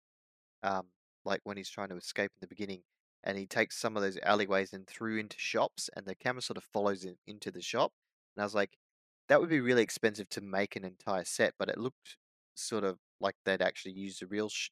um, 0.64 0.90
like 1.26 1.42
when 1.44 1.58
he's 1.58 1.70
trying 1.70 1.90
to 1.90 1.98
escape 1.98 2.32
in 2.36 2.42
the 2.42 2.48
beginning, 2.48 2.84
and 3.24 3.38
he 3.38 3.48
takes 3.48 3.78
some 3.78 3.96
of 3.98 4.04
those 4.04 4.18
alleyways 4.20 4.74
and 4.74 4.88
through 4.88 5.18
into 5.20 5.38
shops, 5.40 5.90
and 5.96 6.06
the 6.06 6.16
camera 6.16 6.42
sort 6.42 6.58
of 6.58 6.64
follows 6.64 7.06
it 7.06 7.20
into 7.28 7.52
the 7.52 7.62
shop, 7.62 7.94
and 8.36 8.44
I 8.44 8.46
was 8.46 8.56
like, 8.56 8.78
that 9.30 9.40
would 9.42 9.50
be 9.50 9.60
really 9.62 9.84
expensive 9.84 10.30
to 10.30 10.42
make 10.42 10.76
an 10.76 10.86
entire 10.86 11.26
set, 11.26 11.56
but 11.60 11.70
it 11.70 11.78
looked 11.78 12.18
sort 12.56 12.84
of 12.84 13.00
like 13.20 13.36
they'd 13.46 13.62
actually 13.62 13.94
used 13.94 14.22
a 14.24 14.28
real 14.28 14.50
sh- 14.50 14.70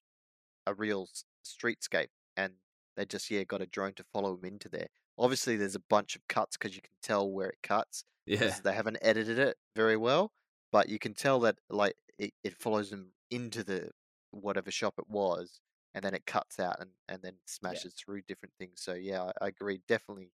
a 0.65 0.73
real 0.73 1.08
streetscape, 1.45 2.10
and 2.38 2.55
they 2.95 3.05
just 3.05 3.29
yeah 3.31 3.43
got 3.43 3.62
a 3.62 3.67
drone 3.67 3.93
to 3.95 4.03
follow 4.03 4.36
him 4.38 4.45
into 4.45 4.69
there. 4.69 4.88
Obviously, 5.17 5.55
there's 5.58 5.75
a 5.75 5.79
bunch 5.79 6.15
of 6.15 6.27
cuts 6.27 6.58
because 6.58 6.75
you 6.75 6.81
can 6.81 6.95
tell 7.01 7.31
where 7.31 7.49
it 7.49 7.60
cuts 7.63 8.05
Yeah. 8.25 8.60
they 8.63 8.73
haven't 8.73 8.97
edited 9.01 9.39
it 9.39 9.58
very 9.75 9.97
well, 9.97 10.34
but 10.71 10.89
you 10.89 10.99
can 10.99 11.13
tell 11.13 11.39
that 11.41 11.60
like 11.69 11.95
it, 12.19 12.34
it 12.43 12.56
follows 12.56 12.89
them 12.89 13.13
into 13.32 13.63
the 13.63 13.91
whatever 14.32 14.71
shop 14.71 14.95
it 14.99 15.10
was, 15.10 15.62
and 15.93 16.04
then 16.04 16.13
it 16.13 16.25
cuts 16.25 16.60
out 16.60 16.80
and, 16.80 16.91
and 17.08 17.21
then 17.23 17.38
smashes 17.45 17.93
through 17.95 18.23
different 18.23 18.54
things. 18.60 18.82
So 18.82 18.93
yeah, 18.93 19.23
I, 19.23 19.45
I 19.45 19.47
agree. 19.49 19.82
Definitely, 19.88 20.32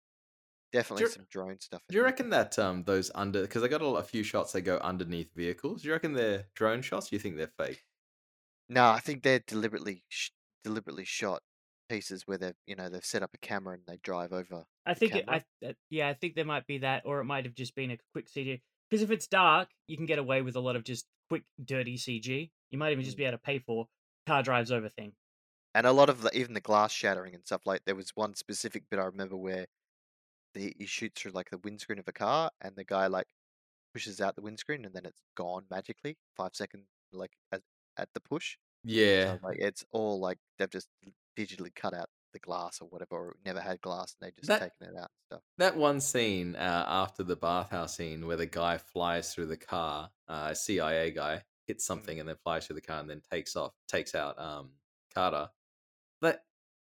definitely 0.72 1.04
you- 1.04 1.06
some 1.06 1.26
drone 1.30 1.60
stuff. 1.60 1.82
Do 1.88 1.96
you 1.96 2.02
there. 2.02 2.04
reckon 2.04 2.30
that 2.30 2.58
um 2.58 2.84
those 2.84 3.10
under 3.14 3.42
because 3.42 3.62
I 3.62 3.68
got 3.68 3.82
a, 3.82 3.86
a 3.86 4.02
few 4.02 4.22
shots 4.24 4.52
that 4.52 4.62
go 4.62 4.78
underneath 4.78 5.32
vehicles? 5.34 5.82
Do 5.82 5.88
you 5.88 5.94
reckon 5.94 6.12
they're 6.14 6.48
drone 6.54 6.82
shots? 6.82 7.08
Do 7.10 7.16
you 7.16 7.20
think 7.20 7.36
they're 7.36 7.46
fake? 7.48 7.86
No, 8.68 8.88
I 8.90 9.00
think 9.00 9.22
they're 9.22 9.40
deliberately 9.40 10.04
sh- 10.08 10.30
deliberately 10.64 11.04
shot 11.04 11.42
pieces 11.88 12.26
where 12.26 12.38
they've 12.38 12.56
you 12.66 12.74
know 12.74 12.88
they've 12.88 13.04
set 13.04 13.22
up 13.22 13.34
a 13.34 13.38
camera 13.38 13.74
and 13.74 13.86
they 13.86 13.96
drive 13.98 14.32
over. 14.32 14.66
I 14.84 14.94
think 14.94 15.14
it. 15.14 15.24
I 15.28 15.44
yeah 15.90 16.08
I 16.08 16.14
think 16.14 16.34
there 16.34 16.44
might 16.44 16.66
be 16.66 16.78
that 16.78 17.02
or 17.06 17.20
it 17.20 17.24
might 17.24 17.44
have 17.44 17.54
just 17.54 17.74
been 17.74 17.90
a 17.90 17.98
quick 18.12 18.28
CG 18.28 18.62
because 18.90 19.02
if 19.02 19.10
it's 19.10 19.26
dark 19.26 19.70
you 19.88 19.96
can 19.96 20.06
get 20.06 20.18
away 20.18 20.42
with 20.42 20.56
a 20.56 20.60
lot 20.60 20.76
of 20.76 20.84
just 20.84 21.06
quick 21.28 21.44
dirty 21.64 21.96
CG. 21.96 22.52
You 22.70 22.78
might 22.78 22.92
even 22.92 23.04
just 23.04 23.16
Mm. 23.16 23.18
be 23.18 23.24
able 23.24 23.38
to 23.38 23.42
pay 23.42 23.58
for 23.58 23.88
car 24.26 24.42
drives 24.42 24.72
over 24.72 24.88
thing. 24.88 25.14
and 25.74 25.86
a 25.86 25.92
lot 25.92 26.08
of 26.08 26.22
the, 26.22 26.36
even 26.36 26.54
the 26.54 26.60
glass 26.60 26.92
shattering 26.92 27.34
and 27.34 27.44
stuff 27.44 27.62
like 27.66 27.82
there 27.84 27.94
was 27.94 28.10
one 28.14 28.34
specific 28.34 28.84
bit 28.90 28.98
I 28.98 29.04
remember 29.04 29.36
where 29.36 29.66
the 30.54 30.74
he 30.78 30.86
shoots 30.86 31.22
through 31.22 31.32
like 31.32 31.50
the 31.50 31.58
windscreen 31.58 32.00
of 32.00 32.08
a 32.08 32.12
car 32.12 32.50
and 32.62 32.76
the 32.76 32.84
guy 32.84 33.06
like 33.08 33.26
pushes 33.94 34.20
out 34.20 34.36
the 34.36 34.42
windscreen 34.42 34.84
and 34.86 34.94
then 34.94 35.06
it's 35.06 35.22
gone 35.36 35.66
magically 35.70 36.18
five 36.36 36.52
seconds 36.54 36.86
like 37.12 37.32
at, 37.52 37.62
at 37.98 38.10
the 38.14 38.20
push 38.20 38.58
so 39.18 39.30
Yeah. 39.30 39.40
like 39.42 39.58
it's 39.60 39.84
all 39.92 40.20
like 40.20 40.38
they've 40.58 40.70
just 40.70 40.88
digitally 41.38 41.74
cut 41.74 41.94
out 41.94 42.08
the 42.32 42.38
glass 42.38 42.80
or 42.80 42.88
whatever 42.88 43.10
or 43.16 43.36
never 43.44 43.60
had 43.60 43.80
glass 43.80 44.14
and 44.20 44.26
they 44.26 44.32
just 44.34 44.48
That- 44.48 44.60
taken 44.60 44.94
it 44.94 44.98
out 44.98 45.10
and 45.10 45.26
stuff 45.26 45.42
That 45.58 45.76
one 45.76 46.00
scene 46.00 46.54
uh, 46.56 46.84
after 46.86 47.22
the 47.22 47.36
bathhouse 47.36 47.96
scene 47.96 48.26
where 48.26 48.36
the 48.36 48.46
guy 48.46 48.78
flies 48.78 49.32
through 49.34 49.46
the 49.46 49.56
car, 49.56 50.10
uh, 50.28 50.52
CIA 50.54 51.10
guy 51.12 51.44
hits 51.66 51.84
Mm. 51.84 51.86
something 51.86 52.20
and 52.20 52.28
then 52.28 52.36
flies 52.36 52.66
through 52.66 52.74
the 52.76 52.80
car 52.82 53.00
and 53.00 53.08
then 53.10 53.20
takes 53.30 53.56
off, 53.56 53.72
takes 53.88 54.14
out 54.14 54.38
um, 54.38 54.70
Carter. 55.14 55.50
That 56.22 56.44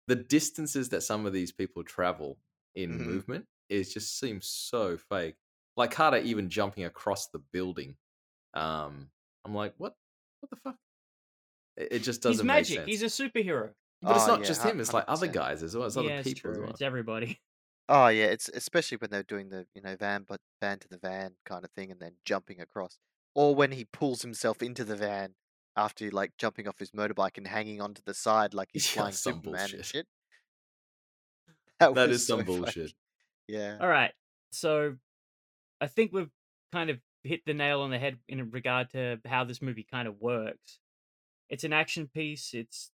the 0.06 0.16
distances 0.16 0.88
that 0.90 1.02
some 1.02 1.26
of 1.26 1.32
these 1.32 1.52
people 1.52 1.82
travel 1.84 2.38
in 2.74 2.98
Mhm. 2.98 3.06
movement 3.06 3.46
is 3.68 3.92
just 3.92 4.18
seems 4.18 4.46
so 4.46 4.96
fake. 4.96 5.36
Like 5.76 5.90
Carter 5.92 6.18
even 6.18 6.48
jumping 6.48 6.84
across 6.84 7.28
the 7.28 7.38
building. 7.38 7.96
Um, 8.54 9.10
I'm 9.44 9.54
like, 9.54 9.74
what? 9.78 9.96
What 10.40 10.50
the 10.50 10.56
fuck? 10.56 10.76
It, 11.76 11.88
it 11.92 11.98
just 12.00 12.22
doesn't 12.22 12.38
He's 12.38 12.44
make 12.44 12.54
magic. 12.54 12.76
sense. 12.78 12.86
He's 12.88 13.02
a 13.02 13.06
superhero. 13.06 13.74
But 14.02 14.16
it's 14.16 14.24
Oh, 14.24 14.28
not 14.28 14.40
yeah, 14.40 14.46
just 14.46 14.62
him. 14.62 14.80
It's 14.80 14.92
like 14.92 15.04
other 15.08 15.28
100%. 15.28 15.32
guys 15.32 15.62
as 15.62 15.76
well. 15.76 15.86
It's 15.86 15.96
yeah, 15.96 16.02
other 16.02 16.12
it's 16.14 16.28
people 16.28 16.50
as 16.50 16.56
true. 16.56 16.64
well. 16.64 16.72
It's 16.72 16.82
everybody. 16.82 17.40
oh 17.90 18.08
yeah 18.08 18.26
it's 18.26 18.50
especially 18.50 18.98
when 18.98 19.08
they're 19.10 19.22
doing 19.22 19.48
the 19.48 19.66
you 19.74 19.80
know 19.80 19.96
van 19.96 20.22
but 20.28 20.40
van 20.60 20.78
to 20.78 20.86
the 20.88 20.98
van 20.98 21.30
kind 21.46 21.64
of 21.64 21.70
thing 21.70 21.90
and 21.90 21.98
then 21.98 22.12
jumping 22.22 22.60
across 22.60 22.98
or 23.34 23.54
when 23.54 23.72
he 23.72 23.86
pulls 23.86 24.20
himself 24.20 24.62
into 24.62 24.84
the 24.84 24.94
van 24.94 25.34
after 25.74 26.10
like 26.10 26.32
jumping 26.36 26.68
off 26.68 26.78
his 26.78 26.90
motorbike 26.90 27.38
and 27.38 27.46
hanging 27.48 27.80
onto 27.80 28.02
the 28.04 28.12
side 28.12 28.52
like 28.52 28.68
he's 28.74 28.84
Yeah, 28.94 29.00
flying 29.00 29.14
some 29.14 29.34
Superman 29.36 29.60
and 29.62 29.70
bullshit. 29.72 29.86
shit. 29.86 30.06
That 31.80 31.94
was 31.94 32.10
is 32.10 32.26
some 32.26 32.40
so 32.40 32.44
funny. 32.44 32.58
bullshit. 32.58 32.92
Yeah. 33.46 33.78
All 33.80 33.88
right. 33.88 34.12
So 34.52 34.96
I 35.80 35.86
think 35.86 36.12
we've 36.12 36.30
kind 36.72 36.90
of 36.90 36.98
hit 37.22 37.40
the 37.46 37.54
nail 37.54 37.80
on 37.80 37.90
the 37.90 37.98
head 37.98 38.18
in 38.28 38.50
regard 38.50 38.90
to 38.90 39.18
how 39.24 39.44
this 39.44 39.62
movie 39.62 39.86
kind 39.90 40.08
of 40.08 40.20
works. 40.20 40.78
It's 41.48 41.64
an 41.64 41.72
action 41.72 42.08
piece. 42.12 42.52
It's 42.52 42.90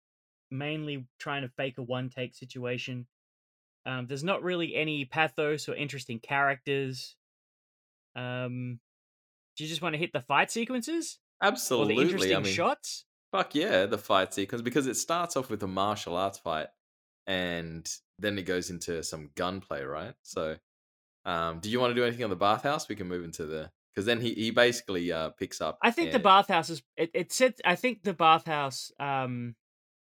mainly 0.51 1.07
trying 1.19 1.43
to 1.43 1.49
fake 1.49 1.79
a 1.79 1.83
one 1.83 2.09
take 2.11 2.35
situation. 2.35 3.07
Um, 3.87 4.07
there's 4.07 4.25
not 4.25 4.43
really 4.43 4.75
any 4.75 5.05
pathos 5.05 5.69
or 5.69 5.75
interesting 5.75 6.19
characters. 6.19 7.17
Um, 8.15 8.81
do 9.57 9.65
you 9.65 9.71
just 9.71 9.83
want 9.83 9.95
to 9.95 9.99
hit 9.99 10.13
the 10.13 10.21
fight 10.21 10.51
sequences? 10.51 11.19
Or 11.43 11.49
Absolutely. 11.49 11.97
the 11.97 12.03
interesting 12.03 12.37
I 12.37 12.41
mean, 12.41 12.53
shots. 12.53 13.05
fuck 13.33 13.55
yeah, 13.55 13.87
the 13.87 13.99
fight 13.99 14.35
sequence 14.35 14.63
because 14.63 14.87
it 14.87 14.97
starts 14.97 15.37
off 15.37 15.51
with 15.51 15.63
a 15.63 15.67
martial 15.67 16.17
arts 16.17 16.39
fight, 16.39 16.67
and 17.27 17.89
then 18.19 18.39
it 18.39 18.43
goes 18.43 18.71
into 18.71 19.03
some 19.03 19.31
gunplay, 19.37 19.83
right? 19.85 20.15
So, 20.23 20.57
um, 21.25 21.61
do 21.61 21.71
you 21.71 21.81
want 21.81 21.93
to 21.93 21.95
do 21.95 22.05
anything 22.05 22.25
on 22.25 22.31
the 22.31 22.37
bathhouse? 22.37 22.89
We 22.89 22.97
can 22.97 23.09
move 23.09 23.25
into 23.25 23.47
the 23.47 23.71
because 23.95 24.07
then 24.07 24.21
he 24.21 24.35
he 24.35 24.51
basically 24.51 25.11
uh 25.13 25.31
picks 25.31 25.61
up. 25.61 25.79
I 25.83 25.91
think 25.91 26.13
the 26.13 26.19
bathhouse 26.19 26.71
is. 26.71 26.83
It, 26.97 27.11
it 27.15 27.33
said. 27.33 27.55
I 27.65 27.75
think 27.75 28.03
the 28.03 28.15
bathhouse 28.15 28.93
um 29.01 29.55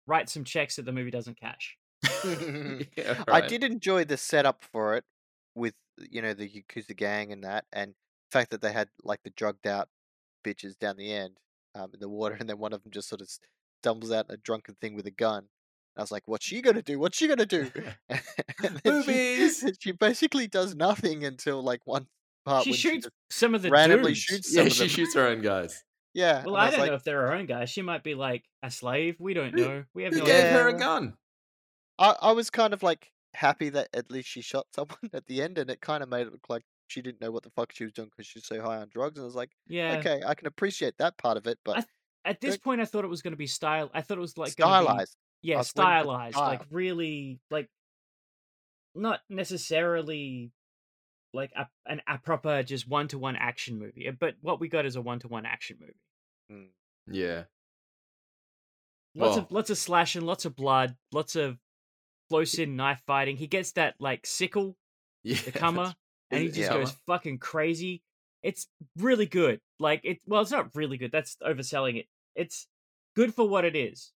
writes 0.08 0.32
some 0.32 0.44
checks 0.44 0.76
that 0.76 0.84
the 0.84 0.92
movie 0.92 1.10
doesn't 1.10 1.38
cash. 1.38 1.76
Yeah, 2.96 3.24
I 3.30 3.40
did 3.40 3.64
enjoy 3.64 4.04
the 4.04 4.16
setup 4.16 4.64
for 4.64 4.96
it 4.96 5.04
with 5.54 5.74
you 5.98 6.22
know 6.22 6.34
the 6.34 6.48
Yakuza 6.48 6.96
gang 6.96 7.32
and 7.32 7.44
that, 7.44 7.64
and 7.72 7.90
the 7.92 8.38
fact 8.38 8.50
that 8.50 8.60
they 8.60 8.72
had 8.72 8.88
like 9.02 9.22
the 9.22 9.30
drugged 9.30 9.66
out 9.66 9.88
bitches 10.44 10.78
down 10.78 10.96
the 10.96 11.12
end 11.12 11.38
um, 11.74 11.90
in 11.94 12.00
the 12.00 12.08
water, 12.08 12.36
and 12.38 12.48
then 12.48 12.58
one 12.58 12.72
of 12.72 12.82
them 12.82 12.92
just 12.92 13.08
sort 13.08 13.20
of 13.20 13.28
stumbles 13.82 14.12
out 14.12 14.26
a 14.28 14.36
drunken 14.36 14.76
thing 14.80 14.94
with 14.94 15.06
a 15.06 15.10
gun. 15.10 15.48
I 15.96 16.00
was 16.00 16.12
like, 16.12 16.26
"What's 16.26 16.46
she 16.46 16.62
gonna 16.62 16.82
do? 16.82 16.98
What's 16.98 17.18
she 17.18 17.26
gonna 17.26 17.46
do?" 17.46 17.70
then 18.84 19.02
she, 19.02 19.50
she 19.80 19.92
basically 19.92 20.46
does 20.46 20.74
nothing 20.74 21.24
until 21.24 21.62
like 21.62 21.80
one 21.84 22.06
part 22.44 22.64
she 22.64 22.72
shoots 22.72 23.04
just 23.04 23.14
some 23.30 23.54
of 23.54 23.62
the 23.62 23.70
randomly 23.70 24.12
dudes. 24.12 24.20
shoots 24.20 24.54
some 24.54 24.62
Yeah, 24.62 24.66
of 24.66 24.72
she 24.72 24.80
them. 24.80 24.88
shoots 24.88 25.14
her 25.14 25.26
own 25.26 25.42
guys. 25.42 25.82
Yeah, 26.14 26.42
Well, 26.44 26.56
and 26.56 26.64
I, 26.64 26.70
don't 26.70 26.80
like, 26.80 26.88
know 26.90 26.94
if 26.96 27.04
they're 27.04 27.20
her 27.20 27.32
own 27.34 27.46
guys. 27.46 27.70
She 27.70 27.82
might 27.82 28.02
be 28.02 28.14
like 28.14 28.44
a 28.62 28.70
slave. 28.70 29.16
We 29.20 29.34
don't 29.34 29.54
know. 29.54 29.84
We 29.94 30.04
have 30.04 30.12
Who 30.14 30.20
no 30.20 30.24
gave 30.26 30.44
idea. 30.46 30.52
her 30.52 30.68
a 30.68 30.78
gun? 30.78 31.14
I, 31.98 32.14
I 32.22 32.32
was 32.32 32.50
kind 32.50 32.72
of 32.72 32.82
like 32.82 33.12
happy 33.34 33.68
that 33.70 33.88
at 33.92 34.10
least 34.10 34.28
she 34.28 34.40
shot 34.40 34.66
someone 34.74 34.98
at 35.12 35.26
the 35.26 35.42
end, 35.42 35.58
and 35.58 35.70
it 35.70 35.80
kind 35.80 36.02
of 36.02 36.08
made 36.08 36.26
it 36.26 36.32
look 36.32 36.48
like 36.48 36.62
she 36.88 37.02
didn't 37.02 37.20
know 37.20 37.30
what 37.30 37.42
the 37.42 37.50
fuck 37.50 37.70
she 37.72 37.84
was 37.84 37.92
doing 37.92 38.08
because 38.08 38.26
she's 38.26 38.46
so 38.46 38.60
high 38.62 38.78
on 38.78 38.88
drugs. 38.88 39.18
And 39.18 39.24
I 39.24 39.26
was 39.26 39.34
like, 39.34 39.50
Yeah. 39.68 39.96
okay, 39.98 40.22
I 40.26 40.34
can 40.34 40.46
appreciate 40.46 40.94
that 40.98 41.18
part 41.18 41.36
of 41.36 41.46
it, 41.46 41.58
but 41.64 41.78
I 41.78 41.84
At 42.30 42.40
this 42.40 42.52
Don't- 42.54 42.62
point, 42.64 42.80
I 42.80 42.84
thought 42.86 43.04
it 43.04 43.08
was 43.08 43.22
going 43.22 43.32
to 43.34 43.38
be 43.38 43.46
style. 43.46 43.90
I 43.94 44.00
thought 44.00 44.16
it 44.18 44.20
was 44.22 44.36
like 44.38 44.56
gonna 44.56 44.80
be- 44.80 44.86
stylized. 44.86 45.16
yeah, 45.42 45.58
was 45.58 45.72
waiting 45.76 45.84
for 45.84 46.02
the 46.02 46.02
stylized, 46.02 46.36
like 46.36 46.62
really, 46.70 47.38
like 47.50 47.68
not 48.94 49.20
necessarily 49.28 50.52
like 51.34 51.52
a 51.56 51.66
an, 51.86 52.00
a 52.08 52.18
proper 52.18 52.62
just 52.62 52.88
one 52.88 53.08
to 53.08 53.18
one 53.18 53.36
action 53.36 53.78
movie, 53.78 54.10
but 54.18 54.34
what 54.40 54.60
we 54.60 54.68
got 54.68 54.86
is 54.86 54.96
a 54.96 55.00
one 55.00 55.18
to 55.20 55.28
one 55.28 55.46
action 55.46 55.76
movie. 55.80 55.94
Mm. 56.52 56.68
Yeah. 57.10 57.44
Lots 59.14 59.36
Well- 59.36 59.38
of 59.46 59.50
lots 59.52 59.70
of 59.70 59.78
slashing, 59.78 60.22
lots 60.22 60.44
of 60.44 60.54
blood, 60.56 60.96
lots 61.12 61.36
of 61.36 61.58
close 62.28 62.54
in 62.58 62.76
knife 62.76 63.02
fighting. 63.06 63.36
He 63.36 63.46
gets 63.46 63.72
that 63.72 63.94
like 63.98 64.26
sickle, 64.26 64.76
Yeah. 65.22 65.36
the 65.44 65.52
Kama, 65.52 65.96
and 66.30 66.42
he 66.42 66.50
just 66.50 66.68
Kama? 66.70 66.80
goes 66.80 66.92
fucking 67.06 67.38
crazy. 67.38 68.02
It's 68.42 68.68
really 68.96 69.26
good. 69.26 69.60
Like 69.80 70.00
it. 70.04 70.20
Well, 70.26 70.42
it's 70.42 70.50
not 70.50 70.74
really 70.74 70.96
good. 70.96 71.10
That's 71.10 71.36
overselling 71.42 71.98
it. 71.98 72.06
It's 72.34 72.66
good 73.16 73.34
for 73.34 73.48
what 73.48 73.64
it 73.64 73.74
is. 73.74 74.12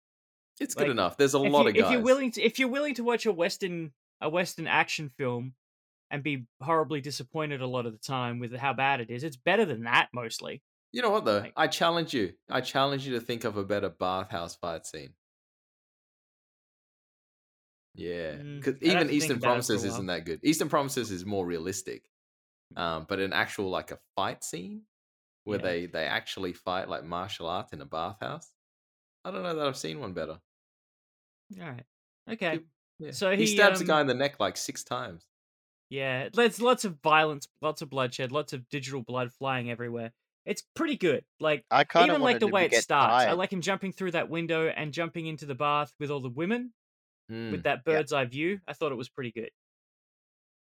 It's 0.61 0.75
good 0.75 0.91
enough. 0.91 1.17
There's 1.17 1.35
a 1.35 1.39
lot 1.39 1.63
you, 1.63 1.69
of 1.69 1.75
guys. 1.77 1.85
If 1.85 1.91
you're 1.93 2.01
willing 2.01 2.33
to, 2.33 2.43
if 2.43 2.59
you're 2.59 2.69
willing 2.69 2.95
to 2.97 3.05
watch 3.05 3.27
a 3.27 3.33
western 3.33 3.93
a 4.21 4.29
western 4.29 4.67
action 4.67 5.09
film 5.09 5.55
and 6.11 6.23
be 6.23 6.45
horribly 6.63 7.01
disappointed 7.01 7.61
a 7.61 7.67
lot 7.67 7.87
of 7.87 7.93
the 7.93 7.99
time 7.99 8.39
with 8.39 8.55
how 8.57 8.73
bad 8.73 9.01
it 9.01 9.11
is, 9.11 9.25
it's 9.25 9.37
better 9.37 9.65
than 9.65 9.85
that 9.85 10.09
mostly. 10.13 10.63
You 10.93 11.03
know 11.03 11.11
what 11.11 11.25
though? 11.25 11.41
Like- 11.41 11.53
I 11.57 11.67
challenge 11.67 12.15
you. 12.15 12.33
I 12.51 12.61
challenge 12.61 13.07
you 13.07 13.15
to 13.15 13.21
think 13.21 13.45
of 13.45 13.57
a 13.57 13.65
better 13.65 13.91
bathhouse 13.91 14.57
fight 14.57 14.87
scene. 14.87 15.15
Yeah, 17.95 18.37
Mm, 18.37 18.57
because 18.59 18.77
I'd 18.77 19.11
even 19.11 19.11
Eastern 19.11 19.39
about 19.39 19.59
it 19.59 19.67
for 19.67 19.75
a 19.75 19.77
Promises 19.77 19.85
isn't 19.85 20.07
that 20.07 20.25
good. 20.25 20.41
Eastern 20.45 20.69
Promises 20.69 21.11
is 21.11 21.27
more 21.27 21.45
realistic, 21.45 22.09
um, 22.77 23.07
but 23.09 23.19
an 23.19 23.33
actual 23.33 23.71
like 23.71 23.91
a 23.91 23.99
fight 24.15 24.45
scene 24.45 24.83
where 25.45 25.59
Yeah. 25.59 25.63
they 25.65 25.87
they 25.87 26.05
actually 26.07 26.53
fight 26.53 26.89
like 26.89 27.05
martial 27.05 27.49
arts 27.49 27.73
in 27.73 27.81
a 27.81 27.87
bathhouse. 27.87 28.53
I 29.25 29.31
don't 29.33 29.43
know 29.43 29.55
that 29.57 29.67
I've 29.67 29.77
seen 29.77 29.99
one 30.01 30.13
better. 30.15 30.41
All 31.61 31.69
right. 31.71 31.85
Okay. 32.31 32.61
Yeah. 32.99 33.11
So 33.13 33.31
he, 33.33 33.39
he, 33.39 33.47
stabs 33.47 33.81
um, 33.81 33.85
a 33.85 33.89
guy 33.89 34.01
in 34.01 34.07
the 34.07 34.15
neck 34.15 34.39
like 34.39 34.57
six 34.57 34.85
times. 34.85 35.27
Yeah, 35.91 36.29
there's 36.33 36.61
lots 36.61 36.85
of 36.85 36.99
violence, 37.03 37.49
lots 37.63 37.81
of 37.83 37.89
bloodshed, 37.91 38.31
lots 38.33 38.53
of 38.53 38.69
digital 38.69 39.03
blood 39.03 39.33
flying 39.33 39.71
everywhere. 39.71 40.13
It's 40.45 40.63
pretty 40.75 40.97
good. 40.97 41.25
Like 41.41 41.65
I 41.71 41.85
kind 41.85 42.09
even 42.11 42.21
like 42.23 42.41
the 42.41 42.47
way 42.49 42.65
it 42.67 42.71
get 42.71 42.83
starts. 42.83 43.25
I 43.27 43.33
like 43.33 43.53
him 43.53 43.61
jumping 43.61 43.93
through 43.93 44.13
that 44.13 44.29
window 44.31 44.69
and 44.69 44.93
jumping 44.93 45.27
into 45.27 45.47
the 45.47 45.55
bath 45.55 45.93
with 45.99 46.11
all 46.11 46.21
the 46.21 46.29
women 46.31 46.73
Mm. 47.31 47.51
with 47.51 47.65
that 47.65 47.83
Yeah. 47.87 47.93
bird's 47.97 48.13
eye 48.15 48.25
view. 48.25 48.61
I 48.67 48.73
thought 48.73 48.91
it 48.91 48.95
was 48.95 49.11
pretty 49.11 49.33
good. 49.33 49.51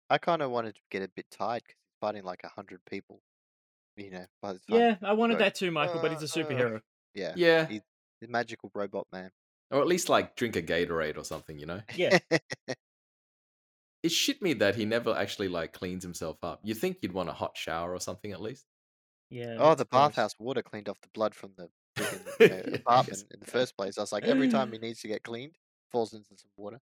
I 0.10 0.18
kind 0.18 0.42
of 0.42 0.52
wanted 0.52 0.76
to 0.76 0.82
get 0.90 1.02
a 1.02 1.10
bit 1.10 1.26
tired 1.30 1.64
because 1.64 1.76
he's 1.82 1.98
fighting 2.00 2.24
like 2.24 2.42
a 2.46 2.50
hundred 2.50 2.80
people. 2.90 3.20
You 3.98 4.12
know, 4.12 4.26
by 4.42 4.54
the 4.54 4.60
time. 4.60 4.80
Yeah, 4.80 4.96
I 5.02 5.14
wanted 5.14 5.34
go, 5.36 5.40
that 5.40 5.56
too, 5.56 5.72
Michael, 5.72 6.02
but 6.02 6.12
he's 6.12 6.22
a 6.22 6.40
"Uh, 6.40 6.44
uh." 6.44 6.48
superhero. 6.48 6.82
Yeah. 7.14 7.34
Yeah, 7.36 7.66
He's 7.68 7.82
the 8.22 8.28
magical 8.28 8.72
robot 8.74 9.08
man. 9.12 9.32
or 9.72 9.82
at 9.82 9.88
least 9.88 10.08
like 10.10 10.36
drink 10.36 10.56
a 10.56 10.62
Gatorade 10.62 11.18
or 11.18 11.24
something. 11.26 11.58
You 11.60 11.66
know, 11.66 11.82
Yeah. 11.96 12.20
it 14.06 14.12
shit 14.12 14.42
me 14.42 14.54
that 14.54 14.76
he 14.76 14.86
never 14.86 15.16
actually 15.16 15.48
like 15.48 15.74
cleans 15.74 16.04
himself 16.04 16.38
up. 16.44 16.60
You 16.64 16.74
think 16.76 16.98
you'd 17.02 17.14
want 17.14 17.30
a 17.30 17.34
hot 17.34 17.58
shower 17.58 17.94
or 17.94 18.00
something 18.00 18.32
at 18.32 18.42
least? 18.42 18.66
Yeah. 19.30 19.58
oh, 19.60 19.76
the 19.76 19.86
bathhouse 19.86 20.36
water 20.40 20.62
cleaned 20.62 20.88
off 20.88 21.02
the 21.02 21.10
blood 21.14 21.34
from 21.34 21.52
the 21.58 21.70
freaking, 21.98 22.22
you 22.40 22.48
know, 22.50 22.56
Yes. 22.66 22.76
apartment 22.76 23.24
in 23.34 23.40
the 23.40 23.52
first 23.52 23.76
place. 23.76 23.98
I 23.98 24.02
was 24.02 24.12
like, 24.12 24.24
every 24.26 24.48
time 24.50 24.72
he 24.72 24.78
needs 24.86 25.02
to 25.02 25.08
get 25.08 25.24
cleaned, 25.24 25.56
falls 25.92 26.14
into 26.14 26.28
some 26.38 26.52
water. 26.56 26.80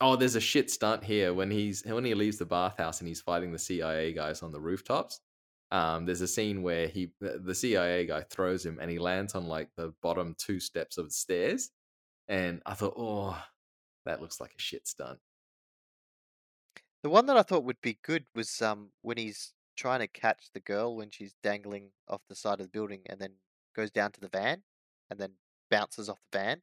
Oh, 0.00 0.16
there's 0.16 0.34
a 0.34 0.40
shit 0.40 0.70
stunt 0.70 1.04
here 1.04 1.32
when 1.32 1.50
he's 1.50 1.82
when 1.84 2.04
he 2.04 2.14
leaves 2.14 2.36
the 2.38 2.44
bathhouse 2.44 3.00
and 3.00 3.08
he's 3.08 3.20
fighting 3.22 3.52
the 3.52 3.58
CIA 3.58 4.12
guys 4.12 4.42
on 4.42 4.52
the 4.52 4.60
rooftops. 4.60 5.20
Um, 5.70 6.04
there's 6.06 6.20
a 6.20 6.28
scene 6.28 6.62
where 6.62 6.88
he 6.88 7.12
the 7.20 7.40
the 7.42 7.54
CIA 7.54 8.04
guy 8.06 8.22
throws 8.22 8.64
him 8.66 8.78
and 8.80 8.90
he 8.90 8.98
lands 8.98 9.34
on 9.34 9.46
like 9.46 9.70
the 9.76 9.94
bottom 10.02 10.34
two 10.38 10.60
steps 10.60 10.98
of 10.98 11.06
the 11.06 11.14
stairs, 11.14 11.70
and 12.28 12.60
I 12.66 12.74
thought, 12.74 12.94
oh, 12.98 13.40
that 14.04 14.20
looks 14.20 14.40
like 14.40 14.50
a 14.58 14.60
shit 14.60 14.86
stunt. 14.86 15.18
The 17.02 17.10
one 17.10 17.26
that 17.26 17.36
I 17.36 17.42
thought 17.42 17.64
would 17.64 17.80
be 17.82 17.98
good 18.02 18.24
was 18.34 18.60
um 18.62 18.90
when 19.02 19.16
he's 19.16 19.52
trying 19.76 20.00
to 20.00 20.08
catch 20.08 20.48
the 20.54 20.60
girl 20.60 20.96
when 20.96 21.10
she's 21.10 21.34
dangling 21.42 21.90
off 22.08 22.22
the 22.28 22.34
side 22.34 22.60
of 22.60 22.66
the 22.66 22.70
building 22.70 23.02
and 23.06 23.20
then 23.20 23.32
goes 23.74 23.90
down 23.90 24.10
to 24.12 24.20
the 24.20 24.28
van 24.28 24.62
and 25.10 25.20
then 25.20 25.32
bounces 25.70 26.08
off 26.08 26.18
the 26.32 26.38
van. 26.38 26.62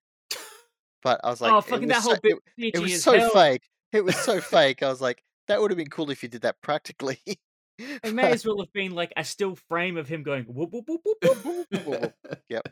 But 1.04 1.20
I 1.24 1.30
was 1.30 1.42
like, 1.42 1.52
oh, 1.52 1.62
fucking 1.62 1.90
that 1.90 2.02
whole 2.02 2.18
bit. 2.24 2.38
it, 2.58 2.76
it 2.76 2.80
was 2.80 3.04
so 3.04 3.18
hell. 3.18 3.30
fake. 3.30 3.64
It 3.92 4.04
was 4.04 4.16
so 4.16 4.40
fake. 4.56 4.82
I 4.82 4.88
was 4.90 5.02
like, 5.02 5.24
that 5.48 5.62
would 5.62 5.70
have 5.70 5.78
been 5.78 5.90
cool 5.90 6.10
if 6.10 6.24
you 6.24 6.30
did 6.30 6.42
that 6.42 6.62
practically. 6.62 7.20
It 7.80 8.14
may 8.14 8.32
as 8.32 8.46
well 8.46 8.60
have 8.60 8.72
been 8.72 8.92
like 8.94 9.12
a 9.18 9.24
still 9.24 9.56
frame 9.56 9.98
of 9.98 10.08
him 10.08 10.22
going 10.22 10.44
whoop 10.44 10.72
whoop 10.72 10.86
whoop 10.88 11.02
whoop 11.04 11.46
whoop. 11.86 12.14
But, 12.14 12.16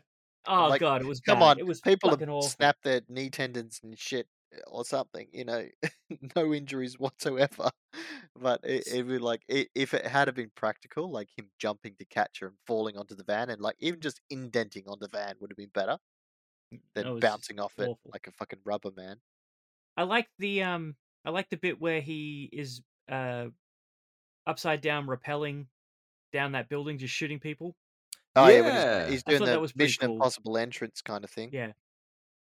Oh 0.47 0.67
Like, 0.69 0.79
god, 0.79 1.01
it 1.01 1.07
was 1.07 1.19
come 1.19 1.39
bad. 1.39 1.45
on, 1.45 1.59
It 1.59 1.65
was 1.65 1.81
people 1.81 2.11
have 2.11 2.21
awful. 2.21 2.43
snapped 2.43 2.83
their 2.83 3.01
knee 3.09 3.31
tendons 3.31 3.79
and 3.83 3.97
shit 3.97 4.27
or 4.67 4.85
something, 4.85 5.29
you 5.33 5.45
know, 5.45 5.67
no 6.35 6.53
injuries 6.53 6.99
whatsoever. 6.99 7.71
But 8.35 8.61
it, 8.63 8.87
it 8.87 9.03
would 9.05 9.21
like 9.21 9.43
i 9.51 9.67
if 9.75 9.93
it 9.93 10.05
had 10.07 10.33
been 10.35 10.51
practical, 10.55 11.11
like 11.11 11.29
him 11.37 11.51
jumping 11.59 11.95
to 11.97 12.05
catch 12.05 12.39
her 12.39 12.47
and 12.47 12.57
falling 12.65 12.97
onto 12.97 13.15
the 13.15 13.23
van, 13.25 13.49
and 13.49 13.61
like 13.61 13.75
even 13.79 13.99
just 13.99 14.21
indenting 14.29 14.87
on 14.87 14.99
the 14.99 15.09
van 15.09 15.35
would 15.39 15.51
have 15.51 15.57
been 15.57 15.69
better 15.73 15.97
than 16.95 17.07
bouncing 17.21 17.59
off 17.59 17.79
it 17.79 17.93
like 18.05 18.27
a 18.27 18.31
fucking 18.31 18.61
rubber 18.65 18.91
man. 18.91 19.21
I 19.97 20.03
like 20.03 20.29
the 20.39 20.63
um 20.63 20.95
I 21.25 21.29
like 21.29 21.49
the 21.49 21.57
bit 21.57 21.79
where 21.79 22.01
he 22.01 22.49
is 22.51 22.81
uh 23.09 23.47
upside 24.47 24.81
down 24.81 25.07
rappelling 25.07 25.67
down 26.33 26.53
that 26.53 26.69
building 26.69 26.97
just 26.97 27.13
shooting 27.15 27.39
people. 27.39 27.75
Oh 28.35 28.47
yeah, 28.47 28.61
when 28.61 28.73
Yeah. 28.73 28.75
he's, 28.75 28.85
he's 29.05 29.23
doing 29.23 29.43
the 29.43 29.61
Mission 29.75 30.03
cool. 30.03 30.25
Impossible 30.25 30.57
entrance 30.57 31.01
kind 31.01 31.23
of 31.23 31.29
thing. 31.29 31.51
Yeah. 31.51 31.73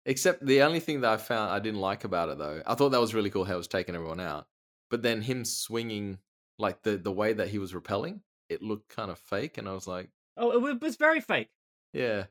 Except 0.07 0.45
the 0.45 0.63
only 0.63 0.81
thing 0.81 1.01
that 1.01 1.13
I 1.13 1.17
found 1.17 1.51
I 1.51 1.59
didn't 1.61 1.81
like 1.81 2.05
about 2.05 2.29
it 2.29 2.39
though, 2.39 2.63
I 2.67 2.75
thought 2.75 2.91
that 2.91 3.01
was 3.01 3.15
really 3.15 3.31
cool 3.31 3.45
how 3.45 3.55
it 3.55 3.59
was 3.59 3.69
taking 3.69 3.95
everyone 3.95 4.21
out. 4.21 4.47
But 4.91 5.03
then 5.03 5.23
him 5.23 5.45
swinging, 5.45 6.19
like 6.59 6.83
the 6.83 6.97
the 6.99 7.13
way 7.13 7.33
that 7.33 7.49
he 7.49 7.59
was 7.59 7.75
repelling, 7.75 8.23
it 8.49 8.63
looked 8.63 8.89
kind 8.91 9.11
of 9.11 9.19
fake, 9.19 9.57
and 9.59 9.69
I 9.69 9.73
was 9.73 9.87
like, 9.87 10.11
Oh, 10.37 10.67
it 10.69 10.81
was 10.81 10.97
very 10.97 11.21
fake. 11.21 11.51
yeah, 11.93 12.27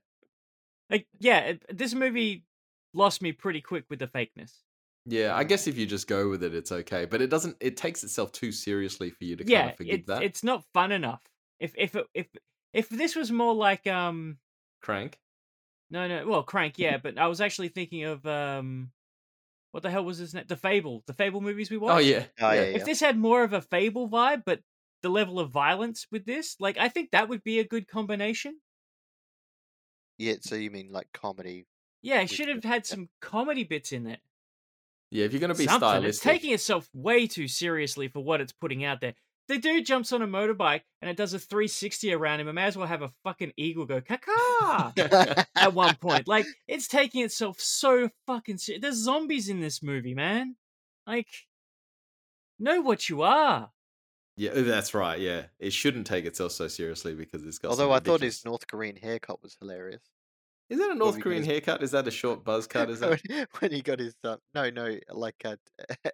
Like 0.90 1.08
yeah, 1.20 1.40
it, 1.40 1.66
this 1.78 1.94
movie 1.94 2.46
lost 2.94 3.22
me 3.22 3.32
pretty 3.32 3.62
quick 3.62 3.86
with 3.90 4.00
the 4.00 4.08
fakeness. 4.08 4.64
yeah. 5.06 5.36
I 5.36 5.44
guess 5.44 5.68
if 5.68 5.78
you 5.78 5.86
just 5.86 6.08
go 6.08 6.30
with 6.30 6.44
it, 6.44 6.54
it's 6.54 6.72
okay. 6.72 7.06
But 7.06 7.22
it 7.22 7.30
doesn't. 7.30 7.58
It 7.60 7.78
takes 7.78 8.04
itself 8.04 8.32
too 8.32 8.52
seriously 8.52 9.10
for 9.10 9.24
you 9.26 9.36
to 9.36 9.46
kind 9.46 9.52
yeah, 9.52 9.68
of 9.68 9.76
forgive 9.76 10.06
it's 10.06 10.08
that. 10.08 10.24
it's 10.24 10.44
not 10.44 10.64
fun 10.74 10.92
enough. 10.92 11.22
If 11.60 11.74
if 11.78 11.96
it, 11.96 12.08
if 12.14 12.28
if 12.74 12.90
this 12.90 13.16
was 13.16 13.32
more 13.32 13.54
like 13.54 13.88
um 13.88 14.40
Crank. 14.82 15.20
No 15.90 16.08
no 16.08 16.28
well 16.28 16.44
crank 16.44 16.78
yeah, 16.80 16.98
but 16.98 17.18
I 17.18 17.28
was 17.28 17.42
actually 17.42 17.70
thinking 17.70 18.04
of 18.04 18.26
um 18.26 18.92
what 19.72 19.84
the 19.84 19.92
hell 19.92 20.06
was 20.06 20.18
his 20.20 20.34
name? 20.34 20.46
The 20.48 20.58
Fable, 20.58 21.04
the 21.08 21.14
Fable 21.14 21.42
movies 21.42 21.72
we 21.72 21.78
watched. 21.78 21.96
Oh 21.96 22.00
yeah. 22.00 22.26
Oh 22.40 22.52
yeah, 22.52 22.62
If 22.62 22.86
this 22.86 23.00
had 23.00 23.18
more 23.18 23.44
of 23.44 23.54
a 23.54 23.62
Fable 23.62 24.10
vibe, 24.10 24.44
but 24.46 24.62
the 25.02 25.10
level 25.10 25.40
of 25.40 25.52
violence 25.52 26.08
with 26.12 26.26
this, 26.26 26.56
like 26.60 26.78
I 26.78 26.90
think 26.90 27.12
that 27.12 27.30
would 27.30 27.44
be 27.44 27.60
a 27.60 27.64
good 27.66 27.88
combination. 27.88 28.60
yeah. 30.18 30.36
So 30.42 30.56
you 30.56 30.72
mean 30.72 30.92
like 30.92 31.12
comedy? 31.14 31.66
Yeah, 32.02 32.22
it 32.22 32.30
should 32.30 32.50
have 32.50 32.64
had 32.64 32.86
some 32.86 33.10
comedy 33.22 33.64
bits 33.64 33.92
in 33.92 34.04
there. 34.04 34.18
Yeah, 35.12 35.26
if 35.26 35.32
you're 35.34 35.42
gonna 35.42 35.54
be 35.54 35.66
Something. 35.66 35.78
stylistic, 35.80 36.10
It's 36.10 36.20
taking 36.20 36.54
itself 36.54 36.90
way 36.94 37.28
too 37.28 37.48
seriously 37.48 38.08
for 38.08 38.24
what 38.24 38.42
it's 38.42 38.52
putting 38.52 38.84
out 38.84 39.00
there. 39.00 39.14
The 39.48 39.58
dude 39.58 39.86
jumps 39.86 40.12
on 40.14 40.22
a 40.22 40.28
motorbike 40.28 40.82
and 41.02 41.10
it 41.10 41.18
does 41.18 41.34
a 41.34 41.40
360 41.40 42.14
around 42.14 42.40
him. 42.40 42.48
I 42.48 42.52
may 42.54 42.64
as 42.64 42.78
well 42.78 42.88
have 42.88 43.02
a 43.02 43.12
fucking 43.24 43.54
eagle 43.58 43.86
go 43.86 44.00
caca 44.02 45.46
at 45.56 45.74
one 45.74 45.96
point. 45.96 46.28
Like 46.28 46.46
it's 46.68 46.88
taking 46.88 47.24
itself 47.24 47.60
so 47.60 48.10
fucking 48.28 48.58
serious. 48.58 48.82
There's 48.82 48.96
zombies 49.04 49.50
in 49.50 49.60
this 49.60 49.84
movie, 49.84 50.14
man. 50.16 50.56
Like, 51.06 51.28
know 52.60 52.82
what 52.82 53.10
you 53.10 53.22
are. 53.24 53.72
Yeah, 54.38 54.52
uh, 54.52 54.62
that's 54.64 54.94
right. 54.94 55.20
Yeah, 55.20 55.44
it 55.60 55.74
shouldn't 55.74 56.08
take 56.08 56.26
itself 56.26 56.54
so 56.54 56.68
seriously 56.68 57.14
because 57.14 57.46
it's 57.46 57.60
got. 57.60 57.70
Although 57.72 57.92
I 57.92 58.00
thought 58.00 58.22
his 58.22 58.44
North 58.46 58.66
Korean 58.68 58.96
haircut 58.96 59.44
was 59.44 59.56
hilarious. 59.60 60.02
Is 60.70 60.80
that 60.80 60.90
a 60.90 60.96
North 60.96 61.20
Korean 61.20 61.42
goes- 61.44 61.52
haircut? 61.52 61.84
Is 61.84 61.92
that 61.92 62.08
a 62.08 62.12
short 62.12 62.44
buzz 62.44 62.66
cut? 62.66 62.90
Is 62.90 63.00
that? 63.02 63.22
when, 63.30 63.48
when 63.60 63.72
he 63.72 63.82
got 63.82 64.00
his 64.00 64.16
uh, 64.24 64.38
no 64.56 64.70
no 64.72 64.98
like 65.12 65.36
uh, 65.46 65.56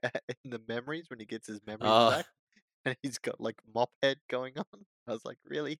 in 0.44 0.50
the 0.52 0.60
memories 0.68 1.06
when 1.10 1.20
he 1.20 1.26
gets 1.26 1.48
his 1.48 1.62
memories 1.66 1.90
Oh. 1.94 2.10
back 2.12 2.26
and 2.86 2.96
he's 3.02 3.18
got 3.18 3.40
like 3.40 3.56
mop 3.74 3.90
head 4.04 4.18
going 4.30 4.54
on. 4.58 4.86
I 5.08 5.12
was 5.14 5.26
like, 5.26 5.38
really? 5.46 5.80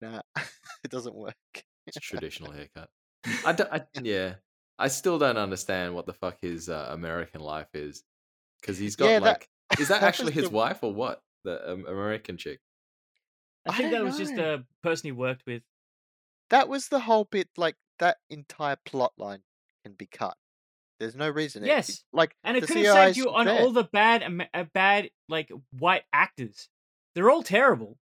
Nah, 0.00 0.22
it 0.84 0.90
doesn't 0.90 1.14
work. 1.14 1.34
It's 1.86 1.96
a 1.96 2.00
traditional 2.00 2.52
haircut. 2.52 2.88
I, 3.44 3.52
don't, 3.56 3.72
I 3.72 3.82
yeah. 4.02 4.34
I 4.78 4.88
still 4.88 5.18
don't 5.18 5.36
understand 5.36 5.94
what 5.94 6.06
the 6.06 6.12
fuck 6.12 6.38
his 6.42 6.68
uh, 6.68 6.88
American 6.90 7.40
life 7.40 7.68
is, 7.74 8.02
because 8.60 8.78
he's 8.78 8.96
got 8.96 9.10
Yeah, 9.10 9.18
like. 9.18 9.48
Is 9.78 9.88
that 9.88 10.00
that 10.00 10.06
actually 10.08 10.32
his 10.32 10.44
the- 10.44 10.50
wife 10.50 10.78
or 10.82 10.92
what? 10.92 11.20
The 11.44 11.72
um, 11.72 11.86
American 11.88 12.36
chick. 12.36 12.60
I 13.66 13.72
I 13.72 13.76
think 13.76 13.90
that 13.90 13.98
don't 13.98 14.06
was 14.06 14.18
just 14.18 14.34
a 14.34 14.64
person 14.82 15.08
he 15.08 15.12
worked 15.12 15.42
with. 15.46 15.62
That 16.50 16.68
was 16.68 16.88
the 16.88 17.00
whole 17.00 17.24
bit. 17.24 17.48
Like 17.56 17.76
that 17.98 18.18
entire 18.30 18.76
plot 18.84 19.12
line 19.18 19.42
can 19.84 19.94
be 19.94 20.06
cut. 20.06 20.36
There's 21.02 21.16
no 21.16 21.28
reason. 21.28 21.62
it- 21.64 21.66
it- 21.66 21.70
Yes, 21.70 22.04
like 22.12 22.36
And 22.44 22.56
it 22.56 22.64
could 22.66 22.76
have 22.78 22.94
saved 22.94 23.16
you 23.16 23.30
on 23.30 23.46
there. 23.46 23.60
all 23.60 23.72
the 23.72 23.84
bad, 23.84 24.22
uh, 24.54 24.64
bad 24.72 25.10
like 25.28 25.50
white 25.78 26.04
actors. 26.12 26.68
They're 27.14 27.28
all 27.30 27.42
terrible. 27.42 27.98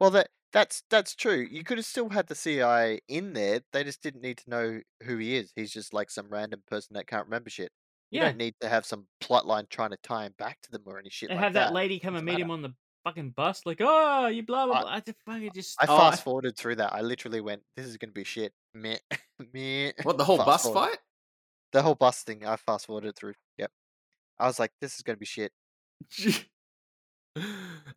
Well, 0.00 0.10
that 0.12 0.30
that's 0.52 0.82
that's 0.88 1.14
true. 1.14 1.46
You 1.50 1.64
could 1.64 1.78
have 1.78 1.84
still 1.84 2.08
had 2.10 2.28
the 2.28 2.34
CIA 2.34 3.00
in 3.08 3.32
there. 3.32 3.60
They 3.72 3.82
just 3.84 4.02
didn't 4.02 4.22
need 4.22 4.38
to 4.38 4.50
know 4.50 4.80
who 5.02 5.16
he 5.18 5.36
is. 5.36 5.52
He's 5.56 5.72
just 5.72 5.92
like 5.92 6.10
some 6.10 6.28
random 6.28 6.62
person 6.66 6.94
that 6.94 7.06
can't 7.06 7.26
remember 7.26 7.50
shit. 7.50 7.72
You 8.10 8.20
Yeah, 8.20 8.26
don't 8.26 8.36
need 8.38 8.54
to 8.60 8.68
have 8.68 8.86
some 8.86 9.08
plot 9.20 9.46
line 9.46 9.66
trying 9.68 9.90
to 9.90 9.96
tie 9.98 10.26
him 10.26 10.34
back 10.38 10.60
to 10.62 10.70
them 10.70 10.82
or 10.86 10.98
any 10.98 11.10
shit 11.10 11.28
and 11.30 11.36
like 11.38 11.44
have 11.44 11.52
that, 11.54 11.72
lady 11.72 11.98
come 11.98 12.14
Doesn't 12.14 12.18
and 12.20 12.26
meet 12.26 12.32
matter. 12.34 12.44
him 12.44 12.50
on 12.52 12.62
the 12.62 12.74
fucking 13.04 13.30
bus, 13.30 13.62
like, 13.66 13.78
oh, 13.80 14.28
you 14.28 14.44
blah 14.44 14.66
blah 14.66 14.76
I- 14.76 14.82
blah. 14.82 14.90
I 14.92 15.00
just 15.00 15.18
fucking 15.26 15.50
just. 15.54 15.76
I 15.82 15.86
Oh, 15.88 15.98
fast 15.98 16.22
forwarded 16.24 16.56
through 16.56 16.76
that. 16.76 16.92
I 16.92 17.00
literally 17.00 17.40
went, 17.40 17.62
"This 17.76 17.86
is 17.86 17.96
gonna 17.96 18.12
be 18.12 18.24
shit." 18.24 18.52
Meh, 18.74 18.98
meh. 19.52 19.92
What 20.04 20.18
the 20.18 20.24
whole 20.24 20.36
Fast 20.38 20.46
bus 20.46 20.62
forward. 20.64 20.90
fight? 20.90 20.98
The 21.76 21.82
whole 21.82 21.94
bus 21.94 22.22
thing. 22.22 22.46
I 22.46 22.56
fast 22.56 22.86
forwarded 22.86 23.16
through. 23.16 23.34
Yep. 23.58 23.70
I 24.38 24.46
was 24.46 24.58
like, 24.58 24.72
"This 24.80 24.94
is 24.96 25.02
gonna 25.02 25.18
be 25.18 25.26
shit." 25.26 25.52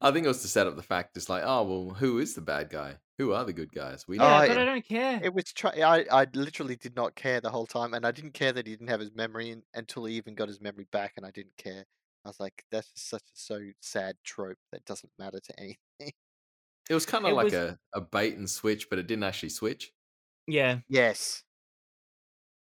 I 0.02 0.12
think 0.12 0.26
it 0.26 0.28
was 0.28 0.42
to 0.42 0.50
set 0.50 0.68
up 0.68 0.76
the 0.76 0.84
fact 0.84 1.16
it's 1.16 1.30
like, 1.30 1.44
oh 1.46 1.64
well, 1.64 1.96
who 1.96 2.20
is 2.20 2.36
the 2.36 2.42
bad 2.42 2.70
guy? 2.70 2.98
Who 3.20 3.32
are 3.32 3.46
the 3.46 3.54
good 3.54 3.72
guys? 3.72 4.06
We 4.08 4.20
Oh, 4.20 4.24
know. 4.24 4.30
yeah, 4.30 4.36
I- 4.38 4.48
but 4.50 4.58
I 4.58 4.66
don't 4.66 4.86
care. 4.86 5.20
It 5.24 5.34
was 5.34 5.46
try. 5.54 5.72
I 5.80 6.06
I 6.12 6.28
literally 6.34 6.76
did 6.76 6.96
not 6.96 7.16
care 7.16 7.40
the 7.40 7.52
whole 7.52 7.66
time, 7.68 7.94
and 7.94 8.06
I 8.06 8.12
didn't 8.12 8.34
care 8.34 8.52
that 8.52 8.68
he 8.68 8.74
didn't 8.74 8.90
have 8.90 9.00
his 9.00 9.14
memory 9.16 9.52
in, 9.52 9.64
until 9.74 10.06
he 10.06 10.16
even 10.16 10.36
got 10.36 10.50
his 10.50 10.60
memory 10.60 10.88
back, 10.92 11.14
and 11.16 11.26
I 11.26 11.32
didn't 11.32 11.56
care. 11.58 11.86
I 12.26 12.30
was 12.30 12.40
like, 12.40 12.66
"That's 12.72 12.92
just 12.92 13.08
such 13.10 13.24
a 13.24 13.38
so 13.38 13.62
sad 13.82 14.18
trope 14.26 14.58
that 14.74 14.84
doesn't 14.86 15.14
matter 15.18 15.40
to 15.40 15.60
anything." 15.60 16.12
It 16.90 16.94
was 16.96 17.06
kind 17.06 17.26
of 17.26 17.34
like 17.34 17.46
was- 17.46 17.54
a, 17.54 17.78
a 17.94 18.02
bait 18.02 18.36
and 18.36 18.50
switch, 18.50 18.90
but 18.90 19.00
it 19.00 19.08
didn't 19.08 19.24
actually 19.24 19.50
switch. 19.50 19.94
Yeah, 20.48 20.80
Yes. 20.90 21.44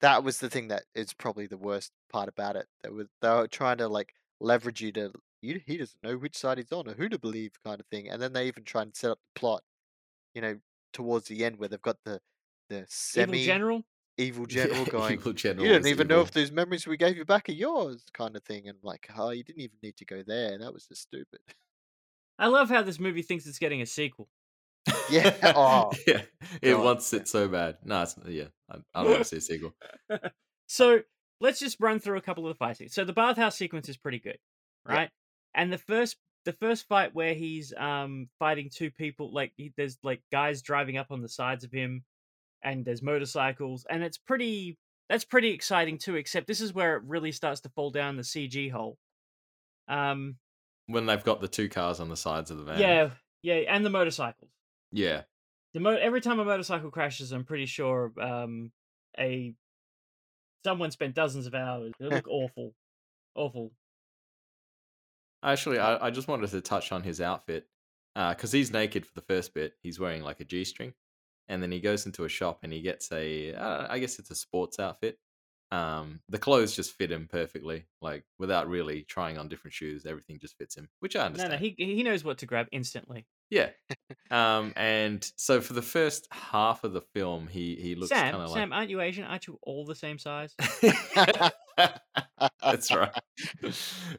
That 0.02 0.24
was 0.24 0.40
the 0.40 0.50
thing 0.50 0.68
that 0.70 0.86
is 0.94 1.14
probably 1.14 1.48
the 1.48 1.58
worst 1.58 1.92
part 2.10 2.30
about 2.30 2.56
it. 2.56 2.68
They 2.84 2.90
were 2.90 3.08
they 3.22 3.30
were 3.30 3.48
trying 3.48 3.78
to 3.80 3.88
like 3.88 4.14
leverage 4.40 4.82
you 4.82 4.92
to 4.94 5.14
you 5.42 5.62
he 5.66 5.78
doesn't 5.78 6.04
know 6.04 6.18
which 6.18 6.38
side 6.38 6.58
he's 6.58 6.72
on 6.72 6.88
or 6.90 6.94
who 6.94 7.10
to 7.10 7.20
believe 7.20 7.52
kind 7.64 7.80
of 7.80 7.88
thing. 7.88 8.10
And 8.10 8.22
then 8.22 8.34
they 8.34 8.48
even 8.48 8.64
try 8.64 8.82
and 8.82 8.96
set 8.96 9.12
up 9.12 9.20
the 9.20 9.40
plot, 9.40 9.64
you 10.36 10.42
know, 10.42 10.60
towards 10.94 11.28
the 11.28 11.46
end 11.46 11.60
where 11.60 11.70
they've 11.70 11.82
got 11.82 11.98
the 12.06 12.22
the 12.70 12.86
semi 12.90 13.38
evil 13.38 13.38
general. 13.38 13.86
evil 14.18 14.46
general 14.48 14.86
going 14.86 15.14
Evil 15.14 15.34
general 15.34 15.66
You 15.66 15.74
don't 15.74 15.88
even 15.88 16.08
know 16.08 16.22
if 16.22 16.32
those 16.32 16.52
memories 16.52 16.88
we 16.88 16.98
gave 16.98 17.18
you 17.18 17.26
back 17.26 17.50
are 17.50 17.54
yours 17.54 18.04
kind 18.14 18.36
of 18.36 18.44
thing 18.44 18.68
and 18.70 18.80
like, 18.84 19.10
oh 19.18 19.32
you 19.32 19.44
didn't 19.44 19.62
even 19.62 19.78
need 19.84 19.98
to 19.98 20.06
go 20.06 20.24
there. 20.24 20.58
That 20.60 20.74
was 20.74 20.88
just 20.88 21.04
stupid. 21.04 21.40
I 22.38 22.48
love 22.48 22.70
how 22.70 22.82
this 22.82 23.00
movie 23.00 23.22
thinks 23.22 23.46
it's 23.46 23.60
getting 23.60 23.82
a 23.82 23.86
sequel. 23.86 24.30
Yeah, 25.10 25.34
oh, 25.56 25.92
yeah. 26.08 26.22
It 26.62 26.72
God, 26.74 26.84
wants 26.84 27.14
it 27.14 27.28
so 27.28 27.48
bad. 27.48 27.78
No, 27.84 28.02
it's 28.04 28.16
yeah. 28.28 28.46
I, 28.70 28.78
I 28.94 29.04
don't 29.04 29.12
want 29.12 29.24
to 29.24 29.30
see 29.30 29.38
a 29.38 29.42
sequel. 29.42 29.74
So 30.68 31.02
let's 31.42 31.60
just 31.60 31.78
run 31.80 32.00
through 32.00 32.18
a 32.18 32.22
couple 32.22 32.48
of 32.48 32.56
the 32.56 32.58
fight 32.58 32.78
scenes. 32.78 32.96
So 32.96 33.06
the 33.06 33.14
bathhouse 33.14 33.56
sequence 33.56 33.88
is 33.88 33.98
pretty 33.98 34.18
good, 34.20 34.40
Yeah. 34.90 34.96
right? 34.96 35.10
And 35.54 35.72
the 35.72 35.78
first 35.78 36.18
the 36.46 36.54
first 36.54 36.88
fight 36.88 37.14
where 37.14 37.34
he's 37.36 37.72
um 37.78 38.30
fighting 38.40 38.70
two 38.74 38.90
people, 38.90 39.32
like 39.32 39.54
he, 39.58 39.72
there's 39.78 39.98
like 40.02 40.22
guys 40.32 40.64
driving 40.64 40.98
up 40.98 41.08
on 41.12 41.22
the 41.22 41.30
sides 41.30 41.64
of 41.64 41.72
him, 41.72 42.04
and 42.64 42.84
there's 42.84 43.04
motorcycles, 43.04 43.86
and 43.90 44.04
it's 44.04 44.18
pretty 44.18 44.78
that's 45.08 45.24
pretty 45.24 45.50
exciting 45.52 46.00
too. 46.00 46.16
Except 46.16 46.48
this 46.48 46.62
is 46.62 46.74
where 46.74 46.96
it 46.96 47.04
really 47.06 47.32
starts 47.32 47.62
to 47.62 47.70
fall 47.70 47.92
down 47.92 48.16
the 48.18 48.24
CG 48.24 48.72
hole. 48.72 48.98
Um, 49.88 50.38
When 50.88 51.06
they've 51.06 51.24
got 51.24 51.42
the 51.42 51.48
two 51.48 51.70
cars 51.70 52.00
on 52.00 52.10
the 52.10 52.18
sides 52.18 52.50
of 52.50 52.58
the 52.58 52.64
van. 52.64 52.80
yeah, 52.80 53.10
yeah, 53.44 53.56
and 53.70 53.86
the 53.86 53.92
motorcycles. 53.92 54.50
Yeah. 54.96 55.26
The 55.74 55.80
mo- 55.80 55.98
every 55.98 56.22
time 56.22 56.40
a 56.40 56.46
motorcycle 56.46 56.90
crashes, 56.90 57.32
I'm 57.32 57.44
pretty 57.46 57.66
sure 57.66 58.14
um 58.20 58.72
a 59.18 59.54
someone 60.66 60.92
spent 60.92 61.16
dozens 61.16 61.46
of 61.48 61.54
hours. 61.56 61.94
They 62.00 62.08
look 62.10 62.28
awful, 62.28 62.74
awful. 63.36 63.74
Actually, 65.44 65.80
I, 65.80 66.08
I 66.08 66.12
just 66.12 66.28
wanted 66.28 66.50
to 66.50 66.62
touch 66.62 66.92
on 66.92 67.04
his 67.04 67.22
outfit 67.22 67.68
because 68.16 68.52
he's 68.52 68.72
naked 68.72 69.06
for 69.06 69.14
the 69.14 69.22
first 69.22 69.54
bit. 69.54 69.76
He's 69.82 70.00
wearing 70.00 70.24
like 70.24 70.40
a 70.40 70.46
G 70.46 70.64
string, 70.66 70.94
and 71.48 71.62
then 71.62 71.72
he 71.72 71.80
goes 71.80 72.06
into 72.06 72.26
a 72.26 72.30
shop 72.30 72.60
and 72.64 72.74
he 72.74 72.82
gets 72.82 73.12
a, 73.12 73.54
uh, 73.54 73.88
I 73.90 74.00
guess 74.00 74.20
it's 74.20 74.32
a 74.32 74.36
sports 74.36 74.80
outfit. 74.80 75.20
Um, 75.72 76.22
the 76.30 76.40
clothes 76.40 76.76
just 76.76 76.94
fit 76.94 77.12
him 77.12 77.28
perfectly, 77.28 77.88
like 78.02 78.26
without 78.40 78.68
really 78.70 79.04
trying 79.04 79.38
on 79.38 79.50
different 79.50 79.74
shoes. 79.74 80.06
Everything 80.06 80.40
just 80.40 80.58
fits 80.58 80.76
him, 80.78 80.90
which 81.00 81.16
I 81.16 81.26
understand. 81.26 81.52
No, 81.52 81.56
no, 81.56 81.62
he 81.62 81.76
he 81.78 82.04
knows 82.04 82.24
what 82.24 82.38
to 82.40 82.46
grab 82.46 82.68
instantly. 82.72 83.28
Yeah. 83.50 83.70
Um, 84.32 84.74
and 84.76 85.24
so 85.38 85.62
for 85.62 85.74
the 85.74 85.84
first 85.84 86.28
half 86.32 86.84
of 86.84 86.94
the 86.94 87.02
film, 87.14 87.48
he 87.48 87.76
he 87.76 87.94
looks 87.94 88.10
Sam, 88.10 88.32
kind 88.32 88.44
of 88.44 88.50
Sam, 88.50 88.74
aren't 88.74 88.90
you 88.90 89.00
Asian? 89.00 89.24
Aren't 89.24 89.46
you 89.46 89.60
all 89.62 89.86
the 89.86 89.94
same 89.94 90.18
size? 90.18 90.56
That's 92.64 92.94
right. 92.94 93.12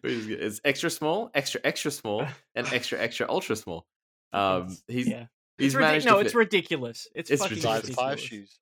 It's 0.04 0.60
extra 0.64 0.90
small, 0.90 1.30
extra 1.34 1.60
extra 1.64 1.90
small, 1.90 2.24
and 2.54 2.66
extra 2.72 3.00
extra 3.00 3.26
ultra 3.28 3.56
small. 3.56 3.84
Um, 4.32 4.76
he's 4.86 5.08
yeah. 5.08 5.26
he's 5.58 5.74
It's 5.74 5.74
ridic- 5.74 5.80
managed 5.80 6.06
no, 6.06 6.14
to 6.20 6.20
it's 6.20 6.34
ridiculous. 6.34 7.08
It's, 7.14 7.30
It's 7.30 7.42
fucking 7.42 7.56
ridiculous. 7.58 7.94
five 7.96 8.20
shoes. 8.20 8.58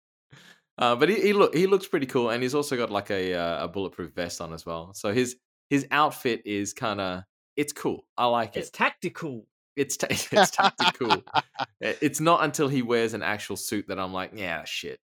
Uh, 0.79 0.97
but 0.97 1.09
he, 1.11 1.21
he 1.21 1.33
look 1.35 1.55
he 1.55 1.67
looks 1.67 1.87
pretty 1.87 2.07
cool, 2.07 2.31
and 2.31 2.43
he's 2.43 2.55
also 2.55 2.77
got 2.77 2.91
like 2.91 3.11
a 3.11 3.35
uh, 3.35 3.65
a 3.65 3.69
bulletproof 3.69 4.13
vest 4.15 4.41
on 4.41 4.53
as 4.55 4.65
well. 4.65 4.93
So 4.95 5.13
his 5.13 5.37
his 5.69 5.87
outfit 5.91 6.43
is 6.47 6.73
kind 6.73 7.01
of 7.01 7.23
it's 7.57 7.73
cool. 7.73 8.07
I 8.17 8.27
like 8.27 8.51
It's 8.51 8.57
it. 8.57 8.61
It's 8.61 8.71
tactical. 8.71 9.47
It's 9.77 9.97
ta- 9.97 10.07
it's 10.11 10.51
tactical. 10.51 11.23
It's 11.81 12.21
not 12.21 12.43
until 12.45 12.69
he 12.69 12.81
wears 12.83 13.13
an 13.15 13.23
actual 13.23 13.57
suit 13.57 13.87
that 13.89 13.99
I'm 13.99 14.13
like, 14.13 14.31
yeah, 14.35 14.65
shit, 14.65 15.01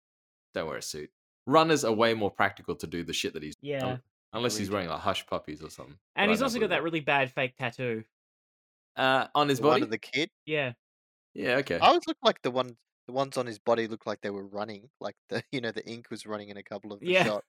don't 0.54 0.68
wear 0.68 0.78
a 0.78 0.82
suit. 0.82 1.10
Runners 1.48 1.86
are 1.86 1.94
way 1.94 2.14
more 2.14 2.32
practical 2.32 2.76
to 2.78 2.88
do 2.88 3.04
the 3.04 3.14
shit 3.14 3.34
that 3.34 3.44
he's 3.44 3.56
Yeah. 3.62 3.86
un- 3.86 4.02
unless 4.34 4.58
he's 4.58 4.70
wearing 4.70 4.90
like 4.90 5.00
hush 5.00 5.26
puppies 5.28 5.62
or 5.64 5.70
something. 5.70 5.98
And 6.16 6.30
I 6.30 6.34
he's 6.34 6.42
also 6.42 6.60
got 6.60 6.70
that 6.72 6.84
really 6.84 7.00
bad 7.00 7.32
fake 7.32 7.56
tattoo. 7.58 8.04
uh, 8.98 9.28
on 9.36 9.48
his 9.50 9.60
The 9.60 9.66
one 9.68 9.74
body. 9.76 9.84
of 9.84 9.90
the 9.92 9.98
kid. 9.98 10.30
Yeah. 10.46 10.74
Yeah, 11.34 11.58
okay. 11.58 11.76
I 11.80 11.88
always 11.88 12.08
looked 12.08 12.24
like 12.24 12.42
the 12.42 12.52
one 12.52 12.76
the 13.08 13.14
ones 13.14 13.38
on 13.38 13.46
his 13.46 13.60
body 13.60 13.88
looked 13.88 14.08
like 14.08 14.22
they 14.22 14.30
were 14.32 14.46
running. 14.48 14.90
Like 15.00 15.16
the 15.30 15.44
you 15.52 15.62
know, 15.62 15.72
the 15.72 15.86
ink 15.88 16.08
was 16.10 16.26
running 16.26 16.50
in 16.50 16.58
a 16.58 16.64
couple 16.64 16.92
of 16.92 17.00
the 17.00 17.08
Yeah. 17.08 17.24
shot. 17.26 17.44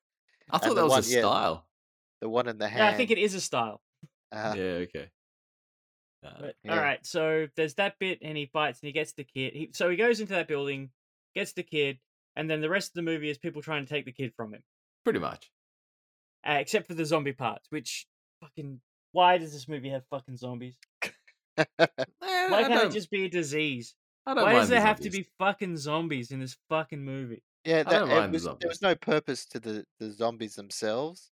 I 0.50 0.58
thought 0.58 0.68
and 0.70 0.76
that 0.78 0.84
was 0.84 0.90
one- 0.92 1.04
a 1.04 1.06
yeah. 1.08 1.20
style. 1.20 1.66
The 2.20 2.28
one 2.28 2.46
in 2.48 2.58
the 2.58 2.68
hand. 2.68 2.78
Yeah, 2.80 2.88
I 2.88 2.94
think 2.94 3.10
it 3.10 3.18
is 3.18 3.34
a 3.34 3.40
style. 3.40 3.80
uh, 4.32 4.54
yeah, 4.56 4.62
okay. 4.86 5.08
Uh, 6.22 6.40
But 6.40 6.56
Yeah. 6.64 6.72
all 6.72 6.80
right, 6.80 7.04
so 7.06 7.48
there's 7.56 7.74
that 7.74 7.98
bit, 7.98 8.18
and 8.22 8.36
he 8.36 8.46
fights, 8.46 8.80
and 8.80 8.86
he 8.88 8.92
gets 8.92 9.12
the 9.12 9.24
kid. 9.24 9.54
He, 9.54 9.70
so 9.72 9.88
he 9.90 9.96
goes 9.96 10.20
into 10.20 10.32
that 10.34 10.48
building, 10.48 10.92
gets 11.34 11.52
the 11.52 11.62
kid, 11.62 12.00
and 12.34 12.50
then 12.50 12.60
the 12.60 12.70
rest 12.70 12.90
of 12.90 12.94
the 12.94 13.02
movie 13.02 13.30
is 13.30 13.38
people 13.38 13.62
trying 13.62 13.84
to 13.84 13.88
take 13.88 14.04
the 14.04 14.12
kid 14.12 14.34
from 14.34 14.54
him, 14.54 14.62
pretty 15.04 15.18
much. 15.20 15.52
uh, 16.46 16.52
except 16.60 16.86
for 16.86 16.94
the 16.94 17.04
zombie 17.04 17.32
parts. 17.32 17.70
Which 17.70 18.06
fucking 18.40 18.80
why 19.12 19.38
does 19.38 19.52
this 19.52 19.68
movie 19.68 19.90
have 19.90 20.06
fucking 20.10 20.36
zombies? 20.36 20.78
Eh, 22.22 22.48
Why 22.50 22.64
can't 22.64 22.90
it 22.90 22.92
just 22.92 23.10
be 23.10 23.24
a 23.24 23.28
disease? 23.28 23.94
I 24.26 24.34
don't 24.34 24.44
Why 24.44 24.54
does 24.54 24.68
the 24.68 24.74
there 24.74 24.80
have 24.80 25.00
to 25.00 25.10
be 25.10 25.22
fucking 25.38 25.76
zombies 25.76 26.30
in 26.30 26.40
this 26.40 26.56
fucking 26.68 27.04
movie? 27.04 27.42
yeah, 27.64 27.82
that 27.82 28.06
mind 28.08 28.34
the 28.34 28.56
there 28.60 28.68
was 28.68 28.82
no 28.82 28.94
purpose 28.94 29.46
to 29.46 29.60
the, 29.60 29.84
the 29.98 30.10
zombies 30.12 30.54
themselves. 30.54 31.30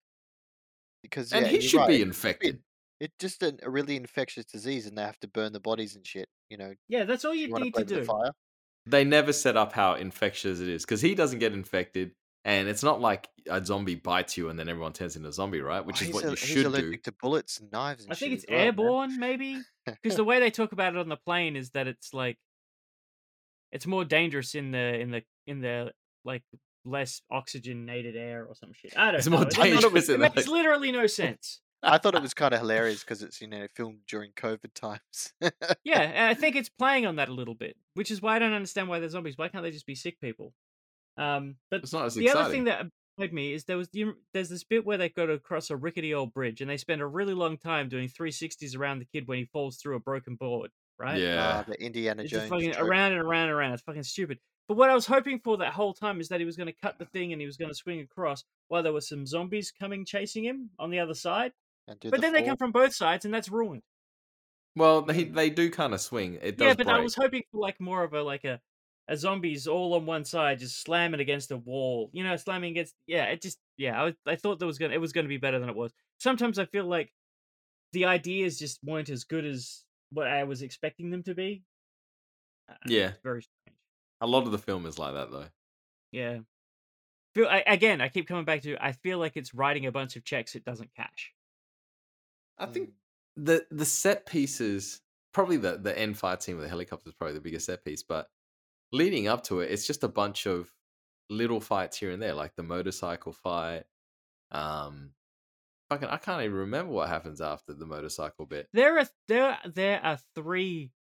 Because 1.03 1.33
And 1.33 1.45
yeah, 1.45 1.51
he 1.53 1.61
should 1.61 1.79
right, 1.81 1.89
be 1.89 2.03
infected. 2.03 2.63
It's 3.05 3.15
just 3.19 3.43
a, 3.43 3.57
a 3.63 3.69
really 3.69 3.97
infectious 3.97 4.45
disease, 4.45 4.87
and 4.87 4.97
they 4.97 5.03
have 5.03 5.19
to 5.21 5.29
burn 5.29 5.53
the 5.53 5.61
bodies 5.61 5.97
and 5.97 6.07
shit. 6.07 6.29
You 6.51 6.57
know, 6.57 6.73
Yeah, 6.89 7.05
that's 7.05 7.25
all 7.25 7.35
you 7.35 7.49
you 7.49 7.55
need 7.55 7.75
to 7.75 7.85
do. 7.85 8.05
the. 8.05 8.33
They 8.87 9.05
never 9.05 9.33
set 9.33 9.57
up 9.57 9.73
how 9.73 9.95
infectious 9.95 10.61
it 10.61 10.69
is 10.69 10.85
because 10.85 11.01
he 11.01 11.15
doesn't 11.15 11.39
get 11.41 11.53
infected. 11.53 12.13
And 12.45 12.67
it's 12.69 12.83
not 12.83 13.01
like 13.01 13.29
a 13.49 13.65
zombie 13.65 13.95
bites 13.95 14.37
you 14.37 14.49
and 14.49 14.59
then 14.59 14.69
everyone 14.69 14.93
turns 14.93 15.15
into 15.15 15.29
a 15.29 15.33
zombie, 15.33 15.61
right? 15.61 15.81
Oh, 15.81 15.87
Which 15.87 16.03
Oh, 16.03 16.07
is 16.09 16.15
what 16.15 16.25
al- 16.25 16.31
you 16.31 16.37
should 16.37 16.73
do. 16.75 16.97
to 16.97 17.13
bullets 17.23 17.61
and 17.61 17.71
knives 17.71 18.03
and 18.03 18.13
I 18.13 18.17
think 18.17 18.33
it's 18.35 18.43
as 18.45 18.51
well, 18.51 18.59
man. 18.59 18.67
airborne, 18.67 19.19
maybe. 19.21 19.61
Because 20.03 20.17
the 20.17 20.25
way 20.25 20.41
they 20.41 20.51
talk 20.51 20.73
about 20.73 20.95
it 20.95 20.99
on 20.99 21.09
the 21.09 21.17
plane 21.17 21.55
is 21.57 21.71
that 21.71 21.87
it's 21.87 22.13
like 22.13 22.37
it's 23.71 23.87
more 23.87 24.05
dangerous 24.05 24.55
in 24.55 24.71
the 24.73 25.01
in 25.01 25.11
the 25.11 25.23
in 25.47 25.61
the 25.61 25.93
like 26.25 26.43
less 26.85 27.23
oxygenated 27.31 28.17
air 28.17 28.45
or 28.45 28.55
some 28.55 28.73
shit. 28.73 28.97
I 28.99 29.07
don't 29.13 29.19
It's 29.21 29.29
know. 29.29 29.37
more 29.39 29.45
dangerous 29.47 30.09
it 30.09 30.19
makes 30.21 30.47
literally 30.59 30.93
no 30.93 31.07
sense. 31.07 31.61
I 31.83 31.99
thought 31.99 32.15
it 32.15 32.23
was 32.23 32.35
kind 32.35 32.55
of 32.55 32.61
hilarious 32.61 33.01
because 33.01 33.23
it's 33.23 33.41
you 33.41 33.47
know 33.49 33.67
filmed 33.75 34.01
during 34.09 34.31
COVID 34.33 34.73
times. 34.75 35.33
Yeah, 35.85 36.01
and 36.01 36.27
I 36.29 36.35
think 36.35 36.57
it's 36.57 36.69
playing 36.69 37.07
on 37.07 37.17
that 37.17 37.29
a 37.29 37.33
little 37.35 37.55
bit, 37.55 37.77
which 37.95 38.11
is 38.11 38.23
why 38.23 38.37
I 38.37 38.39
don't 38.39 38.53
understand 38.53 38.89
why 38.89 39.01
they're 39.01 39.09
zombies. 39.09 39.37
Why 39.37 39.49
can't 39.49 39.65
they 39.65 39.71
just 39.71 39.87
be 39.87 39.95
sick 39.95 40.21
people? 40.21 40.53
Um, 41.17 41.57
but 41.71 41.83
It's 41.83 41.93
not 41.93 42.07
as 42.07 42.15
the 42.15 42.25
exciting. 42.25 42.43
other 42.43 42.53
thing 42.53 42.65
that 42.65 42.87
annoyed 43.19 43.33
me 43.33 43.53
is 43.53 43.65
there 43.65 43.77
was 43.77 43.89
you- 43.93 44.17
there's 44.33 44.49
this 44.49 44.65
bit 44.65 44.85
where 44.87 44.97
they 44.99 45.09
go 45.09 45.27
to 45.27 45.39
cross 45.39 45.71
a 45.71 45.77
rickety 45.77 46.15
old 46.15 46.33
bridge 46.33 46.61
and 46.61 46.71
they 46.71 46.77
spend 46.79 47.03
a 47.03 47.07
really 47.07 47.35
long 47.35 47.59
time 47.59 47.89
doing 47.89 48.09
360s 48.09 48.77
around 48.77 48.99
the 49.01 49.05
kid 49.05 49.29
when 49.29 49.39
he 49.39 49.45
falls 49.45 49.77
through 49.77 49.97
a 49.97 50.01
broken 50.01 50.37
board, 50.37 50.71
right? 50.99 51.19
yeah. 51.21 51.59
uh, 51.59 51.63
the 51.69 51.83
Indiana 51.85 52.23
Jones. 52.23 52.31
just 52.31 52.49
fucking 52.49 52.73
trope. 52.73 52.89
around 52.89 53.13
and 53.13 53.21
around 53.21 53.49
and 53.49 53.53
around. 53.53 53.73
It's 53.75 53.83
fucking 53.83 54.05
stupid. 54.05 54.39
But 54.69 54.77
what 54.77 54.89
I 54.89 54.95
was 54.95 55.07
hoping 55.07 55.41
for 55.41 55.59
that 55.59 55.73
whole 55.75 55.93
time 55.93 56.21
is 56.21 56.29
that 56.29 56.39
he 56.41 56.47
was 56.47 56.57
going 56.57 56.69
to 56.69 56.73
cut 56.81 56.99
the 56.99 57.05
thing 57.05 57.33
and 57.33 57.41
he 57.43 57.47
was 57.47 57.57
going 57.57 57.69
to 57.71 57.75
swing 57.75 58.01
across 58.01 58.45
while 58.69 58.83
there 58.83 58.93
were 58.93 59.01
some 59.03 59.27
zombies 59.27 59.71
coming 59.73 60.05
chasing 60.07 60.45
him 60.45 60.71
on 60.79 60.91
the 60.91 61.01
other 61.01 61.15
side. 61.15 61.53
And 61.89 61.99
do 62.01 62.11
But 62.11 62.21
the 62.21 62.23
then 62.23 62.33
they 62.33 62.45
come 62.45 62.57
from 62.57 62.71
both 62.71 62.95
sides 62.95 63.25
and 63.25 63.35
that's 63.35 63.49
ruined. 63.49 63.83
Well, 64.77 65.03
they 65.03 65.25
they 65.25 65.51
do 65.51 65.71
kind 65.71 65.95
of 65.95 66.01
swing. 66.01 66.35
It 66.43 66.57
does 66.59 66.69
Yeah, 66.69 66.75
but 66.75 66.87
break. 66.87 66.97
I 66.97 66.99
was 67.01 67.15
hoping 67.15 67.43
for 67.51 67.59
like 67.61 67.81
more 67.81 68.05
of 68.05 68.13
a 68.15 68.23
like 68.23 68.45
a 68.45 68.61
a 69.09 69.17
zombies 69.17 69.67
all 69.67 69.95
on 69.95 70.07
one 70.07 70.25
side 70.25 70.59
just 70.61 70.81
slamming 70.81 71.21
against 71.21 71.51
a 71.51 71.57
wall. 71.57 72.11
You 72.13 72.25
know, 72.25 72.37
slamming 72.37 72.71
against 72.73 72.95
yeah, 73.07 73.25
it 73.27 73.43
just 73.43 73.59
yeah, 73.77 74.01
I 74.01 74.05
was, 74.05 74.15
I 74.27 74.37
thought 74.37 74.59
that 74.61 74.67
was 74.67 74.79
going 74.79 74.91
to 74.91 74.97
it 74.97 75.01
was 75.01 75.13
going 75.13 75.25
to 75.25 75.29
be 75.29 75.39
better 75.39 75.59
than 75.59 75.69
it 75.69 75.77
was. 75.77 75.93
Sometimes 76.19 76.59
I 76.59 76.67
feel 76.67 76.85
like 76.87 77.13
the 77.93 78.07
ideas 78.07 78.59
just 78.59 78.81
weren't 78.85 79.11
as 79.11 79.25
good 79.25 79.45
as 79.47 79.85
what 80.11 80.29
I 80.29 80.45
was 80.45 80.63
expecting 80.63 81.11
them 81.11 81.23
to 81.25 81.35
be. 81.35 81.65
Uh, 82.69 82.75
Yeah. 82.87 83.15
very 83.23 83.43
strange. 83.43 83.79
A 84.23 84.27
lot 84.27 84.45
of 84.45 84.53
the 84.53 84.59
film 84.59 84.87
is 84.87 84.99
like 84.99 85.13
that, 85.13 85.31
though. 85.31 85.51
Yeah. 86.13 86.41
Feel 87.35 87.49
I, 87.49 87.63
again, 87.67 88.01
I 88.01 88.09
keep 88.09 88.29
coming 88.29 88.45
back 88.45 88.63
to 88.63 88.77
I 88.85 88.93
feel 88.93 89.19
like 89.19 89.37
it's 89.37 89.55
writing 89.55 89.87
a 89.87 89.93
bunch 89.93 90.17
of 90.17 90.25
checks 90.25 90.55
it 90.55 90.65
doesn't 90.65 90.95
cash. 90.95 91.33
I 92.59 92.67
think 92.67 92.91
Mm. 92.91 92.95
the 93.37 93.67
the 93.71 93.85
set 93.85 94.27
pieces, 94.27 95.01
probably 95.33 95.57
the 95.57 95.79
the 95.79 95.97
end 95.99 96.19
fight 96.19 96.43
scene 96.43 96.57
with 96.57 96.65
the 96.65 96.69
helicopter 96.71 97.09
is 97.09 97.15
probably 97.15 97.35
the 97.35 97.41
biggest 97.41 97.67
set 97.67 97.85
piece, 97.85 98.03
but 98.03 98.31
leading 98.93 99.29
up 99.29 99.45
to 99.45 99.61
it, 99.61 99.71
it's 99.71 99.87
just 99.87 100.05
a 100.05 100.09
bunch 100.09 100.47
of 100.47 100.73
little 101.31 101.61
fights 101.61 101.99
here 101.99 102.11
and 102.13 102.23
there, 102.23 102.35
like 102.35 102.57
the 102.57 102.63
motorcycle 102.65 103.33
fight. 103.33 103.85
Um, 104.53 105.15
fucking, 105.91 106.09
I 106.09 106.19
can't 106.19 106.43
even 106.43 106.57
remember 106.57 106.93
what 106.93 107.09
happens 107.09 107.41
after 107.41 107.75
the 107.75 107.87
motorcycle 107.87 108.47
bit. 108.47 108.69
There 108.73 108.99
are 108.99 109.09
there 109.29 109.59
there 109.67 110.05
are 110.05 110.19
three 110.35 110.93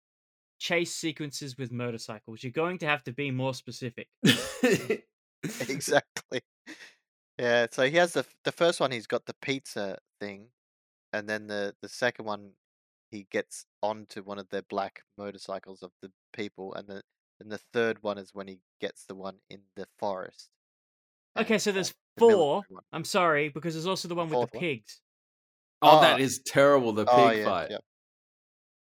chase 0.59 0.95
sequences 0.95 1.59
with 1.59 1.73
motorcycles. 1.73 2.43
You're 2.45 2.53
going 2.53 2.79
to 2.79 2.87
have 2.87 3.05
to 3.05 3.13
be 3.13 3.31
more 3.31 3.55
specific. 3.55 4.09
exactly. 5.61 6.41
Yeah, 7.39 7.67
so 7.71 7.89
he 7.89 7.97
has 7.97 8.13
the 8.13 8.27
the 8.45 8.53
first 8.53 8.81
one. 8.81 8.91
He's 8.93 9.07
got 9.07 9.25
the 9.27 9.35
pizza 9.41 9.99
thing, 10.21 10.49
and 11.13 11.29
then 11.29 11.47
the 11.47 11.75
the 11.83 11.89
second 11.89 12.25
one, 12.25 12.53
he 13.11 13.27
gets 13.31 13.65
onto 13.83 14.23
one 14.23 14.39
of 14.39 14.49
the 14.51 14.65
black 14.69 15.03
motorcycles 15.19 15.83
of 15.83 15.93
the 16.03 16.11
people, 16.33 16.75
and 16.75 16.87
the 16.89 17.03
and 17.41 17.51
the 17.51 17.59
third 17.73 18.03
one 18.03 18.19
is 18.19 18.35
when 18.35 18.49
he 18.49 18.61
gets 18.81 19.05
the 19.07 19.15
one 19.15 19.37
in 19.49 19.61
the 19.77 19.87
forest. 19.99 20.51
Okay, 21.39 21.59
so 21.59 21.73
there's 21.73 21.91
the 21.91 21.95
four. 22.19 22.63
one. 22.69 22.83
I'm 22.93 23.05
sorry 23.05 23.49
because 23.49 23.75
there's 23.75 23.87
also 23.87 24.09
the 24.09 24.15
one 24.15 24.27
with 24.29 24.35
fourth 24.35 24.51
the 24.53 24.59
one? 24.59 24.61
pigs. 24.63 25.01
oh, 25.83 26.01
that 26.01 26.21
Oh, 26.21 26.23
is 26.23 26.41
terrible. 26.45 26.93
The 26.93 27.05
pig 27.07 27.15
Oh 27.15 27.31
yeah, 27.31 27.45
fight. 27.45 27.71
yeah. 27.71 27.79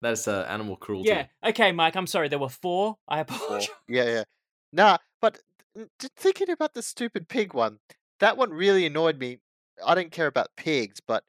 That's 0.02 0.28
uh, 0.28 0.46
animal 0.48 0.76
cruelty. 0.78 1.10
Yeah. 1.10 1.26
Okay, 1.44 1.72
Mike. 1.72 1.96
I'm 1.96 2.08
sorry. 2.08 2.28
There 2.30 2.40
were 2.40 2.50
four. 2.50 2.98
I 3.08 3.24
Four. 3.24 3.36
apologize. 3.38 3.70
Yeah, 3.88 4.06
yeah. 4.06 4.24
Nah, 4.72 4.98
but 5.22 5.40
th- 5.76 5.88
th- 6.00 6.12
thinking 6.16 6.50
about 6.52 6.74
the 6.74 6.82
stupid 6.84 7.28
pig 7.28 7.54
one, 7.54 7.80
that 8.20 8.38
one 8.38 8.52
really 8.52 8.86
annoyed 8.86 9.18
me. 9.20 9.40
I 9.86 9.96
don't 9.96 10.12
care 10.12 10.28
about 10.28 10.56
pigs, 10.56 11.00
but 11.06 11.24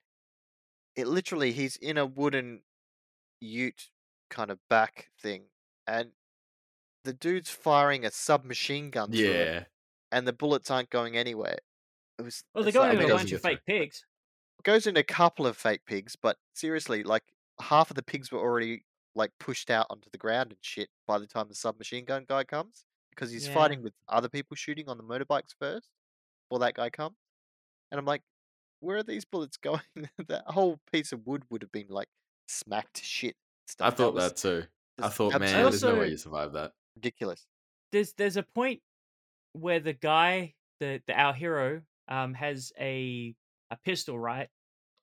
it 0.99 1.07
literally 1.07 1.53
he's 1.53 1.77
in 1.77 1.97
a 1.97 2.05
wooden 2.05 2.63
ute 3.41 3.89
kind 4.31 4.51
of 4.51 4.59
back 4.69 5.11
thing, 5.21 5.45
and 5.87 6.11
the 7.05 7.13
dude's 7.13 7.51
firing 7.51 8.05
a 8.05 8.11
submachine 8.11 8.91
gun 8.91 9.11
Yeah. 9.13 9.65
and 10.11 10.27
the 10.27 10.33
bullets 10.33 10.71
aren't 10.71 10.91
going 10.91 11.17
anywhere. 11.17 11.59
It 12.19 12.23
was 12.23 12.43
Well, 12.53 12.65
they're 12.65 12.69
it's 12.71 12.77
like- 12.77 12.91
going 12.93 13.03
into 13.03 13.15
a 13.15 13.17
bunch 13.17 13.33
of 13.33 13.41
fake 13.41 13.65
pigs. 13.65 14.05
goes 14.65 14.89
into 14.89 15.01
a 15.01 15.05
couple 15.05 15.47
of 15.47 15.57
fake 15.57 15.85
pigs, 15.87 16.17
but 16.17 16.37
seriously, 16.53 17.05
like 17.05 17.23
half 17.61 17.91
of 17.91 17.95
the 17.95 18.03
pigs 18.03 18.33
were 18.33 18.41
already 18.41 18.85
like 19.15 19.31
pushed 19.39 19.71
out 19.71 19.87
onto 19.91 20.11
the 20.11 20.19
ground 20.19 20.51
and 20.51 20.59
shit 20.63 20.91
by 21.07 21.19
the 21.19 21.27
time 21.29 21.49
the 21.49 21.55
submachine 21.55 22.05
gun 22.05 22.25
guy 22.29 22.43
comes 22.45 22.85
because 23.11 23.31
he's 23.31 23.47
Yeah. 23.47 23.55
fighting 23.55 23.83
with 23.83 23.95
other 24.09 24.29
people 24.29 24.57
shooting 24.57 24.89
on 24.89 24.97
the 24.99 25.05
motorbikes 25.05 25.55
first 25.59 25.89
before 26.45 26.59
that 26.59 26.75
guy 26.75 26.91
comes. 26.91 27.17
And 27.91 27.99
I'm 27.99 28.05
like, 28.05 28.23
where 28.81 28.99
are 28.99 29.03
these 29.03 29.25
bullets 29.25 29.57
going? 29.57 29.81
that 30.29 30.45
whole 30.47 30.79
piece 30.93 31.13
of 31.13 31.27
wood 31.27 31.45
would 31.51 31.63
have 31.63 31.73
been 31.73 31.89
like 31.89 32.09
smacked 32.47 32.95
to 32.95 33.05
shit. 33.05 33.37
Stuff. 33.67 33.93
I 33.93 33.97
thought 33.97 34.15
was 34.15 34.25
that 34.25 34.37
too. 34.37 34.65
I 35.01 35.09
thought, 35.09 35.39
man, 35.39 35.63
there's 35.63 35.83
no 35.83 35.95
way 35.95 36.09
you 36.09 36.17
survive 36.17 36.53
that. 36.55 36.73
ridiculous. 36.97 37.47
There's 37.93 38.13
there's 38.15 38.37
a 38.37 38.43
point 38.43 38.81
where 39.53 39.81
the 39.81 39.93
guy, 39.93 40.55
the, 40.81 41.01
the 41.07 41.19
our 41.19 41.35
hero, 41.35 41.83
um, 42.09 42.35
has 42.35 42.73
a 42.79 43.35
a 43.71 43.77
pistol, 43.85 44.19
right? 44.19 44.49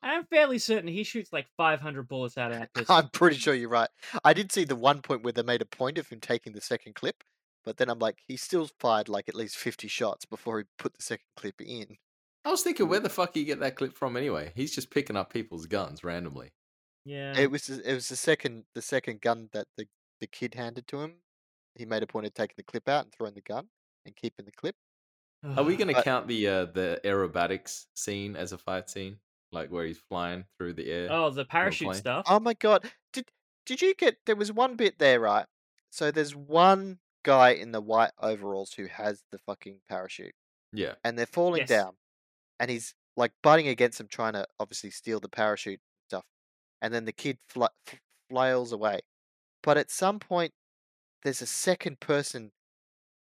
I'm 0.02 0.26
fairly 0.26 0.60
certain 0.60 0.88
he 0.88 1.04
shoots 1.04 1.34
like 1.34 1.48
500 1.58 2.08
bullets 2.08 2.38
out 2.38 2.52
of 2.52 2.60
that 2.60 2.74
pistol. 2.74 2.96
I'm 2.96 3.10
pretty 3.10 3.38
sure 3.38 3.56
you're 3.56 3.70
right. 3.70 3.90
I 4.24 4.34
did 4.34 4.52
see 4.52 4.64
the 4.64 4.76
one 4.76 5.02
point 5.02 5.24
where 5.24 5.34
they 5.34 5.42
made 5.42 5.62
a 5.62 5.66
point 5.66 5.98
of 5.98 6.10
him 6.10 6.20
taking 6.20 6.54
the 6.54 6.62
second 6.62 6.94
clip, 6.94 7.24
but 7.64 7.78
then 7.78 7.90
I'm 7.90 8.00
like, 8.00 8.20
he 8.28 8.38
still 8.38 8.70
fired 8.80 9.10
like 9.10 9.28
at 9.28 9.36
least 9.36 9.58
50 9.58 9.88
shots 9.88 10.26
before 10.26 10.60
he 10.60 10.66
put 10.78 10.94
the 10.94 11.02
second 11.02 11.26
clip 11.36 11.60
in. 11.60 11.98
I 12.46 12.52
was 12.52 12.62
thinking, 12.64 12.88
where 12.88 13.00
the 13.00 13.10
fuck 13.10 13.34
do 13.34 13.40
you 13.40 13.46
get 13.46 13.60
that 13.60 13.76
clip 13.76 13.94
from 13.98 14.16
anyway? 14.16 14.52
He's 14.56 14.74
just 14.74 14.92
picking 14.92 15.18
up 15.18 15.34
people's 15.34 15.66
guns 15.66 16.04
randomly. 16.04 16.54
yeah. 17.04 17.38
It 17.38 17.52
was 17.52 17.68
the- 17.68 17.90
it 17.90 17.94
was 17.94 18.08
the 18.10 18.16
second 18.16 18.66
the 18.74 18.82
second 18.82 19.22
gun 19.22 19.50
that 19.54 19.68
the 19.78 19.88
the 20.22 20.28
kid 20.28 20.54
handed 20.56 20.88
to 20.88 21.02
him. 21.02 21.22
He 21.76 21.86
made 21.86 22.02
a 22.04 22.08
point 22.08 22.26
of 22.26 22.34
taking 22.34 22.56
the 22.58 22.64
clip 22.64 22.88
out 22.88 23.04
and 23.06 23.14
throwing 23.14 23.34
the 23.34 23.42
gun 23.42 23.68
and 24.06 24.16
keeping 24.16 24.46
the 24.46 24.52
clip. 24.52 24.76
Are 25.44 25.64
we 25.64 25.76
going 25.76 25.90
to 25.90 25.94
But- 25.94 26.06
count 26.06 26.28
the 26.28 26.48
uh, 26.48 26.66
the 26.66 27.00
aerobatics 27.04 27.86
scene 27.96 28.36
as 28.36 28.52
a 28.54 28.58
fight 28.58 28.90
scene, 28.90 29.20
like 29.52 29.70
where 29.70 29.86
he's 29.86 30.00
flying 30.00 30.46
through 30.58 30.74
the 30.74 30.90
air? 30.90 31.08
Oh, 31.12 31.30
the 31.30 31.46
parachute 31.46 31.88
plane. 31.90 32.00
stuff. 32.00 32.26
Oh 32.30 32.40
my 32.40 32.54
god! 32.54 32.92
Did 33.14 33.30
did 33.66 33.82
you 33.82 33.94
get? 33.96 34.18
There 34.26 34.36
was 34.36 34.52
one 34.52 34.76
bit 34.76 34.98
there, 35.00 35.20
right? 35.20 35.46
So 35.92 36.10
there's 36.12 36.36
one 36.36 37.00
guy 37.24 37.50
in 37.52 37.72
the 37.72 37.82
white 37.82 38.12
overalls 38.20 38.74
who 38.74 38.86
has 38.88 39.24
the 39.32 39.38
fucking 39.40 39.82
parachute, 39.90 40.34
Yeah, 40.72 40.96
and 41.04 41.18
they're 41.20 41.26
falling 41.26 41.62
Yes. 41.62 41.70
down, 41.70 41.98
and 42.60 42.70
he's 42.72 42.94
like 43.18 43.34
butting 43.44 43.68
against 43.68 44.00
him, 44.00 44.08
trying 44.08 44.34
to 44.34 44.46
obviously 44.60 44.92
steal 44.92 45.20
the 45.20 45.30
parachute 45.30 45.80
stuff, 46.10 46.26
and 46.82 46.94
then 46.94 47.06
the 47.06 47.12
kid 47.14 47.40
fl- 47.50 47.66
f- 47.88 48.00
flails 48.30 48.72
away. 48.72 49.02
But 49.64 49.78
at 49.78 49.92
some 49.92 50.20
point, 50.20 50.54
there's 51.24 51.42
a 51.42 51.48
second 51.48 52.00
person 52.00 52.52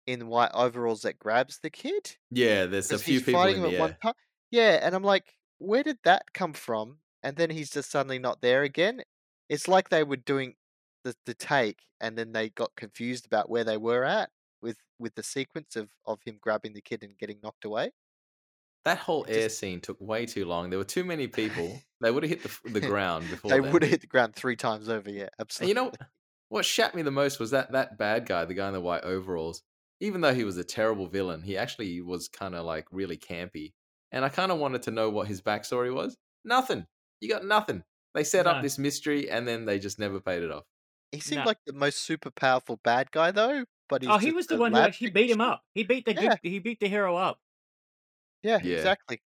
in 0.06 0.26
white 0.28 0.50
overalls 0.54 1.02
that 1.02 1.18
grabs 1.18 1.58
the 1.60 1.70
kid. 1.70 2.16
yeah. 2.30 2.66
There's 2.66 2.92
a 2.92 2.98
few 2.98 3.20
people 3.20 3.32
fighting 3.32 3.56
in 3.56 3.64
him 3.64 3.70
the 3.70 3.76
at 3.76 3.80
one 3.80 3.90
air. 3.90 3.98
time. 4.02 4.14
Yeah, 4.50 4.78
and 4.82 4.94
I'm 4.94 5.04
like, 5.04 5.36
where 5.58 5.82
did 5.82 5.98
that 6.04 6.32
come 6.34 6.52
from? 6.52 6.98
And 7.22 7.36
then 7.36 7.50
he's 7.50 7.70
just 7.70 7.90
suddenly 7.90 8.18
not 8.18 8.40
there 8.40 8.62
again. 8.62 9.02
It's 9.48 9.68
like 9.68 9.88
they 9.90 10.04
were 10.04 10.16
doing 10.16 10.56
the 11.04 11.14
the 11.26 11.34
take, 11.34 11.80
and 12.00 12.16
then 12.18 12.32
they 12.32 12.50
got 12.50 12.74
confused 12.76 13.26
about 13.26 13.50
where 13.50 13.64
they 13.64 13.76
were 13.76 14.04
at 14.04 14.30
with 14.62 14.78
with 14.98 15.14
the 15.14 15.22
sequence 15.22 15.76
of 15.76 15.90
of 16.06 16.22
him 16.24 16.38
grabbing 16.40 16.72
the 16.72 16.80
kid 16.82 17.02
and 17.02 17.18
getting 17.18 17.40
knocked 17.42 17.64
away. 17.64 17.92
That 18.84 18.98
whole 18.98 19.26
air 19.28 19.42
just- 19.44 19.58
scene 19.58 19.80
took 19.80 19.98
way 20.00 20.26
too 20.26 20.44
long. 20.46 20.70
There 20.70 20.78
were 20.78 20.84
too 20.84 21.04
many 21.04 21.26
people. 21.26 21.80
They 22.00 22.10
would 22.10 22.22
have 22.22 22.30
hit 22.30 22.42
the 22.42 22.70
the 22.70 22.80
ground 22.86 23.28
before. 23.28 23.50
They 23.50 23.60
would 23.60 23.82
have 23.82 23.90
hit 23.90 24.00
the 24.00 24.06
ground 24.06 24.34
three 24.34 24.56
times 24.56 24.88
over. 24.88 25.10
Yeah, 25.10 25.22
And 25.24 25.30
absolutely. 25.40 25.68
you 25.68 25.74
know 25.74 25.84
what 25.84 25.98
what 26.48 26.64
shat 26.64 26.94
me 26.94 27.02
the 27.02 27.10
most 27.10 27.38
was 27.38 27.50
that 27.52 27.72
that 27.72 27.96
bad 27.98 28.26
guy, 28.26 28.44
the 28.44 28.54
guy 28.54 28.66
in 28.68 28.72
the 28.74 28.80
white 28.80 29.02
overalls. 29.04 29.62
Even 30.00 30.22
though 30.22 30.32
he 30.34 30.44
was 30.44 30.56
a 30.56 30.64
terrible 30.64 31.06
villain, 31.06 31.42
he 31.42 31.58
actually 31.58 32.00
was 32.00 32.26
kind 32.28 32.54
of 32.54 32.64
like 32.64 32.86
really 32.90 33.18
campy. 33.18 33.74
And 34.10 34.24
I 34.24 34.30
kind 34.30 34.50
of 34.50 34.58
wanted 34.58 34.82
to 34.84 34.90
know 34.90 35.10
what 35.10 35.28
his 35.28 35.42
backstory 35.42 35.94
was. 35.94 36.16
Nothing. 36.44 36.86
You 37.20 37.28
got 37.28 37.44
nothing. 37.44 37.84
They 38.14 38.24
set 38.24 38.46
No. 38.46 38.52
up 38.52 38.62
this 38.62 38.78
mystery 38.78 39.30
and 39.30 39.46
then 39.46 39.66
they 39.66 39.78
just 39.78 39.98
never 39.98 40.18
paid 40.20 40.42
it 40.42 40.50
off. 40.50 40.64
he 41.12 41.20
seemed 41.20 41.40
No. 41.40 41.44
like 41.44 41.58
the 41.66 41.72
most 41.74 41.98
super 41.98 42.30
powerful 42.30 42.80
bad 42.82 43.10
guy 43.12 43.30
though. 43.30 43.64
But 43.90 44.02
he's 44.02 44.10
oh, 44.10 44.16
he 44.18 44.32
was 44.32 44.46
the 44.46 44.56
one 44.56 44.72
who 44.72 44.78
actually 44.78 45.10
beat 45.10 45.30
him 45.30 45.40
up. 45.42 45.62
He 45.74 45.84
beat 45.84 46.06
the 46.06 46.14
Yeah. 46.14 46.36
he 46.42 46.58
beat 46.60 46.80
the 46.80 46.88
hero 46.88 47.16
up. 47.16 47.38
Yeah, 48.42 48.58
Yeah. 48.62 48.76
exactly. 48.76 49.20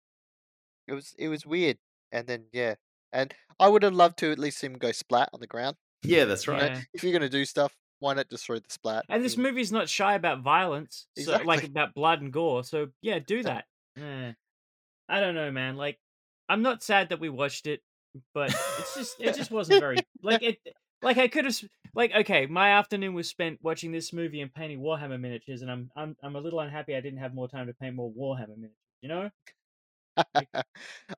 It 0.86 0.94
was 0.94 1.14
it 1.18 1.28
was 1.28 1.46
weird, 1.46 1.78
and 2.12 2.26
then 2.26 2.46
yeah, 2.52 2.74
and 3.12 3.32
I 3.58 3.68
would 3.68 3.82
have 3.82 3.94
loved 3.94 4.18
to 4.18 4.32
at 4.32 4.38
least 4.38 4.58
see 4.58 4.66
him 4.66 4.74
go 4.78 4.92
splat 4.92 5.30
on 5.32 5.40
the 5.40 5.46
ground. 5.46 5.76
Yeah, 6.02 6.24
that's 6.24 6.46
you 6.46 6.52
know, 6.54 6.58
right. 6.60 6.72
Yeah. 6.72 6.82
If 6.94 7.04
you're 7.04 7.12
gonna 7.12 7.28
do 7.28 7.44
stuff, 7.44 7.74
Why 8.00 8.14
not 8.14 8.30
just 8.30 8.46
throw 8.46 8.56
the 8.58 8.64
splat? 8.70 9.04
And 9.08 9.22
this 9.24 9.36
movie's 9.36 9.70
not 9.70 9.88
shy 9.88 10.14
about 10.14 10.40
violence, 10.42 11.06
so, 11.18 11.32
like 11.32 11.60
Exactly. 11.60 11.68
about 11.70 11.94
blood 11.94 12.22
and 12.22 12.32
gore. 12.32 12.64
So 12.64 12.88
yeah, 13.02 13.18
do 13.18 13.42
that. 13.44 13.66
Eh. 13.96 14.32
I 15.08 15.20
don't 15.20 15.34
know, 15.34 15.50
man. 15.50 15.76
Like, 15.76 15.98
I'm 16.48 16.62
not 16.62 16.82
sad 16.82 17.10
that 17.10 17.20
we 17.20 17.28
watched 17.28 17.66
it, 17.66 17.82
but 18.34 18.50
it's 18.78 18.94
just 18.94 19.20
it 19.20 19.34
just 19.36 19.50
wasn't 19.50 19.80
very 19.80 19.98
like 20.22 20.42
it. 20.42 20.58
Like 21.02 21.18
I 21.18 21.28
could 21.28 21.44
have 21.44 21.60
like 21.94 22.12
okay, 22.14 22.46
my 22.46 22.70
afternoon 22.70 23.14
was 23.14 23.28
spent 23.28 23.58
watching 23.62 23.92
this 23.92 24.12
movie 24.12 24.40
and 24.40 24.52
painting 24.52 24.80
Warhammer 24.80 25.20
miniatures, 25.20 25.62
and 25.62 25.70
I'm 25.70 25.90
I'm 25.94 26.16
I'm 26.22 26.36
a 26.36 26.40
little 26.40 26.60
unhappy 26.60 26.96
I 26.96 27.00
didn't 27.00 27.18
have 27.20 27.34
more 27.34 27.48
time 27.48 27.66
to 27.68 27.74
paint 27.74 27.94
more 27.96 28.10
Warhammer 28.10 28.56
miniatures. 28.56 28.76
You 29.02 29.08
know? 29.08 29.30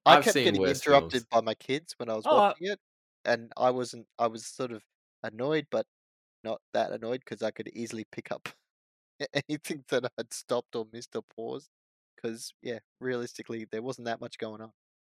I 0.06 0.20
kept 0.20 0.34
getting 0.34 0.56
interrupted 0.64 1.12
films. 1.22 1.26
by 1.30 1.40
my 1.40 1.54
kids 1.54 1.94
when 1.98 2.08
I 2.08 2.14
was 2.14 2.24
Oh, 2.26 2.30
uh 2.30 2.40
watching 2.40 2.68
it, 2.68 2.78
and 3.24 3.52
I 3.56 3.70
wasn't. 3.70 4.06
I 4.18 4.26
was 4.28 4.46
sort 4.46 4.72
of 4.72 4.82
annoyed, 5.22 5.66
but 5.70 5.86
not 6.44 6.60
that 6.74 6.92
annoyed 6.92 7.20
because 7.24 7.42
I 7.42 7.50
could 7.50 7.68
easily 7.74 8.04
pick 8.12 8.30
up 8.30 8.48
anything 9.48 9.84
that 9.88 10.10
I'd 10.18 10.32
stopped 10.32 10.76
or 10.76 10.86
missed 10.92 11.16
or 11.16 11.22
paused. 11.36 11.68
Because 12.16 12.52
yeah, 12.62 12.78
realistically, 13.00 13.66
there 13.72 13.82
wasn't 13.82 14.04
that 14.06 14.20
much 14.20 14.38
going 14.38 14.60
on. 14.60 14.70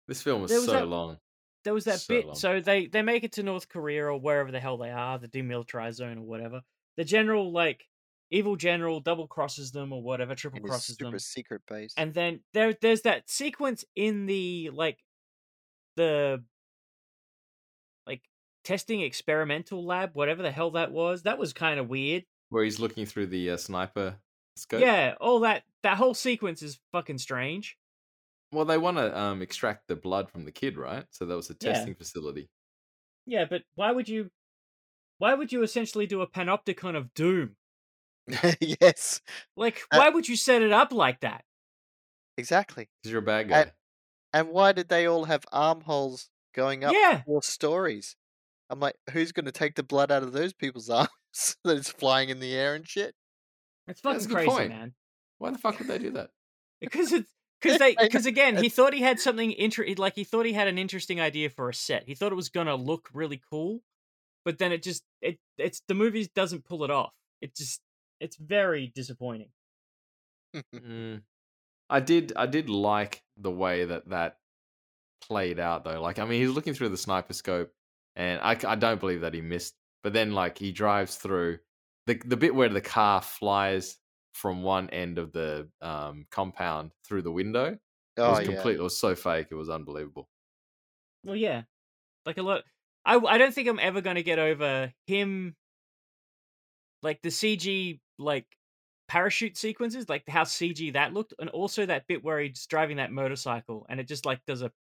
This 0.07 0.23
film 0.23 0.43
was 0.43 0.51
was 0.53 0.65
so 0.67 0.73
that- 0.73 0.87
long. 0.87 1.19
there 1.65 1.75
was 1.75 1.85
that 1.85 2.01
So 2.01 2.15
bit. 2.15 2.27
long. 2.27 2.35
So 2.35 2.61
they 2.61 2.87
they 2.87 3.03
make 3.03 3.25
it 3.25 3.33
to 3.33 3.43
North 3.43 3.69
Korea 3.69 4.07
or 4.07 4.19
wherever 4.21 4.51
the 4.51 4.61
hell 4.61 4.77
they 4.77 4.91
are, 4.91 5.19
the 5.19 5.29
demilitarized 5.29 5.95
zone 5.95 6.19
or 6.19 6.23
whatever. 6.23 6.63
The 6.97 7.05
general 7.05 7.53
like 7.53 7.87
evil 8.31 8.57
general 8.57 9.01
double 9.01 9.27
crosses 9.27 9.71
them 9.73 9.93
or 9.93 10.03
whatever, 10.03 10.35
triple 10.35 10.61
crosses 10.61 10.97
super 10.97 11.13
them. 11.13 11.19
secret 11.19 11.63
base. 11.69 11.95
And 11.97 12.13
then 12.15 12.41
there 12.55 12.75
there's 12.81 13.03
that 13.03 13.29
sequence 13.31 13.85
in 13.97 14.27
the 14.27 14.71
like 14.73 14.99
the 15.97 16.43
like 18.07 18.23
testing 18.65 19.01
experimental 19.01 19.85
lab, 19.87 20.11
whatever 20.15 20.43
the 20.43 20.51
hell 20.53 20.73
that 20.73 20.93
was. 20.93 21.23
That 21.23 21.39
was 21.39 21.53
kind 21.53 21.79
of 21.81 21.89
weird. 21.89 22.25
Where 22.51 22.65
he's 22.65 22.81
looking 22.81 23.07
through 23.07 23.27
the 23.27 23.51
uh, 23.51 23.57
sniper 23.57 24.17
scope. 24.57 24.81
Yeah, 24.81 25.15
all 25.21 25.41
that 25.41 25.65
that 25.83 25.97
whole 25.97 26.15
sequence 26.15 26.63
is 26.63 26.81
fucking 26.93 27.19
strange. 27.19 27.77
Well, 28.51 28.65
they 28.65 28.79
want 28.79 28.97
to 28.97 29.17
um, 29.19 29.43
extract 29.43 29.89
the 29.89 29.97
blood 29.97 30.31
from 30.31 30.47
the 30.47 30.53
kid, 30.53 30.79
right? 30.79 31.05
So 31.11 31.27
that 31.27 31.37
was 31.37 31.51
a 31.51 31.57
Yeah. 31.61 31.75
testing 31.75 31.95
facility. 31.95 32.49
Yeah, 33.27 33.45
but 33.45 33.63
why 33.75 33.93
would 33.93 34.09
you 34.09 34.31
why 35.19 35.35
would 35.35 35.53
you 35.53 35.63
essentially 35.63 36.07
do 36.07 36.23
a 36.23 36.27
panopticon 36.27 36.97
of 36.97 37.13
doom? 37.13 37.57
yes, 38.81 39.21
Like 39.57 39.81
Uh, 39.91 39.99
why 39.99 40.09
would 40.11 40.29
you 40.29 40.37
set 40.37 40.63
it 40.63 40.73
up 40.73 40.93
like 40.93 41.21
that? 41.21 41.45
exactly. 42.37 42.89
Because 43.03 43.13
you're 43.13 43.23
a 43.23 43.25
bad 43.25 43.49
guy. 43.49 43.61
And- 43.63 43.73
And 44.35 44.49
why 44.51 44.73
did 44.73 44.89
they 44.89 45.07
all 45.07 45.25
have 45.25 45.45
armholes 45.53 46.29
going 46.55 46.85
up 46.85 46.93
Yeah. 46.93 47.23
four 47.25 47.43
stories? 47.43 48.17
I'm 48.71 48.79
like, 48.81 48.97
who's 49.13 49.33
going 49.33 49.47
to 49.47 49.53
take 49.53 49.75
the 49.75 49.83
blood 49.83 50.13
out 50.13 50.23
of 50.23 50.33
those 50.33 50.53
people's 50.53 50.91
arms 50.91 51.09
that 51.65 51.79
is 51.79 51.89
flying 51.89 52.29
in 52.29 52.39
the 52.41 52.55
air 52.55 52.75
and 52.75 52.87
shit? 52.87 53.15
It's 53.87 54.03
That's 54.03 54.25
fucking 54.25 54.25
a 54.25 54.29
good 54.29 54.35
crazy, 54.35 54.51
point. 54.51 54.69
man. 54.69 54.95
Why 55.39 55.51
the 55.51 55.59
fuck 55.59 55.79
would 55.79 55.89
they 55.89 55.99
do 55.99 56.11
that? 56.11 56.31
Because 56.81 57.13
it's 57.13 57.31
because 57.61 57.79
they 57.81 57.97
because 57.97 58.25
again 58.27 58.57
he 58.63 58.69
thought 58.69 58.93
he 58.95 59.01
had 59.01 59.19
something 59.19 59.51
inter 59.51 59.85
like 59.97 60.15
he 60.15 60.23
thought 60.23 60.47
he 60.47 60.53
had 60.53 60.69
an 60.69 60.79
interesting 60.79 61.21
idea 61.21 61.51
for 61.51 61.69
a 61.69 61.75
set. 61.75 62.05
He 62.07 62.15
thought 62.15 62.31
it 62.31 62.37
was 62.37 62.51
gonna 62.51 62.77
look 62.77 63.09
really 63.13 63.41
cool, 63.51 63.81
but 64.45 64.59
then 64.59 64.71
it 64.71 64.85
just 64.85 65.03
it 65.21 65.41
it's 65.57 65.83
the 65.89 65.95
movie 65.95 66.29
doesn't 66.37 66.65
pull 66.65 66.85
it 66.85 66.91
off. 66.93 67.13
It 67.41 67.57
just 67.57 67.81
it's 68.21 68.37
very 68.37 68.93
disappointing. 68.95 69.51
Mm. 70.75 71.23
I 71.91 72.01
did. 72.01 72.33
I 72.37 72.47
did 72.47 72.69
like 72.71 73.23
the 73.37 73.51
way 73.51 73.85
that 73.85 74.09
that 74.09 74.37
played 75.21 75.59
out, 75.59 75.85
though. 75.85 76.01
Like, 76.01 76.19
I 76.19 76.25
mean, 76.25 76.41
he's 76.41 76.55
looking 76.55 76.75
through 76.75 76.91
the 76.91 76.97
sniper 76.97 77.33
scope, 77.33 77.71
and 78.17 78.41
I, 78.41 78.57
I 78.67 78.75
don't 78.75 79.01
believe 79.01 79.23
that 79.23 79.35
he 79.35 79.41
missed. 79.41 79.75
But 80.03 80.13
then, 80.13 80.33
like, 80.33 80.59
he 80.59 80.73
drives 80.73 81.17
through 81.17 81.59
the 82.07 82.21
the 82.25 82.37
bit 82.37 82.55
where 82.55 82.69
the 82.69 82.81
car 82.81 83.23
flies 83.23 83.97
from 84.35 84.63
one 84.63 84.89
end 84.91 85.19
of 85.19 85.33
the 85.33 85.69
um, 85.81 86.27
compound 86.31 86.93
through 87.07 87.23
the 87.23 87.33
window. 87.33 87.79
It 88.17 88.21
oh 88.21 88.31
was 88.31 88.41
yeah, 88.41 88.47
complete. 88.47 88.77
It 88.77 88.83
was 88.83 88.99
so 88.99 89.15
fake. 89.15 89.49
It 89.51 89.55
was 89.55 89.69
unbelievable. 89.69 90.29
Well, 91.25 91.37
yeah, 91.37 91.63
like 92.27 92.39
a 92.39 92.43
lot. 92.43 92.63
I 93.05 93.17
I 93.17 93.39
don't 93.39 93.55
think 93.55 93.69
I'm 93.69 93.81
ever 93.81 94.01
gonna 94.01 94.23
get 94.23 94.39
over 94.39 94.93
him. 95.07 95.57
Like 97.03 97.23
the 97.23 97.29
CG 97.29 98.01
like 98.19 98.47
parachute 99.09 99.57
sequences, 99.57 100.09
like 100.09 100.25
how 100.29 100.45
CG 100.45 100.93
that 100.95 101.13
looked, 101.15 101.35
and 101.39 101.49
also 101.51 101.87
that 101.87 102.07
bit 102.07 102.23
where 102.25 102.41
he's 102.41 102.67
driving 102.67 102.97
that 102.99 103.13
motorcycle 103.13 103.87
and 103.89 104.01
it 104.01 104.09
just 104.09 104.27
like 104.27 104.41
does 104.47 104.63
a 104.63 104.71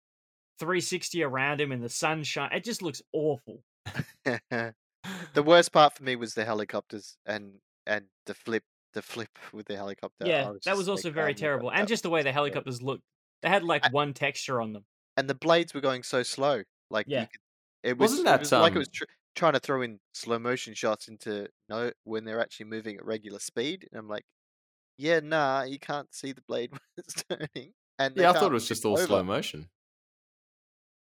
360 0.58 1.22
around 1.22 1.60
him 1.60 1.72
in 1.72 1.80
the 1.80 1.88
sunshine. 1.88 2.50
It 2.52 2.64
just 2.64 2.82
looks 2.82 3.02
awful. 3.12 3.62
the 4.24 4.74
worst 5.44 5.72
part 5.72 5.96
for 5.96 6.04
me 6.04 6.16
was 6.16 6.34
the 6.34 6.44
helicopters 6.44 7.16
and 7.26 7.54
and 7.86 8.06
the 8.26 8.34
flip, 8.34 8.64
the 8.94 9.02
flip 9.02 9.30
with 9.52 9.66
the 9.66 9.76
helicopter. 9.76 10.26
Yeah, 10.26 10.52
that 10.64 10.76
was 10.76 10.88
also 10.88 11.08
oh 11.08 11.12
very 11.12 11.30
my 11.30 11.34
terrible, 11.34 11.70
and 11.72 11.88
just 11.88 12.02
the 12.02 12.10
way 12.10 12.22
the 12.22 12.32
helicopters 12.32 12.82
looked. 12.82 13.04
They 13.42 13.48
had 13.48 13.62
like 13.64 13.86
I- 13.86 13.90
one 13.90 14.14
texture 14.14 14.60
on 14.60 14.72
them. 14.72 14.84
and 15.16 15.28
the 15.28 15.34
blades 15.34 15.74
were 15.74 15.80
going 15.80 16.02
so 16.02 16.22
slow. 16.22 16.62
Like 16.90 17.06
you 17.08 17.16
Yeah. 17.16 17.26
could, 17.26 17.40
it 17.84 17.98
was, 17.98 18.10
Wasn't 18.10 18.26
it 18.26 18.30
that, 18.30 18.40
was 18.40 18.52
like 18.52 18.72
it 18.72 18.76
um, 18.76 18.78
was 18.80 18.88
tr- 18.88 19.04
trying 19.34 19.52
to 19.52 19.60
throw 19.60 19.82
in 19.82 20.00
slow 20.12 20.38
motion 20.38 20.74
shots 20.74 21.08
into 21.08 21.48
no 21.68 21.92
when 22.04 22.24
they're 22.24 22.40
actually 22.40 22.66
moving 22.66 22.96
at 22.96 23.04
regular 23.04 23.38
speed. 23.38 23.86
And 23.92 23.98
I'm 24.00 24.08
like, 24.08 24.24
yeah, 24.96 25.20
nah, 25.20 25.62
you 25.62 25.78
can't 25.78 26.12
see 26.12 26.32
the 26.32 26.42
blade 26.42 26.72
when 26.72 26.80
it's 26.96 27.22
turning. 27.30 27.72
And 27.98 28.16
Yeah, 28.16 28.30
I 28.30 28.32
thought 28.34 28.50
it 28.50 28.54
was 28.54 28.68
just 28.68 28.84
all 28.84 28.96
slow 28.96 29.18
over. 29.18 29.24
motion. 29.24 29.68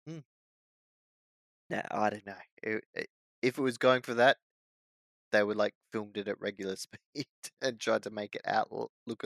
Hmm. 0.07 0.19
No, 1.69 1.81
I 1.91 2.09
don't 2.09 2.25
know. 2.25 2.33
It, 2.61 2.83
it, 2.93 3.07
if 3.41 3.57
it 3.57 3.61
was 3.61 3.77
going 3.77 4.01
for 4.01 4.15
that, 4.15 4.37
they 5.31 5.43
would 5.43 5.57
like 5.57 5.73
filmed 5.91 6.17
it 6.17 6.27
at 6.27 6.39
regular 6.39 6.75
speed 7.15 7.27
and 7.61 7.79
tried 7.79 8.03
to 8.03 8.09
make 8.09 8.35
it 8.35 8.41
out 8.45 8.69
look 9.07 9.23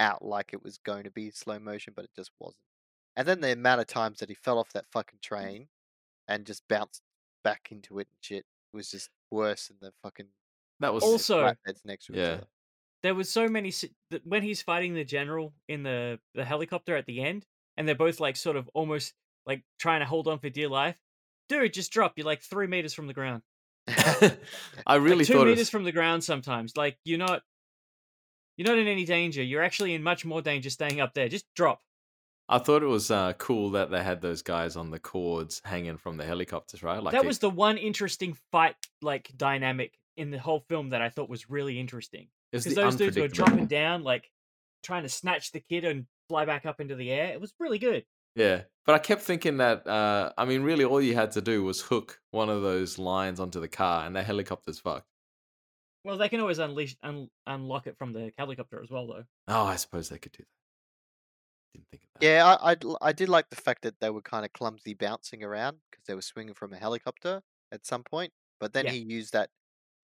out 0.00 0.24
like 0.24 0.52
it 0.52 0.62
was 0.62 0.78
going 0.78 1.04
to 1.04 1.10
be 1.10 1.30
slow 1.30 1.58
motion, 1.58 1.92
but 1.94 2.04
it 2.04 2.10
just 2.16 2.30
wasn't. 2.38 2.56
And 3.16 3.26
then 3.26 3.40
the 3.40 3.52
amount 3.52 3.80
of 3.80 3.88
times 3.88 4.20
that 4.20 4.28
he 4.28 4.34
fell 4.36 4.58
off 4.58 4.72
that 4.72 4.86
fucking 4.92 5.18
mm. 5.18 5.22
train 5.22 5.68
and 6.28 6.46
just 6.46 6.62
bounced 6.68 7.02
back 7.44 7.68
into 7.70 7.98
it 7.98 8.08
and 8.10 8.16
shit 8.20 8.44
was 8.72 8.90
just 8.90 9.10
worse 9.30 9.68
than 9.68 9.76
the 9.80 9.92
fucking 10.02 10.26
That 10.80 10.92
was 10.94 11.02
Also- 11.02 11.42
flatbeds 11.42 11.84
next 11.84 12.06
to 12.06 12.12
each 12.12 12.18
yeah. 12.18 12.24
other. 12.34 12.46
There 13.02 13.14
was 13.14 13.30
so 13.30 13.46
many 13.48 13.72
when 14.24 14.42
he's 14.42 14.60
fighting 14.60 14.94
the 14.94 15.04
general 15.04 15.54
in 15.68 15.84
the 15.84 16.18
the 16.34 16.44
helicopter 16.44 16.96
at 16.96 17.06
the 17.06 17.22
end, 17.22 17.46
and 17.76 17.86
they're 17.86 17.94
both 17.94 18.18
like 18.18 18.34
sort 18.36 18.56
of 18.56 18.68
almost 18.74 19.14
like 19.46 19.62
trying 19.78 20.00
to 20.00 20.06
hold 20.06 20.26
on 20.26 20.40
for 20.40 20.48
dear 20.50 20.68
life. 20.68 20.98
Dude, 21.48 21.72
just 21.72 21.92
drop. 21.92 22.14
You're 22.16 22.26
like 22.26 22.42
three 22.42 22.66
meters 22.66 22.92
from 22.94 23.06
the 23.06 23.14
ground. 23.14 23.42
I 24.86 24.96
really 24.96 25.18
like 25.18 25.26
two 25.28 25.34
thought 25.34 25.42
it 25.46 25.50
meters 25.50 25.58
was, 25.60 25.70
from 25.70 25.84
the 25.84 25.92
ground. 25.92 26.24
Sometimes, 26.24 26.76
like 26.76 26.98
you're 27.04 27.18
not, 27.18 27.42
you're 28.56 28.66
not 28.66 28.78
in 28.78 28.88
any 28.88 29.04
danger. 29.04 29.42
You're 29.44 29.62
actually 29.62 29.94
in 29.94 30.02
much 30.02 30.24
more 30.24 30.42
danger 30.42 30.68
staying 30.68 31.00
up 31.00 31.14
there. 31.14 31.28
Just 31.28 31.46
drop. 31.54 31.80
I 32.48 32.58
thought 32.58 32.82
it 32.82 32.86
was 32.86 33.10
uh, 33.10 33.34
cool 33.34 33.70
that 33.72 33.90
they 33.90 34.02
had 34.02 34.22
those 34.22 34.42
guys 34.42 34.76
on 34.76 34.90
the 34.90 34.98
cords 34.98 35.60
hanging 35.64 35.98
from 35.98 36.16
the 36.16 36.24
helicopters, 36.24 36.82
right? 36.82 37.02
Like 37.02 37.12
that 37.12 37.26
was 37.26 37.40
the 37.40 37.50
one 37.50 37.76
interesting 37.76 38.36
fight 38.50 38.74
like 39.02 39.30
dynamic 39.36 39.98
in 40.16 40.30
the 40.30 40.38
whole 40.38 40.60
film 40.60 40.90
that 40.90 41.02
I 41.02 41.10
thought 41.10 41.28
was 41.28 41.50
really 41.50 41.78
interesting. 41.78 42.28
Because 42.50 42.74
those 42.74 42.96
dudes 42.96 43.18
were 43.18 43.28
dropping 43.28 43.66
down, 43.66 44.02
like 44.02 44.30
trying 44.82 45.02
to 45.02 45.08
snatch 45.08 45.52
the 45.52 45.60
kid 45.60 45.84
and 45.84 46.06
fly 46.30 46.46
back 46.46 46.64
up 46.64 46.80
into 46.80 46.94
the 46.94 47.10
air. 47.10 47.32
It 47.32 47.40
was 47.40 47.52
really 47.60 47.78
good. 47.78 48.04
Yeah, 48.34 48.62
but 48.86 48.94
I 48.94 48.98
kept 48.98 49.22
thinking 49.22 49.58
that. 49.58 49.86
Uh, 49.86 50.32
I 50.38 50.44
mean, 50.44 50.62
really, 50.62 50.84
all 50.84 51.02
you 51.02 51.14
had 51.14 51.32
to 51.32 51.40
do 51.42 51.64
was 51.64 51.82
hook 51.82 52.20
one 52.30 52.48
of 52.48 52.62
those 52.62 52.98
lines 52.98 53.40
onto 53.40 53.60
the 53.60 53.68
car, 53.68 54.06
and 54.06 54.14
the 54.14 54.22
helicopter's 54.22 54.78
fucked. 54.78 55.08
Well, 56.04 56.16
they 56.16 56.28
can 56.28 56.40
always 56.40 56.58
unleash 56.58 56.96
un- 57.02 57.28
unlock 57.46 57.86
it 57.86 57.98
from 57.98 58.12
the 58.12 58.32
helicopter 58.38 58.80
as 58.82 58.90
well, 58.90 59.06
though. 59.06 59.24
Oh, 59.48 59.64
I 59.64 59.76
suppose 59.76 60.08
they 60.08 60.18
could 60.18 60.32
do 60.32 60.44
that. 60.44 60.57
Didn't 61.74 61.86
think 61.90 62.02
of 62.04 62.20
that. 62.20 62.26
Yeah, 62.26 62.56
I, 62.60 62.70
I 62.70 62.74
d- 62.74 62.96
I 63.00 63.12
did 63.12 63.28
like 63.28 63.50
the 63.50 63.56
fact 63.56 63.82
that 63.82 64.00
they 64.00 64.10
were 64.10 64.22
kind 64.22 64.44
of 64.44 64.52
clumsy 64.52 64.94
bouncing 64.94 65.42
around 65.42 65.78
because 65.90 66.04
they 66.06 66.14
were 66.14 66.22
swinging 66.22 66.54
from 66.54 66.72
a 66.72 66.76
helicopter 66.76 67.42
at 67.72 67.86
some 67.86 68.02
point. 68.02 68.32
But 68.60 68.72
then 68.72 68.86
Yeah. 68.86 68.92
he 68.92 68.98
used 68.98 69.32
that 69.34 69.50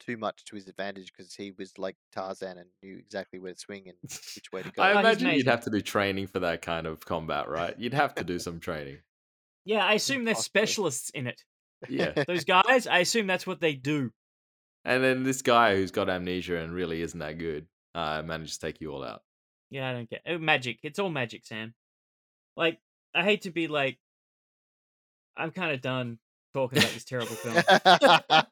too 0.00 0.16
much 0.16 0.44
to 0.44 0.56
his 0.56 0.68
advantage 0.68 1.12
because 1.16 1.34
he 1.34 1.52
was 1.56 1.78
like 1.78 1.96
Tarzan 2.12 2.58
and 2.58 2.68
knew 2.82 2.98
exactly 2.98 3.38
where 3.38 3.52
to 3.54 3.58
swing 3.58 3.84
and 3.88 3.96
which 4.02 4.50
way 4.52 4.62
to 4.62 4.70
go. 4.70 4.82
I 4.82 4.98
imagine 5.00 5.30
you'd 5.34 5.46
have 5.46 5.62
to 5.64 5.70
do 5.70 5.80
training 5.80 6.26
for 6.26 6.40
that 6.40 6.62
kind 6.62 6.86
of 6.86 7.04
combat, 7.04 7.48
right? 7.48 7.74
You'd 7.78 7.94
have 7.94 8.14
to 8.16 8.24
do 8.24 8.38
some 8.38 8.60
training. 8.60 8.98
Yeah, 9.64 9.84
I 9.84 9.94
assume 9.94 10.24
they're 10.24 10.34
specialists 10.34 11.10
in 11.10 11.26
it. 11.26 11.42
Yeah. 11.88 12.12
Those 12.26 12.44
guys, 12.44 12.86
I 12.86 12.98
assume 12.98 13.26
that's 13.26 13.46
what 13.46 13.60
they 13.60 13.74
do. 13.74 14.10
And 14.84 15.02
then 15.02 15.22
this 15.22 15.40
guy 15.42 15.76
who's 15.76 15.90
got 15.90 16.10
amnesia 16.10 16.58
and 16.58 16.74
really 16.74 17.00
isn't 17.00 17.18
that 17.20 17.38
good 17.38 17.66
uh, 17.94 18.22
managed 18.22 18.54
to 18.54 18.66
take 18.66 18.80
you 18.82 18.92
all 18.92 19.02
out. 19.02 19.22
Yeah, 19.74 19.90
I 19.90 19.92
don't 19.92 20.08
get 20.08 20.22
oh, 20.28 20.38
magic. 20.38 20.78
It's 20.84 21.00
all 21.00 21.10
magic, 21.10 21.44
Sam. 21.44 21.74
Like, 22.56 22.78
I 23.12 23.24
hate 23.24 23.42
to 23.42 23.50
be 23.50 23.66
like, 23.66 23.98
I'm 25.36 25.50
kind 25.50 25.72
of 25.72 25.80
done 25.80 26.20
talking 26.54 26.78
about 26.78 26.92
this 26.92 27.04
terrible 27.04 27.34
film. 27.34 27.56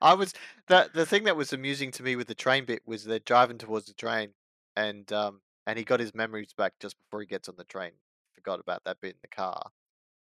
I 0.00 0.14
was 0.14 0.32
the 0.68 0.88
the 0.94 1.04
thing 1.04 1.24
that 1.24 1.34
was 1.34 1.52
amusing 1.52 1.90
to 1.92 2.04
me 2.04 2.14
with 2.14 2.28
the 2.28 2.36
train 2.36 2.64
bit 2.64 2.82
was 2.86 3.02
they're 3.02 3.18
driving 3.18 3.58
towards 3.58 3.86
the 3.86 3.94
train 3.94 4.34
and 4.76 5.12
um 5.12 5.40
and 5.66 5.78
he 5.78 5.84
got 5.84 5.98
his 5.98 6.14
memories 6.14 6.54
back 6.56 6.74
just 6.80 6.96
before 6.96 7.20
he 7.20 7.26
gets 7.26 7.48
on 7.48 7.56
the 7.58 7.64
train. 7.64 7.90
Forgot 8.36 8.60
about 8.60 8.84
that 8.84 9.00
bit 9.00 9.16
in 9.16 9.20
the 9.22 9.28
car. 9.34 9.70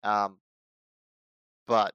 Um 0.04 0.38
but 1.66 1.92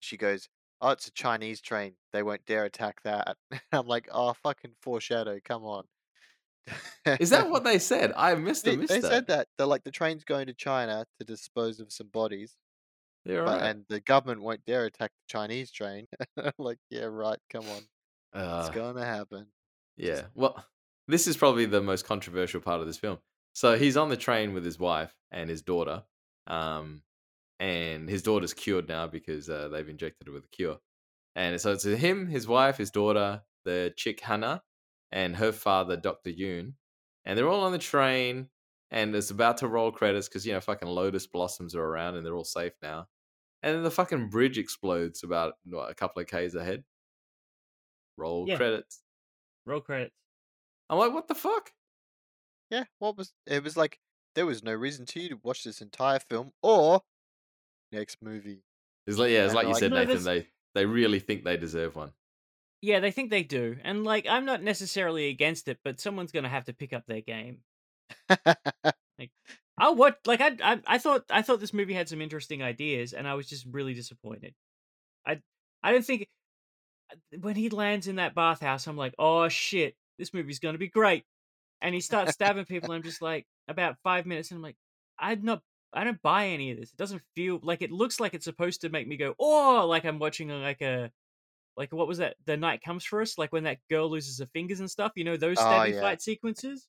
she 0.00 0.16
goes, 0.16 0.48
oh, 0.80 0.90
it's 0.90 1.06
a 1.06 1.12
Chinese 1.12 1.60
train. 1.60 1.92
They 2.12 2.24
won't 2.24 2.44
dare 2.44 2.64
attack 2.64 3.02
that. 3.04 3.36
I'm 3.72 3.86
like, 3.86 4.08
oh, 4.12 4.32
fucking 4.42 4.72
foreshadow. 4.80 5.38
Come 5.44 5.62
on. 5.62 5.84
Is 7.20 7.30
that 7.30 7.48
what 7.50 7.64
they 7.64 7.78
said? 7.78 8.12
I 8.16 8.34
missed 8.34 8.64
they, 8.64 8.76
missed 8.76 8.88
they 8.90 9.00
that. 9.00 9.10
said 9.10 9.26
that? 9.28 9.48
They're 9.56 9.66
like 9.66 9.84
the 9.84 9.90
train's 9.90 10.24
going 10.24 10.46
to 10.46 10.54
China 10.54 11.06
to 11.18 11.24
dispose 11.24 11.80
of 11.80 11.92
some 11.92 12.08
bodies, 12.08 12.56
They're 13.24 13.42
right. 13.44 13.62
and 13.62 13.84
the 13.88 14.00
government 14.00 14.42
won't 14.42 14.64
dare 14.66 14.84
attack 14.86 15.10
the 15.12 15.32
Chinese 15.32 15.70
train. 15.70 16.06
Like, 16.58 16.78
yeah, 16.90 17.04
right. 17.04 17.38
Come 17.50 17.64
on, 17.68 17.82
Uh, 18.40 18.64
it's 18.66 18.74
gonna 18.74 19.04
happen. 19.04 19.46
Yeah. 19.96 20.22
Well, 20.34 20.64
this 21.08 21.26
is 21.26 21.36
probably 21.36 21.66
the 21.66 21.80
most 21.80 22.04
controversial 22.06 22.60
part 22.60 22.80
of 22.80 22.86
this 22.86 22.98
film. 22.98 23.18
So 23.54 23.76
he's 23.76 23.96
on 23.96 24.08
the 24.08 24.16
train 24.16 24.52
with 24.54 24.64
his 24.64 24.78
wife 24.78 25.14
and 25.32 25.50
his 25.50 25.62
daughter. 25.62 26.04
Um, 26.46 27.02
and 27.60 28.08
his 28.08 28.22
daughter's 28.22 28.54
cured 28.54 28.88
now 28.88 29.08
because 29.08 29.48
uh, 29.50 29.68
they've 29.68 29.88
injected 29.88 30.28
her 30.28 30.32
with 30.32 30.44
a 30.44 30.48
cure. 30.48 30.78
And 31.34 31.60
so 31.60 31.72
it's 31.72 31.84
him, 31.84 32.28
his 32.28 32.46
wife, 32.46 32.76
his 32.76 32.90
daughter, 32.92 33.42
the 33.64 33.92
chick 33.96 34.20
Hannah, 34.20 34.62
and 35.12 35.36
her 35.36 35.52
father, 35.52 35.96
Dr. 35.96 36.30
Yoon. 36.30 36.74
And 37.24 37.36
they're 37.38 37.48
all 37.48 37.64
on 37.64 37.72
the 37.72 37.78
train 37.78 38.48
and 38.90 39.14
it's 39.14 39.30
about 39.30 39.58
to 39.58 39.68
roll 39.68 39.92
credits 39.92 40.28
because, 40.28 40.46
you 40.46 40.52
know, 40.52 40.60
fucking 40.60 40.88
lotus 40.88 41.26
blossoms 41.26 41.74
are 41.74 41.84
around 41.84 42.14
and 42.16 42.24
they're 42.24 42.36
all 42.36 42.44
safe 42.44 42.72
now. 42.82 43.08
And 43.62 43.74
then 43.74 43.82
the 43.82 43.90
fucking 43.90 44.30
bridge 44.30 44.56
explodes 44.56 45.22
about 45.24 45.54
what, 45.64 45.90
a 45.90 45.94
couple 45.94 46.22
of 46.22 46.28
Ks 46.28 46.54
ahead. 46.54 46.84
Roll 48.16 48.46
Yeah. 48.48 48.56
credits. 48.56 49.02
Roll 49.66 49.80
credits. 49.80 50.14
I'm 50.88 50.98
like, 50.98 51.12
what 51.12 51.28
the 51.28 51.34
fuck? 51.34 51.72
Yeah, 52.70 52.84
what 52.98 53.16
was 53.16 53.32
it? 53.46 53.62
Was 53.62 53.76
like 53.76 53.98
there 54.34 54.46
was 54.46 54.62
no 54.62 54.74
reason 54.74 55.06
to 55.06 55.20
you 55.20 55.28
to 55.30 55.40
watch 55.42 55.64
this 55.64 55.80
entire 55.80 56.18
film 56.18 56.52
or 56.62 57.02
next 57.92 58.18
movie. 58.22 58.62
It's 59.06 59.18
like 59.18 59.30
yeah, 59.30 59.44
it's 59.46 59.54
like 59.54 59.66
you 59.66 59.74
said, 59.74 59.90
No, 59.90 60.04
Nathan. 60.04 60.22
They 60.24 60.46
they 60.74 60.86
really 60.86 61.18
think 61.18 61.44
they 61.44 61.56
deserve 61.56 61.96
one. 61.96 62.12
Yeah, 62.80 63.00
they 63.00 63.10
think 63.10 63.30
they 63.30 63.42
do, 63.42 63.76
and 63.82 64.04
like 64.04 64.26
I'm 64.28 64.44
not 64.44 64.62
necessarily 64.62 65.28
against 65.28 65.66
it, 65.68 65.78
but 65.84 66.00
someone's 66.00 66.30
gonna 66.32 66.48
have 66.48 66.66
to 66.66 66.72
pick 66.72 66.92
up 66.92 67.06
their 67.06 67.20
game. 67.20 67.58
Oh, 69.80 69.92
what? 69.94 70.18
Like 70.26 70.40
I, 70.40 70.56
I, 70.62 70.80
I 70.86 70.98
thought, 70.98 71.24
I 71.30 71.42
thought 71.42 71.60
this 71.60 71.74
movie 71.74 71.94
had 71.94 72.08
some 72.08 72.20
interesting 72.22 72.62
ideas, 72.62 73.12
and 73.12 73.26
I 73.26 73.34
was 73.34 73.48
just 73.48 73.66
really 73.70 73.94
disappointed. 73.94 74.54
I, 75.26 75.40
I 75.82 75.92
don't 75.92 76.04
think 76.04 76.28
uh, 77.12 77.38
when 77.40 77.56
he 77.56 77.70
lands 77.70 78.08
in 78.08 78.16
that 78.16 78.34
bathhouse, 78.34 78.86
I'm 78.86 78.96
like, 78.96 79.14
oh 79.18 79.48
shit, 79.48 79.96
this 80.18 80.34
movie's 80.34 80.60
gonna 80.60 80.78
be 80.78 80.88
great. 80.88 81.24
And 81.82 81.94
he 81.94 82.00
starts 82.00 82.32
stabbing 82.32 82.64
people, 82.66 82.92
and 82.92 82.98
I'm 82.98 83.04
just 83.08 83.22
like, 83.22 83.46
about 83.68 83.96
five 84.04 84.26
minutes, 84.26 84.50
and 84.50 84.58
I'm 84.58 84.62
like, 84.62 84.76
I'm 85.18 85.42
not, 85.44 85.62
I 85.92 86.04
don't 86.04 86.22
buy 86.22 86.48
any 86.48 86.72
of 86.72 86.78
this. 86.78 86.90
It 86.90 86.96
doesn't 86.96 87.22
feel 87.36 87.60
like 87.62 87.82
it 87.82 87.92
looks 87.92 88.20
like 88.20 88.34
it's 88.34 88.44
supposed 88.44 88.82
to 88.82 88.88
make 88.90 89.08
me 89.08 89.16
go, 89.16 89.34
oh, 89.38 89.86
like 89.88 90.04
I'm 90.04 90.18
watching 90.18 90.48
like 90.50 90.82
a, 90.82 91.10
like 91.78 91.92
what 91.92 92.06
was 92.08 92.18
that? 92.18 92.36
The 92.44 92.56
night 92.58 92.82
comes 92.82 93.04
for 93.04 93.22
us, 93.22 93.38
like 93.38 93.52
when 93.52 93.64
that 93.64 93.78
girl 93.88 94.10
loses 94.10 94.38
her 94.40 94.46
fingers 94.46 94.80
and 94.80 94.90
stuff. 94.90 95.12
You 95.16 95.24
know 95.24 95.36
those 95.38 95.56
Oh, 95.58 95.84
yeah. 95.84 96.00
fight 96.00 96.20
sequences 96.20 96.86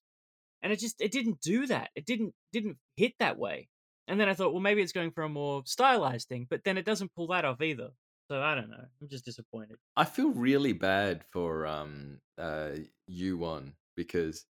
and 0.61 0.73
it 0.73 0.79
just 0.79 0.99
it 0.99 1.11
didn't 1.13 1.39
do 1.39 1.65
that 1.67 1.89
it 1.95 2.05
didn't 2.05 2.33
didn't 2.51 2.75
hit 2.97 3.13
that 3.19 3.37
way 3.37 3.69
and 4.09 4.19
then 4.19 4.27
i 4.27 4.33
thought 4.33 4.51
well 4.51 4.59
maybe 4.61 4.81
it's 4.81 4.91
going 4.91 5.09
for 5.09 5.23
a 5.23 5.29
more 5.29 5.61
stylized 5.65 6.27
thing 6.27 6.45
but 6.49 6.65
then 6.65 6.77
it 6.77 6.83
doesn't 6.83 7.15
pull 7.15 7.27
that 7.27 7.45
off 7.45 7.61
either 7.61 7.91
so 8.29 8.41
i 8.41 8.55
don't 8.55 8.69
know 8.69 8.83
i'm 9.01 9.07
just 9.07 9.23
disappointed 9.23 9.77
I 9.95 10.03
feel 10.03 10.31
really 10.31 10.73
bad 10.73 11.23
for 11.31 11.65
um 11.65 12.19
uh 12.37 12.71
Joo 13.09 13.37
Won 13.37 13.71
because 13.95 14.45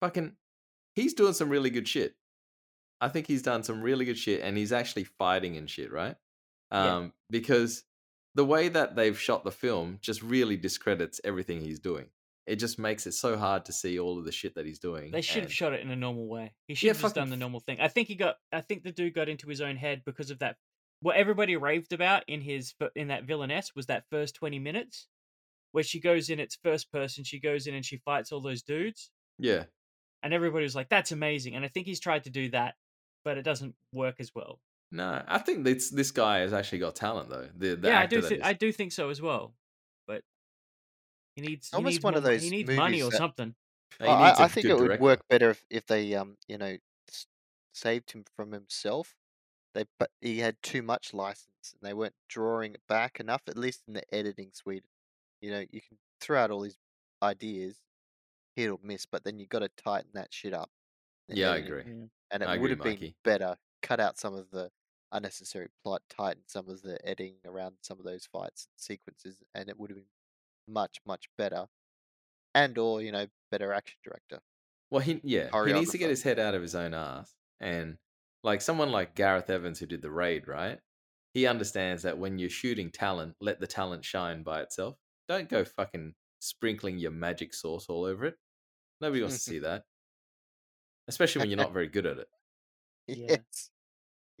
fucking 0.00 0.36
he's 0.94 1.14
doing 1.14 1.32
some 1.32 1.48
really 1.48 1.70
good 1.70 1.88
shit. 1.88 2.14
I 3.00 3.08
think 3.08 3.26
he's 3.26 3.42
done 3.42 3.64
some 3.64 3.82
really 3.82 4.04
good 4.04 4.18
shit 4.18 4.42
and 4.42 4.56
he's 4.56 4.70
actually 4.72 5.04
fighting 5.04 5.56
and 5.56 5.68
shit, 5.68 5.90
right? 5.90 6.14
Yeah. 6.70 6.94
Um 6.96 7.12
because 7.28 7.82
the 8.34 8.44
way 8.44 8.68
that 8.68 8.96
they've 8.96 9.18
shot 9.18 9.44
the 9.44 9.50
film 9.50 9.98
just 10.00 10.22
really 10.22 10.56
discredits 10.56 11.20
everything 11.24 11.60
he's 11.60 11.80
doing. 11.80 12.06
It 12.46 12.56
just 12.56 12.78
makes 12.78 13.06
it 13.06 13.12
so 13.12 13.36
hard 13.36 13.64
to 13.66 13.72
see 13.72 13.98
all 14.00 14.18
of 14.18 14.24
the 14.24 14.32
shit 14.32 14.54
that 14.56 14.66
he's 14.66 14.78
doing. 14.80 15.10
they 15.12 15.20
should 15.20 15.42
have 15.44 15.52
shot 15.52 15.72
it 15.72 15.80
in 15.80 15.90
a 15.90 15.96
normal 15.96 16.26
way 16.28 16.52
he 16.66 16.74
should 16.74 16.86
Yeah, 16.86 16.92
have 16.94 17.02
just 17.02 17.14
done 17.14 17.30
the 17.30 17.36
normal 17.36 17.60
thing 17.60 17.78
i 17.80 17.86
think 17.88 18.08
he 18.08 18.16
got 18.16 18.36
i 18.52 18.60
think 18.60 18.82
the 18.82 18.90
dude 18.90 19.14
got 19.14 19.28
into 19.28 19.48
his 19.48 19.60
own 19.60 19.76
head 19.76 20.02
because 20.04 20.30
of 20.30 20.40
that 20.40 20.56
what 21.00 21.16
everybody 21.16 21.56
raved 21.56 21.92
about 21.92 22.24
in 22.28 22.40
his 22.40 22.74
in 22.96 23.08
that 23.08 23.24
villainess 23.24 23.70
was 23.76 23.86
that 23.86 24.04
first 24.10 24.34
20 24.34 24.58
minutes 24.58 25.06
where 25.72 25.84
she 25.84 26.00
goes 26.00 26.28
in 26.28 26.40
it's 26.40 26.56
first 26.64 26.90
person 26.90 27.22
she 27.22 27.38
goes 27.38 27.66
in 27.68 27.74
and 27.74 27.84
she 27.84 27.98
fights 27.98 28.32
all 28.32 28.40
those 28.40 28.62
dudes 28.62 29.10
Yeah. 29.38 29.64
and 30.24 30.34
everybody 30.34 30.64
was 30.64 30.74
like 30.74 30.88
that's 30.88 31.12
amazing 31.12 31.54
and 31.54 31.64
i 31.64 31.68
think 31.68 31.86
he's 31.86 32.00
tried 32.00 32.24
to 32.24 32.30
do 32.30 32.48
that 32.50 32.74
but 33.24 33.38
it 33.38 33.42
doesn't 33.42 33.74
work 33.92 34.16
as 34.18 34.30
well 34.34 34.58
No, 34.92 35.22
I 35.28 35.38
think 35.38 35.64
this 35.64 35.90
this 35.90 36.10
guy 36.10 36.38
has 36.40 36.52
actually 36.52 36.78
got 36.80 36.96
talent 36.96 37.28
though. 37.30 37.48
The, 37.56 37.76
the 37.76 37.88
yeah, 37.88 38.00
I 38.00 38.06
do. 38.06 38.20
Th- 38.22 38.40
I 38.42 38.52
do 38.52 38.72
think 38.72 38.90
so 38.92 39.08
as 39.10 39.22
well. 39.22 39.52
But 40.06 40.22
he 41.36 41.42
needs 41.42 41.70
he 41.70 41.76
Almost 41.76 41.92
needs 41.94 42.04
one 42.04 42.14
of 42.14 42.22
those 42.24 42.42
He 42.42 42.50
needs 42.50 42.70
money 42.70 43.00
or 43.02 43.10
that- 43.10 43.16
something. 43.16 43.54
he 44.00 44.06
I, 44.06 44.28
needs 44.28 44.40
a 44.40 44.42
I 44.42 44.48
think 44.48 44.66
good 44.66 44.72
it 44.72 44.74
would 44.80 44.86
director. 44.86 45.02
work 45.04 45.20
better 45.28 45.50
if, 45.50 45.64
if 45.70 45.86
they 45.86 46.14
um 46.14 46.36
you 46.48 46.58
know 46.58 46.76
saved 47.72 48.12
him 48.12 48.24
from 48.36 48.52
himself. 48.52 49.14
They 49.74 49.84
but 49.98 50.10
he 50.20 50.40
had 50.40 50.56
too 50.62 50.82
much 50.82 51.14
license 51.14 51.72
and 51.80 51.88
they 51.88 51.94
weren't 51.94 52.14
drawing 52.28 52.74
it 52.74 52.82
back 52.88 53.20
enough. 53.20 53.42
At 53.46 53.56
least 53.56 53.82
in 53.86 53.94
the 53.94 54.02
editing 54.14 54.50
suite, 54.52 54.84
you 55.40 55.50
know 55.52 55.60
you 55.70 55.80
can 55.80 55.98
throw 56.20 56.40
out 56.42 56.50
all 56.50 56.62
these 56.62 56.78
ideas, 57.22 57.76
hit 58.56 58.70
or 58.70 58.78
miss, 58.82 59.06
but 59.06 59.22
then 59.22 59.38
you 59.38 59.46
got 59.46 59.60
to 59.60 59.68
tighten 59.76 60.10
that 60.14 60.28
shit 60.34 60.52
up. 60.52 60.68
in 61.28 61.36
the 61.36 61.40
Yeah, 61.42 61.50
I 61.52 61.56
agree. 61.58 61.82
And 62.32 62.42
it 62.42 62.48
I 62.48 62.56
would 62.58 62.70
agree, 62.70 62.70
have 62.70 62.78
been 62.82 62.92
Mikey. 63.06 63.14
better. 63.22 63.56
Cut 63.82 64.00
out 64.00 64.18
some 64.18 64.34
of 64.34 64.50
the 64.50 64.70
unnecessary 65.12 65.68
plot, 65.82 66.02
tighten 66.08 66.42
some 66.46 66.68
of 66.68 66.82
the 66.82 66.98
editing 67.06 67.36
around 67.44 67.76
some 67.82 67.98
of 67.98 68.04
those 68.04 68.26
fights 68.26 68.66
and 68.66 68.80
sequences, 68.80 69.42
and 69.54 69.68
it 69.68 69.78
would 69.78 69.90
have 69.90 69.96
been 69.96 70.06
much 70.68 70.98
much 71.06 71.28
better. 71.36 71.66
And 72.54 72.76
or 72.78 73.00
you 73.02 73.12
know 73.12 73.26
better 73.50 73.72
action 73.72 73.98
director. 74.04 74.40
Well, 74.90 75.00
he 75.00 75.20
yeah, 75.22 75.50
he 75.64 75.72
needs 75.72 75.92
to 75.92 75.98
get 75.98 76.10
his 76.10 76.22
head 76.22 76.38
out 76.38 76.54
of 76.54 76.62
his 76.62 76.74
own 76.74 76.94
ass, 76.94 77.34
and 77.60 77.96
like 78.42 78.60
someone 78.60 78.90
like 78.90 79.14
Gareth 79.14 79.50
Evans 79.50 79.78
who 79.78 79.86
did 79.86 80.02
the 80.02 80.10
raid, 80.10 80.48
right? 80.48 80.80
He 81.32 81.46
understands 81.46 82.02
that 82.02 82.18
when 82.18 82.38
you're 82.38 82.50
shooting 82.50 82.90
talent, 82.90 83.36
let 83.40 83.60
the 83.60 83.68
talent 83.68 84.04
shine 84.04 84.42
by 84.42 84.62
itself. 84.62 84.96
Don't 85.28 85.48
go 85.48 85.64
fucking 85.64 86.14
sprinkling 86.40 86.98
your 86.98 87.12
magic 87.12 87.54
sauce 87.54 87.86
all 87.88 88.04
over 88.04 88.26
it. 88.26 88.34
Nobody 89.00 89.22
wants 89.22 89.36
to 89.36 89.42
see 89.50 89.58
that, 89.60 89.84
especially 91.08 91.40
when 91.40 91.50
you're 91.50 91.56
not 91.56 91.72
very 91.72 91.88
good 91.88 92.06
at 92.06 92.18
it. 92.18 92.28
Yes. 93.06 93.70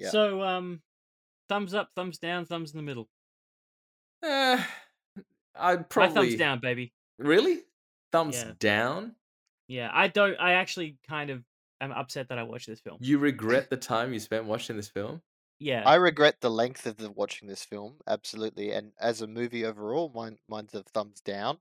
Yeah. 0.00 0.10
So 0.10 0.42
um, 0.42 0.82
thumbs 1.48 1.74
up, 1.74 1.90
thumbs 1.94 2.18
down, 2.18 2.46
thumbs 2.46 2.72
in 2.72 2.78
the 2.78 2.82
middle. 2.82 3.08
Eh, 4.22 4.62
I'd 5.54 5.78
My 5.78 5.82
probably 5.84 6.14
thumbs 6.14 6.36
down, 6.36 6.60
baby. 6.60 6.92
Really, 7.18 7.60
thumbs 8.12 8.36
Yeah. 8.36 8.52
down. 8.58 9.16
Yeah, 9.68 9.90
I 9.92 10.08
don't. 10.08 10.36
I 10.40 10.52
actually 10.54 10.96
kind 11.08 11.30
of 11.30 11.44
am 11.80 11.92
upset 11.92 12.28
that 12.28 12.38
I 12.38 12.42
watched 12.42 12.66
this 12.66 12.80
film. 12.80 12.98
You 13.00 13.18
regret 13.18 13.70
the 13.70 13.76
time 13.76 14.12
you 14.12 14.18
spent 14.20 14.44
watching 14.46 14.76
this 14.76 14.88
film. 14.88 15.22
Yeah, 15.58 15.82
I 15.84 15.96
regret 15.96 16.36
the 16.40 16.50
length 16.50 16.86
of 16.86 16.96
the 16.96 17.10
watching 17.10 17.46
this 17.46 17.64
film, 17.64 17.96
absolutely. 18.06 18.72
And 18.72 18.92
as 18.98 19.20
a 19.20 19.26
movie 19.26 19.64
overall, 19.66 20.10
mine 20.14 20.38
mine's 20.48 20.74
a 20.74 20.82
thumbs 20.82 21.20
down. 21.20 21.58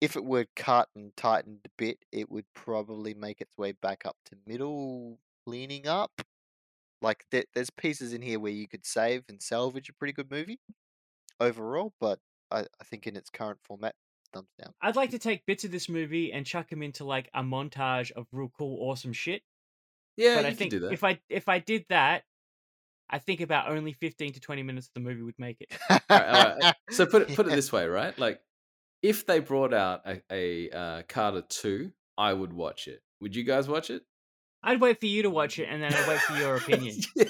If 0.00 0.16
it 0.16 0.24
were 0.24 0.46
cut 0.56 0.88
and 0.94 1.14
tightened 1.16 1.60
a 1.66 1.70
bit, 1.76 1.98
it 2.12 2.30
would 2.30 2.46
probably 2.54 3.14
make 3.14 3.40
its 3.40 3.56
way 3.58 3.72
back 3.72 4.06
up 4.06 4.16
to 4.26 4.36
middle, 4.46 5.18
leaning 5.46 5.86
up. 5.86 6.12
Like 7.02 7.24
there, 7.30 7.44
there's 7.54 7.70
pieces 7.70 8.12
in 8.12 8.22
here 8.22 8.38
where 8.38 8.52
you 8.52 8.68
could 8.68 8.84
save 8.84 9.24
and 9.28 9.42
salvage 9.42 9.88
a 9.88 9.94
pretty 9.94 10.12
good 10.12 10.30
movie 10.30 10.60
overall, 11.40 11.94
but 12.00 12.18
I, 12.50 12.60
I 12.60 12.84
think 12.84 13.06
in 13.06 13.16
its 13.16 13.30
current 13.30 13.58
format, 13.64 13.94
thumbs 14.32 14.50
down. 14.60 14.72
I'd 14.82 14.96
like 14.96 15.10
to 15.10 15.18
take 15.18 15.46
bits 15.46 15.64
of 15.64 15.70
this 15.70 15.88
movie 15.88 16.32
and 16.32 16.46
chuck 16.46 16.68
them 16.68 16.82
into 16.82 17.04
like 17.04 17.30
a 17.34 17.42
montage 17.42 18.10
of 18.12 18.26
real 18.32 18.50
cool, 18.56 18.78
awesome 18.80 19.12
shit. 19.12 19.42
Yeah, 20.16 20.36
but 20.36 20.46
I 20.46 20.54
think 20.54 20.72
if 20.72 21.04
I 21.04 21.18
if 21.28 21.48
I 21.48 21.58
did 21.58 21.86
that, 21.88 22.24
I 23.08 23.18
think 23.18 23.40
about 23.40 23.70
only 23.70 23.92
fifteen 23.92 24.32
to 24.32 24.40
twenty 24.40 24.62
minutes 24.62 24.88
of 24.88 24.94
the 24.94 25.00
movie 25.00 25.22
would 25.22 25.38
make 25.38 25.60
it. 25.60 25.72
Alright, 26.10 26.28
alright. 26.28 26.74
So 26.90 27.06
put 27.06 27.22
it 27.22 27.36
put 27.36 27.46
it 27.46 27.50
this 27.50 27.72
way, 27.72 27.86
right? 27.86 28.16
Like, 28.18 28.40
if 29.02 29.26
they 29.26 29.40
brought 29.40 29.72
out 29.72 30.02
a, 30.04 30.20
a 30.30 30.70
uh, 30.70 31.02
Carter 31.08 31.42
two, 31.48 31.92
I 32.18 32.32
would 32.32 32.52
watch 32.52 32.88
it. 32.88 33.00
Would 33.20 33.34
you 33.34 33.44
guys 33.44 33.68
watch 33.68 33.90
it? 33.90 34.02
I'd 34.62 34.80
wait 34.80 35.00
for 35.00 35.06
you 35.06 35.22
to 35.22 35.30
watch 35.30 35.58
it 35.58 35.66
and 35.66 35.82
then 35.82 35.92
I'd 35.94 36.08
wait 36.08 36.20
for 36.20 36.36
your 36.36 36.56
opinion. 36.56 36.96
yeah. 37.16 37.24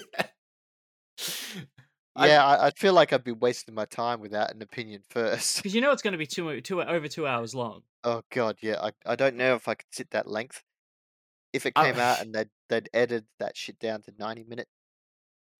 I- 2.16 2.26
Yeah, 2.26 2.45
I, 2.45 2.66
I 2.66 2.70
feel 2.70 2.93
like 2.93 3.12
I'd 3.12 3.24
be 3.24 3.33
wasting 3.33 3.74
my 3.74 3.85
time 3.85 4.20
without 4.20 4.53
an 4.53 4.62
opinion 4.62 5.03
first. 5.11 5.59
Because 5.59 5.74
you 5.74 5.81
know 5.81 5.93
it's 5.93 6.03
going 6.03 6.12
to 6.12 6.18
be 6.18 6.26
two, 6.26 6.61
two 6.61 6.83
over 6.83 7.09
two 7.09 7.26
hours 7.26 7.55
long. 7.55 7.83
Oh 8.05 8.22
god, 8.33 8.57
yeah. 8.62 8.81
I, 8.83 8.91
I 9.07 9.16
don't 9.16 9.37
know 9.37 9.55
if 9.55 9.68
I 9.68 9.74
could 9.74 9.87
sit 9.93 10.11
that 10.11 10.26
length. 10.26 10.62
If 11.53 11.66
it 11.66 11.72
I- 11.76 11.91
came 11.93 12.01
out 12.01 12.20
and 12.20 12.35
they'd 12.35 12.49
they'd 12.68 12.89
edited 12.93 13.26
that 13.39 13.57
shit 13.57 13.78
down 13.78 14.03
to 14.03 14.12
ninety 14.18 14.45
minutes, 14.45 14.70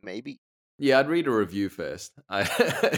maybe. 0.03 0.41
Yeah, 0.79 0.99
I'd 0.99 1.09
read 1.09 1.27
a 1.27 1.31
review 1.31 1.69
first. 1.69 2.13
I, 2.31 2.41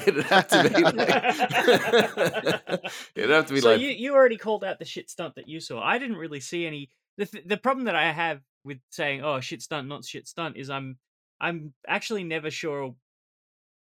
it'd 0.07 0.25
have 0.27 0.47
to 0.49 0.71
be 0.71 0.83
like, 0.85 0.99
it'd 3.17 3.31
have 3.31 3.47
to 3.47 3.55
be 3.55 3.61
so 3.61 3.73
like 3.73 3.81
you 3.81 3.89
you 3.89 4.15
already 4.15 4.37
called 4.37 4.63
out 4.65 4.79
the 4.79 4.85
shit 4.85 5.11
stunt 5.11 5.35
that 5.35 5.49
you 5.49 5.59
saw. 5.61 5.83
I 5.83 5.99
didn't 5.99 6.17
really 6.17 6.41
see 6.41 6.67
any. 6.67 6.91
The 7.19 7.27
th- 7.27 7.45
the 7.47 7.57
problem 7.57 7.87
that 7.87 7.97
I 7.97 8.13
have 8.13 8.41
with 8.65 8.79
saying 8.91 9.23
oh 9.23 9.41
shit 9.41 9.63
stunt 9.63 9.89
not 9.89 10.05
shit 10.05 10.27
stunt 10.29 10.57
is 10.57 10.71
I'm 10.71 10.99
I'm 11.41 11.75
actually 11.89 12.25
never 12.25 12.51
sure 12.51 12.95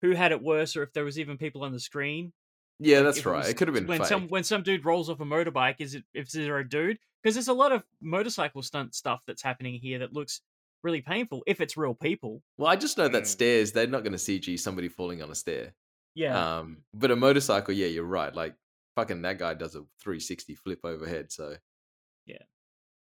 who 0.03 0.13
had 0.13 0.31
it 0.33 0.41
worse 0.43 0.77
or 0.77 0.83
if 0.85 0.93
there 0.93 1.05
was 1.05 1.19
even 1.19 1.37
people 1.39 1.65
on 1.65 1.73
the 1.73 1.81
screen 1.81 2.33
Yeah, 2.79 2.99
Like, 2.99 3.05
that's 3.07 3.19
it 3.19 3.27
right. 3.27 3.37
was- 3.39 3.49
It 3.49 3.57
could 3.57 3.69
have 3.69 3.75
been 3.75 3.87
when 3.87 3.99
fake. 3.99 4.09
some 4.09 4.29
when 4.29 4.45
some 4.45 4.63
dude 4.63 4.85
rolls 4.85 5.11
off 5.11 5.21
a 5.21 5.25
motorbike. 5.25 5.77
Is 5.81 5.95
it 5.97 6.05
if 6.15 6.31
there 6.31 6.59
a 6.59 6.69
dude? 6.69 6.99
Because 7.23 7.35
there's 7.35 7.49
a 7.49 7.53
lot 7.53 7.73
of 7.73 7.83
motorcycle 8.01 8.63
stunt 8.63 8.95
stuff 8.95 9.23
that's 9.27 9.43
happening 9.43 9.75
here 9.81 9.99
that 9.99 10.13
looks 10.13 10.41
really 10.85 11.01
painful 11.01 11.43
if 11.49 11.61
it's 11.61 11.77
real 11.77 11.95
people. 11.95 12.41
Well, 12.57 12.69
I 12.71 12.77
just 12.77 12.97
know 12.97 13.09
that 13.09 13.25
Mm. 13.25 13.27
stairs, 13.27 13.73
they're 13.73 13.89
not 13.89 14.05
going 14.05 14.13
to 14.13 14.19
CG 14.19 14.57
somebody 14.57 14.89
falling 14.89 15.21
on 15.21 15.31
a 15.31 15.35
stair. 15.35 15.75
Yeah, 16.15 16.59
Um, 16.59 16.85
but 16.95 17.11
a 17.11 17.17
motorcycle, 17.17 17.75
yeah, 17.75 17.89
you're 17.89 18.05
right. 18.05 18.33
Like 18.33 18.55
fucking 18.95 19.23
that 19.23 19.39
guy 19.39 19.55
does 19.55 19.75
a 19.75 19.85
360 20.01 20.55
flip 20.55 20.79
overhead. 20.85 21.33
So. 21.33 21.57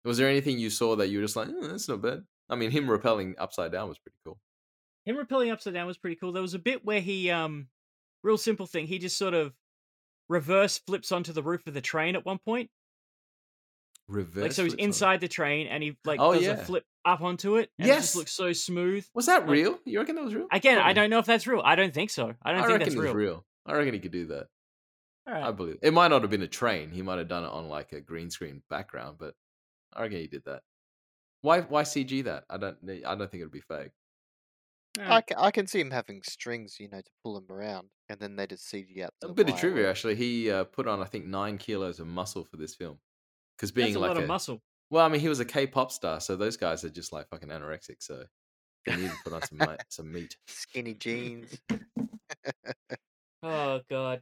Was 0.03 0.17
there 0.17 0.27
anything 0.27 0.59
you 0.59 0.69
saw 0.69 0.95
that 0.97 1.07
you 1.09 1.19
were 1.19 1.23
just 1.23 1.35
like, 1.35 1.47
"Eh, 1.49 1.53
that's 1.67 1.87
not 1.87 2.01
bad? 2.01 2.25
I 2.49 2.55
mean, 2.55 2.71
him 2.71 2.87
rappelling 2.87 3.35
upside 3.37 3.71
down 3.71 3.87
was 3.89 3.97
pretty 3.99 4.17
cool. 4.25 4.37
him 5.05 5.17
rappelling 5.17 5.51
upside 5.51 5.73
down 5.73 5.85
was 5.87 5.97
pretty 5.97 6.15
cool. 6.15 6.31
There 6.31 6.41
was 6.41 6.53
a 6.53 6.59
bit 6.59 6.85
where 6.85 7.01
he, 7.01 7.29
um, 7.29 7.67
real 8.23 8.37
simple 8.37 8.65
thing. 8.65 8.87
He 8.87 8.99
just 8.99 9.17
sort 9.17 9.33
of 9.33 9.53
reverse 10.29 10.77
flips 10.77 11.11
onto 11.11 11.33
the 11.33 11.43
roof 11.43 11.67
of 11.67 11.73
the 11.73 11.81
train 11.81 12.15
at 12.15 12.25
one 12.25 12.37
point. 12.39 12.69
Reverse. 14.07 14.41
like 14.43 14.51
so, 14.51 14.63
he's 14.63 14.73
flips 14.73 14.81
on- 14.81 14.85
inside 14.87 15.21
the 15.21 15.27
train 15.27 15.67
and 15.67 15.81
he 15.83 15.97
like 16.05 16.19
Oh, 16.19 16.33
does 16.33 16.43
yeah. 16.43 16.51
a 16.51 16.57
flip 16.65 16.85
up 17.05 17.21
onto 17.21 17.55
it. 17.57 17.69
And 17.79 17.85
It 17.87 17.91
Yes. 17.91 18.03
just 18.03 18.15
looks 18.15 18.31
so 18.33 18.51
smooth. 18.53 19.05
Was 19.13 19.25
that 19.27 19.41
like- 19.41 19.49
real? 19.49 19.79
You 19.85 19.99
reckon 19.99 20.15
that 20.15 20.23
was 20.25 20.35
real? 20.35 20.47
Again, 20.51 20.77
I 20.77 20.93
don't 20.93 21.09
know 21.09 21.19
if 21.19 21.25
that's 21.25 21.47
real. 21.47 21.61
I 21.63 21.75
don't 21.75 21.93
think 21.93 22.09
so. 22.09 22.33
I 22.41 22.51
don't 22.51 22.61
I 22.61 22.63
think 22.63 22.67
reckon 22.67 22.79
that's 22.79 22.93
it's 22.95 23.01
real. 23.01 23.13
real. 23.13 23.45
I 23.65 23.73
reckon 23.73 23.93
he 23.93 23.99
could 23.99 24.11
do 24.11 24.25
that. 24.27 24.47
All 25.27 25.33
I 25.33 25.51
believe 25.51 25.79
it 25.81 25.91
might 25.93 26.09
not 26.09 26.21
have 26.21 26.31
been 26.31 26.41
a 26.41 26.47
train. 26.47 26.91
He 26.91 27.01
might 27.01 27.17
have 27.17 27.29
done 27.29 27.43
it 27.45 27.49
on 27.49 27.69
like 27.69 27.93
a 27.93 28.01
green 28.01 28.29
screen 28.29 28.61
background, 28.69 29.17
but 29.19 29.35
I 29.95 30.01
reckon 30.03 30.17
he 30.19 30.27
did 30.27 30.43
that. 30.45 30.61
Why? 31.41 31.61
Why 31.61 31.83
CG 31.83 32.23
that? 32.25 32.45
I 32.49 32.57
don't. 32.57 32.77
I 33.05 33.15
don't 33.15 33.29
think 33.29 33.41
it'd 33.41 33.51
be 33.51 33.61
fake. 33.61 33.91
I, 34.99 35.09
right. 35.09 35.27
ca- 35.27 35.41
I 35.41 35.51
can 35.51 35.65
see 35.65 35.79
him 35.79 35.89
having 35.89 36.21
strings, 36.23 36.77
you 36.79 36.87
know, 36.87 36.99
to 37.01 37.09
pull 37.23 37.35
him 37.37 37.47
around, 37.49 37.89
and 38.09 38.19
then 38.19 38.35
they 38.35 38.45
just 38.45 38.71
CG 38.71 39.01
out. 39.03 39.11
A 39.23 39.27
the 39.27 39.33
bit 39.33 39.49
of 39.49 39.55
trivia, 39.57 39.89
actually. 39.89 40.15
He 40.15 40.51
uh, 40.51 40.65
put 40.65 40.87
on, 40.87 41.01
I 41.01 41.05
think, 41.05 41.25
nine 41.25 41.57
kilos 41.57 41.99
of 41.99 42.05
muscle 42.07 42.43
for 42.43 42.57
this 42.57 42.75
film. 42.75 42.99
Because 43.57 43.71
being 43.71 43.87
That's 43.87 43.97
a 43.97 43.99
like 43.99 44.07
lot 44.09 44.17
a 44.17 44.21
of 44.21 44.27
muscle. 44.27 44.61
well, 44.91 45.03
I 45.05 45.09
mean, 45.09 45.21
he 45.21 45.29
was 45.29 45.39
a 45.39 45.45
K-pop 45.45 45.91
star, 45.91 46.19
so 46.21 46.35
those 46.35 46.57
guys 46.57 46.83
are 46.83 46.89
just 46.89 47.11
like 47.11 47.27
fucking 47.29 47.49
anorexic. 47.49 47.97
So 48.01 48.23
they 48.85 48.95
need 48.95 49.09
to 49.09 49.15
put 49.23 49.33
on 49.33 49.41
some 49.41 49.57
mi- 49.57 49.77
some 49.89 50.11
meat. 50.11 50.37
Skinny 50.47 50.93
jeans. 50.93 51.59
Oh 53.45 53.81
god. 53.89 54.21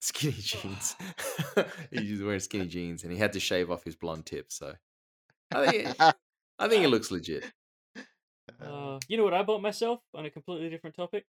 Skinny 0.00 0.32
jeans. 0.38 0.96
he 1.90 2.10
was 2.12 2.22
wearing 2.22 2.40
skinny 2.40 2.66
jeans, 2.66 3.02
and 3.02 3.12
he 3.12 3.18
had 3.18 3.32
to 3.34 3.40
shave 3.40 3.70
off 3.70 3.84
his 3.84 3.96
blonde 3.96 4.24
tips. 4.26 4.56
So 4.56 4.74
I 5.54 5.66
think 5.70 5.84
it, 5.86 5.96
I 6.58 6.68
think 6.68 6.84
it 6.84 6.88
looks 6.88 7.10
legit. 7.10 7.44
Uh, 8.60 8.98
you 9.08 9.16
know 9.16 9.24
what 9.24 9.34
I 9.34 9.42
bought 9.42 9.62
myself 9.62 10.00
on 10.14 10.24
a 10.26 10.30
completely 10.30 10.70
different 10.70 10.94
topic? 10.96 11.24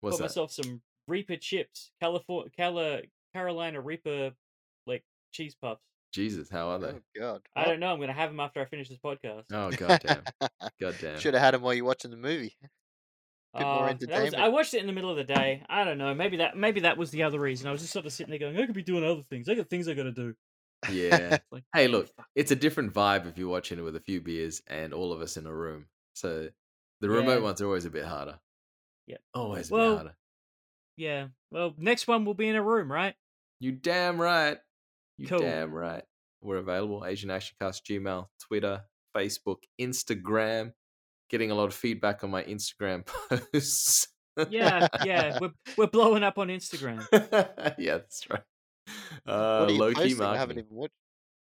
What's 0.00 0.14
bought 0.14 0.18
that? 0.18 0.24
myself 0.30 0.52
some 0.52 0.80
Reaper 1.06 1.36
chips, 1.36 1.90
California, 2.00 2.50
Cala, 2.56 3.00
Carolina 3.34 3.80
Reaper, 3.80 4.32
like 4.86 5.04
cheese 5.32 5.54
puffs. 5.60 5.82
Jesus, 6.12 6.48
how 6.48 6.68
are 6.68 6.78
they? 6.78 6.86
oh 6.88 7.00
God. 7.18 7.42
I 7.56 7.64
don't 7.64 7.80
know. 7.80 7.92
I'm 7.92 8.00
gonna 8.00 8.12
have 8.12 8.30
them 8.30 8.40
after 8.40 8.60
I 8.60 8.64
finish 8.66 8.88
this 8.88 8.98
podcast. 8.98 9.44
Oh 9.52 9.70
goddamn, 9.70 10.22
goddamn. 10.80 11.18
Should 11.18 11.34
have 11.34 11.42
had 11.42 11.54
them 11.54 11.62
while 11.62 11.74
you're 11.74 11.84
watching 11.84 12.10
the 12.10 12.16
movie. 12.16 12.56
Uh, 13.56 13.94
was- 14.10 14.34
I 14.34 14.48
watched 14.48 14.74
it 14.74 14.80
in 14.80 14.88
the 14.88 14.92
middle 14.92 15.10
of 15.12 15.16
the 15.16 15.22
day. 15.22 15.62
I 15.68 15.84
don't 15.84 15.96
know. 15.96 16.12
Maybe 16.12 16.38
that 16.38 16.56
maybe 16.56 16.80
that 16.80 16.98
was 16.98 17.12
the 17.12 17.22
other 17.22 17.38
reason. 17.38 17.68
I 17.68 17.70
was 17.70 17.82
just 17.82 17.92
sort 17.92 18.04
of 18.04 18.12
sitting 18.12 18.30
there 18.30 18.40
going, 18.40 18.58
I 18.58 18.66
could 18.66 18.74
be 18.74 18.82
doing 18.82 19.04
other 19.04 19.22
things. 19.30 19.48
I 19.48 19.54
got 19.54 19.70
things 19.70 19.86
I 19.86 19.94
gotta 19.94 20.10
do. 20.10 20.34
Yeah. 20.90 21.38
Like, 21.50 21.64
Hey, 21.74 21.88
look, 21.88 22.08
it's 22.34 22.50
a 22.50 22.56
different 22.56 22.92
vibe 22.92 23.26
if 23.28 23.38
you're 23.38 23.48
watching 23.48 23.78
it 23.78 23.82
with 23.82 23.96
a 23.96 24.00
few 24.00 24.20
beers 24.20 24.62
and 24.66 24.92
all 24.92 25.12
of 25.12 25.20
us 25.20 25.36
in 25.36 25.46
a 25.46 25.54
room. 25.54 25.86
So 26.14 26.48
the 27.00 27.08
remote 27.08 27.38
Yeah. 27.38 27.44
ones 27.44 27.60
are 27.62 27.66
always 27.66 27.84
a 27.84 27.90
bit 27.90 28.04
harder. 28.04 28.38
Yeah. 29.06 29.18
Always 29.34 29.70
a 29.70 29.74
bit 29.74 29.94
harder. 29.96 30.16
Yeah. 30.96 31.26
Well, 31.50 31.74
next 31.78 32.06
one 32.06 32.24
will 32.24 32.34
be 32.34 32.48
in 32.48 32.56
a 32.56 32.62
room, 32.62 32.90
right? 32.90 33.14
You 33.60 33.72
damn 33.72 34.20
right. 34.20 34.58
You 35.18 35.26
Cool. 35.28 35.38
damn 35.40 35.72
right. 35.72 36.04
We're 36.42 36.56
available. 36.58 37.04
Asian 37.06 37.30
Action 37.30 37.56
Cast, 37.60 37.84
Gmail, 37.86 38.26
Twitter, 38.40 38.82
Facebook, 39.16 39.58
Instagram. 39.80 40.72
Getting 41.30 41.50
a 41.50 41.54
lot 41.54 41.66
of 41.66 41.74
feedback 41.74 42.22
on 42.22 42.30
my 42.30 42.42
Instagram 42.44 43.06
posts. 43.52 44.08
Yeah, 44.50 44.88
yeah. 45.04 45.38
We're 45.40 45.52
we're 45.76 45.86
blowing 45.86 46.22
up 46.22 46.38
on 46.38 46.48
Instagram. 46.58 47.06
yeah, 47.78 47.98
that's 47.98 48.28
right. 48.28 48.42
Uh, 49.26 49.58
what 49.60 49.70
are 49.70 49.72
you 49.72 49.78
low 49.78 49.92
posting? 49.92 50.22
I 50.22 50.36
haven't 50.36 50.58
even 50.58 50.76
watched. 50.76 50.94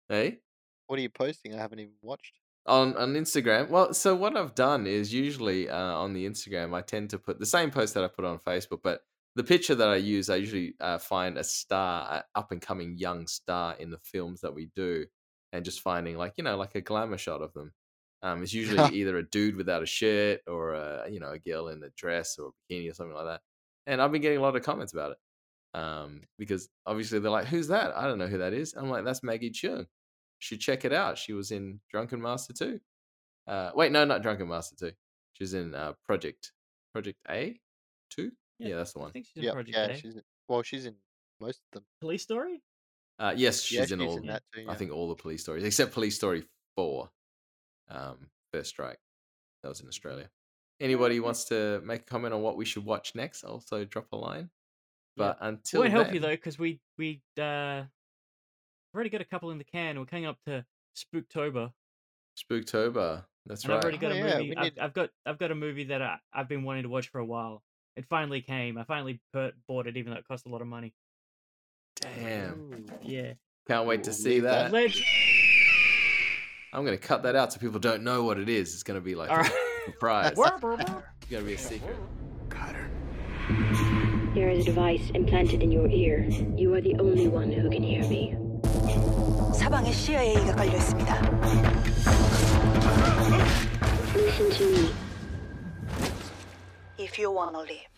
Hey? 0.10 0.39
What 0.88 0.99
are 0.99 1.02
you 1.02 1.10
posting? 1.10 1.56
I 1.56 1.58
haven't 1.58 1.80
even 1.80 1.93
watched. 2.02 2.34
on 2.66 2.95
on 2.97 3.14
Instagram. 3.14 3.70
Well, 3.70 3.93
so 3.93 4.16
what 4.16 4.36
I've 4.36 4.56
done 4.56 4.88
is 4.88 5.14
usually 5.14 5.70
uh, 5.70 5.78
on 5.78 6.14
the 6.14 6.28
Instagram, 6.28 6.76
I 6.76 6.82
tend 6.82 7.10
to 7.12 7.18
put 7.18 7.39
the 7.39 7.45
same 7.45 7.72
post 7.72 7.93
that 7.93 8.04
I 8.04 8.08
put 8.08 8.26
on 8.26 8.39
Facebook, 8.39 8.80
but 8.84 9.02
the 9.36 9.43
picture 9.43 9.76
that 9.76 9.88
I 9.88 9.95
use, 9.95 10.30
I 10.30 10.36
usually 10.36 10.76
uh, 10.82 10.97
find 10.97 11.38
a 11.38 11.43
star, 11.43 12.26
up 12.36 12.52
and 12.52 12.62
coming 12.62 12.97
young 12.97 13.28
star 13.28 13.76
in 13.80 13.89
the 13.89 13.99
films 13.99 14.41
that 14.41 14.54
we 14.54 14.70
do, 14.76 15.06
and 15.54 15.64
just 15.64 15.82
finding 15.82 16.18
like 16.18 16.34
you 16.38 16.43
know 16.43 16.58
like 16.58 16.76
a 16.76 16.82
glamour 16.82 17.18
shot 17.18 17.41
of 17.41 17.54
them. 17.54 17.72
Um, 18.24 18.43
it's 18.43 18.54
usually 18.62 18.93
either 18.95 19.18
a 19.18 19.30
dude 19.30 19.56
without 19.56 19.84
a 19.84 19.88
shirt 19.88 20.41
or 20.47 20.74
a 20.74 21.10
you 21.10 21.20
know 21.20 21.32
a 21.32 21.39
girl 21.39 21.70
in 21.70 21.82
a 21.84 21.89
dress 21.95 22.38
or 22.38 22.49
a 22.49 22.74
bikini 22.74 22.89
or 22.89 22.93
something 22.93 23.16
like 23.16 23.26
that. 23.26 23.41
And 23.88 24.02
I've 24.02 24.12
been 24.12 24.22
getting 24.22 24.38
a 24.38 24.41
lot 24.41 24.56
of 24.56 24.64
comments 24.64 24.93
about 24.93 25.12
it 25.12 25.18
um, 25.74 26.22
because 26.38 26.69
obviously 26.86 27.19
they're 27.19 27.32
like, 27.32 27.45
"Who's 27.47 27.67
that? 27.69 27.95
I 27.95 28.07
don't 28.07 28.17
know 28.19 28.28
who 28.28 28.39
that 28.39 28.53
is." 28.53 28.74
I'm 28.74 28.89
like, 28.89 29.05
"That's 29.05 29.24
Maggie 29.24 29.51
Cheung." 29.51 29.88
should 30.39 30.59
check 30.59 30.86
it 30.86 30.91
out. 30.91 31.19
She 31.19 31.34
was 31.34 31.51
in 31.51 31.80
Drunken 31.91 32.19
Master 32.19 32.51
2. 32.51 32.80
Uh, 33.47 33.72
wait, 33.76 33.91
no, 33.91 34.05
not 34.05 34.24
Drunken 34.24 34.47
Master 34.47 34.76
2. 34.76 34.91
She 35.34 35.43
was 35.43 35.53
in 35.53 35.76
uh, 35.76 35.93
Project 36.03 36.51
Project 36.93 37.19
A 37.30 37.59
2? 38.09 38.32
Yeah, 38.57 38.69
Yeah, 38.69 38.76
that's 38.78 38.93
the 38.93 38.99
one. 38.99 39.05
I 39.05 39.07
one. 39.07 39.13
think 39.13 39.28
she's 39.28 39.38
in 39.38 39.43
Yeah, 39.43 39.51
Project 39.53 39.78
yeah. 39.78 39.86
A. 39.86 39.97
She's 39.97 40.15
in, 40.15 40.24
well, 40.47 40.63
she's 40.63 40.86
in 40.88 40.95
most 41.39 41.59
of 41.59 41.72
them. 41.74 41.86
Police 42.01 42.24
Story. 42.24 42.63
Uh, 43.19 43.34
yes, 43.38 43.61
she's 43.61 43.91
yeah, 43.91 43.95
in 43.95 44.01
all. 44.01 44.17
in 44.17 44.26
that 44.26 44.41
too. 44.53 44.65
I 44.67 44.74
think 44.74 44.91
all 44.91 45.07
the 45.09 45.15
police 45.15 45.43
stories 45.43 45.63
except 45.63 45.93
Police 45.93 46.15
Story 46.15 46.43
4. 46.76 47.09
Um, 47.89 48.28
First 48.51 48.69
Strike. 48.69 48.99
That 49.61 49.69
was 49.69 49.80
in 49.82 49.88
Australia. 49.88 50.30
Anybody 50.80 51.19
wants 51.19 51.45
to 51.45 51.82
make 51.86 52.01
a 52.01 52.05
comment 52.05 52.34
on 52.34 52.41
what 52.41 52.57
we 52.57 52.65
should 52.65 52.84
watch 52.84 53.13
next? 53.13 53.43
Also, 53.43 53.86
drop 53.86 54.07
a 54.11 54.15
line. 54.15 54.49
But 55.18 55.38
It 55.41 55.45
until 55.45 55.82
won't 55.82 55.91
help 55.91 56.14
you 56.14 56.20
though, 56.20 56.30
because 56.30 56.57
we 56.57 56.80
we 56.97 57.22
uh 57.39 57.84
already 58.93 59.09
got 59.09 59.22
a 59.22 59.26
couple 59.26 59.51
in 59.51 59.57
the 59.57 59.64
can. 59.64 59.99
We're 59.99 60.05
coming 60.05 60.26
up 60.26 60.38
to 60.47 60.66
Spooktober. 60.97 61.72
Spooktober. 62.38 63.24
That's 63.45 63.64
And 63.64 63.74
I've 63.74 63.82
already 63.84 63.97
got 63.97 64.12
Oh, 64.12 64.16
a 64.16 64.24
movie. 64.24 64.49
we 64.49 64.55
I've, 64.55 64.64
need- 64.64 64.80
I've 64.80 64.93
got 64.93 65.09
I've 65.26 65.38
got 65.39 65.51
a 65.51 65.55
movie 65.55 65.86
that 65.86 66.01
I, 66.01 66.18
I've 66.34 66.47
been 66.47 66.64
wanting 66.64 66.84
to 66.84 66.89
watch 66.89 67.09
for 67.09 67.20
a 67.20 67.26
while. 67.26 67.64
It 67.97 68.05
finally 68.09 68.41
came. 68.41 68.78
I 68.78 68.84
finally 68.86 69.20
per- 69.34 69.51
bought 69.68 69.88
it, 69.88 69.97
even 69.97 70.14
though 70.14 70.20
it 70.20 70.28
cost 70.28 70.45
a 70.45 70.49
lot 70.49 70.62
of 70.62 70.68
money. 70.68 70.93
Damn. 71.99 72.53
Ooh. 72.74 72.86
Yeah, 73.03 73.34
Can't 73.68 73.86
wait 73.86 74.03
to 74.05 74.14
see 74.14 74.30
leave 74.36 74.43
that. 74.43 74.72
that. 74.72 74.72
Leg- 74.72 74.93
I'm 76.74 76.86
going 76.86 76.97
to 76.97 77.03
cut 77.05 77.24
that 77.24 77.36
out 77.36 77.51
so 77.51 77.59
people 77.59 77.80
don't 77.82 78.01
know 78.03 78.24
what 78.24 78.38
it 78.39 78.47
is. 78.47 78.74
It's 78.74 78.84
going 78.84 78.97
to 78.97 79.03
be 79.03 79.14
like 79.14 79.30
All 79.30 79.38
a 79.38 79.39
right. 79.41 79.51
surprise. 79.86 80.34
It's 80.38 81.30
going 81.30 81.43
to 81.43 81.47
be 81.47 81.53
a 81.53 81.57
secret. 81.57 81.97
There 84.34 84.51
is 84.51 84.62
a 84.62 84.64
device 84.64 85.11
implanted 85.14 85.62
in 85.62 85.72
your 85.72 85.88
ear. 85.88 86.28
You 86.57 86.74
are 86.74 86.80
the 86.80 86.97
only 86.99 87.28
one 87.28 87.51
who 87.51 87.70
can 87.70 87.82
hear 87.82 88.05
me. 88.09 88.34
사방에 89.55 89.90
CIA가 89.90 90.55
깔려 90.55 90.76
있습니다. 90.76 91.14
Listen 94.14 94.51
to 94.51 94.64
me. 94.70 94.92
If 96.99 97.18
you 97.18 97.30
wanna 97.30 97.61
live. 97.61 97.89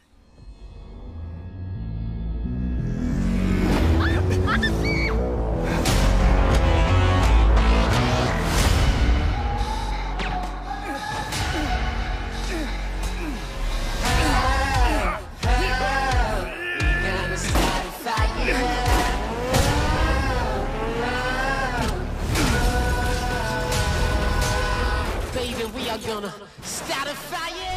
are 25.93 25.99
gonna 25.99 26.33
start 26.63 27.07
a 27.07 27.13
fire. 27.13 27.72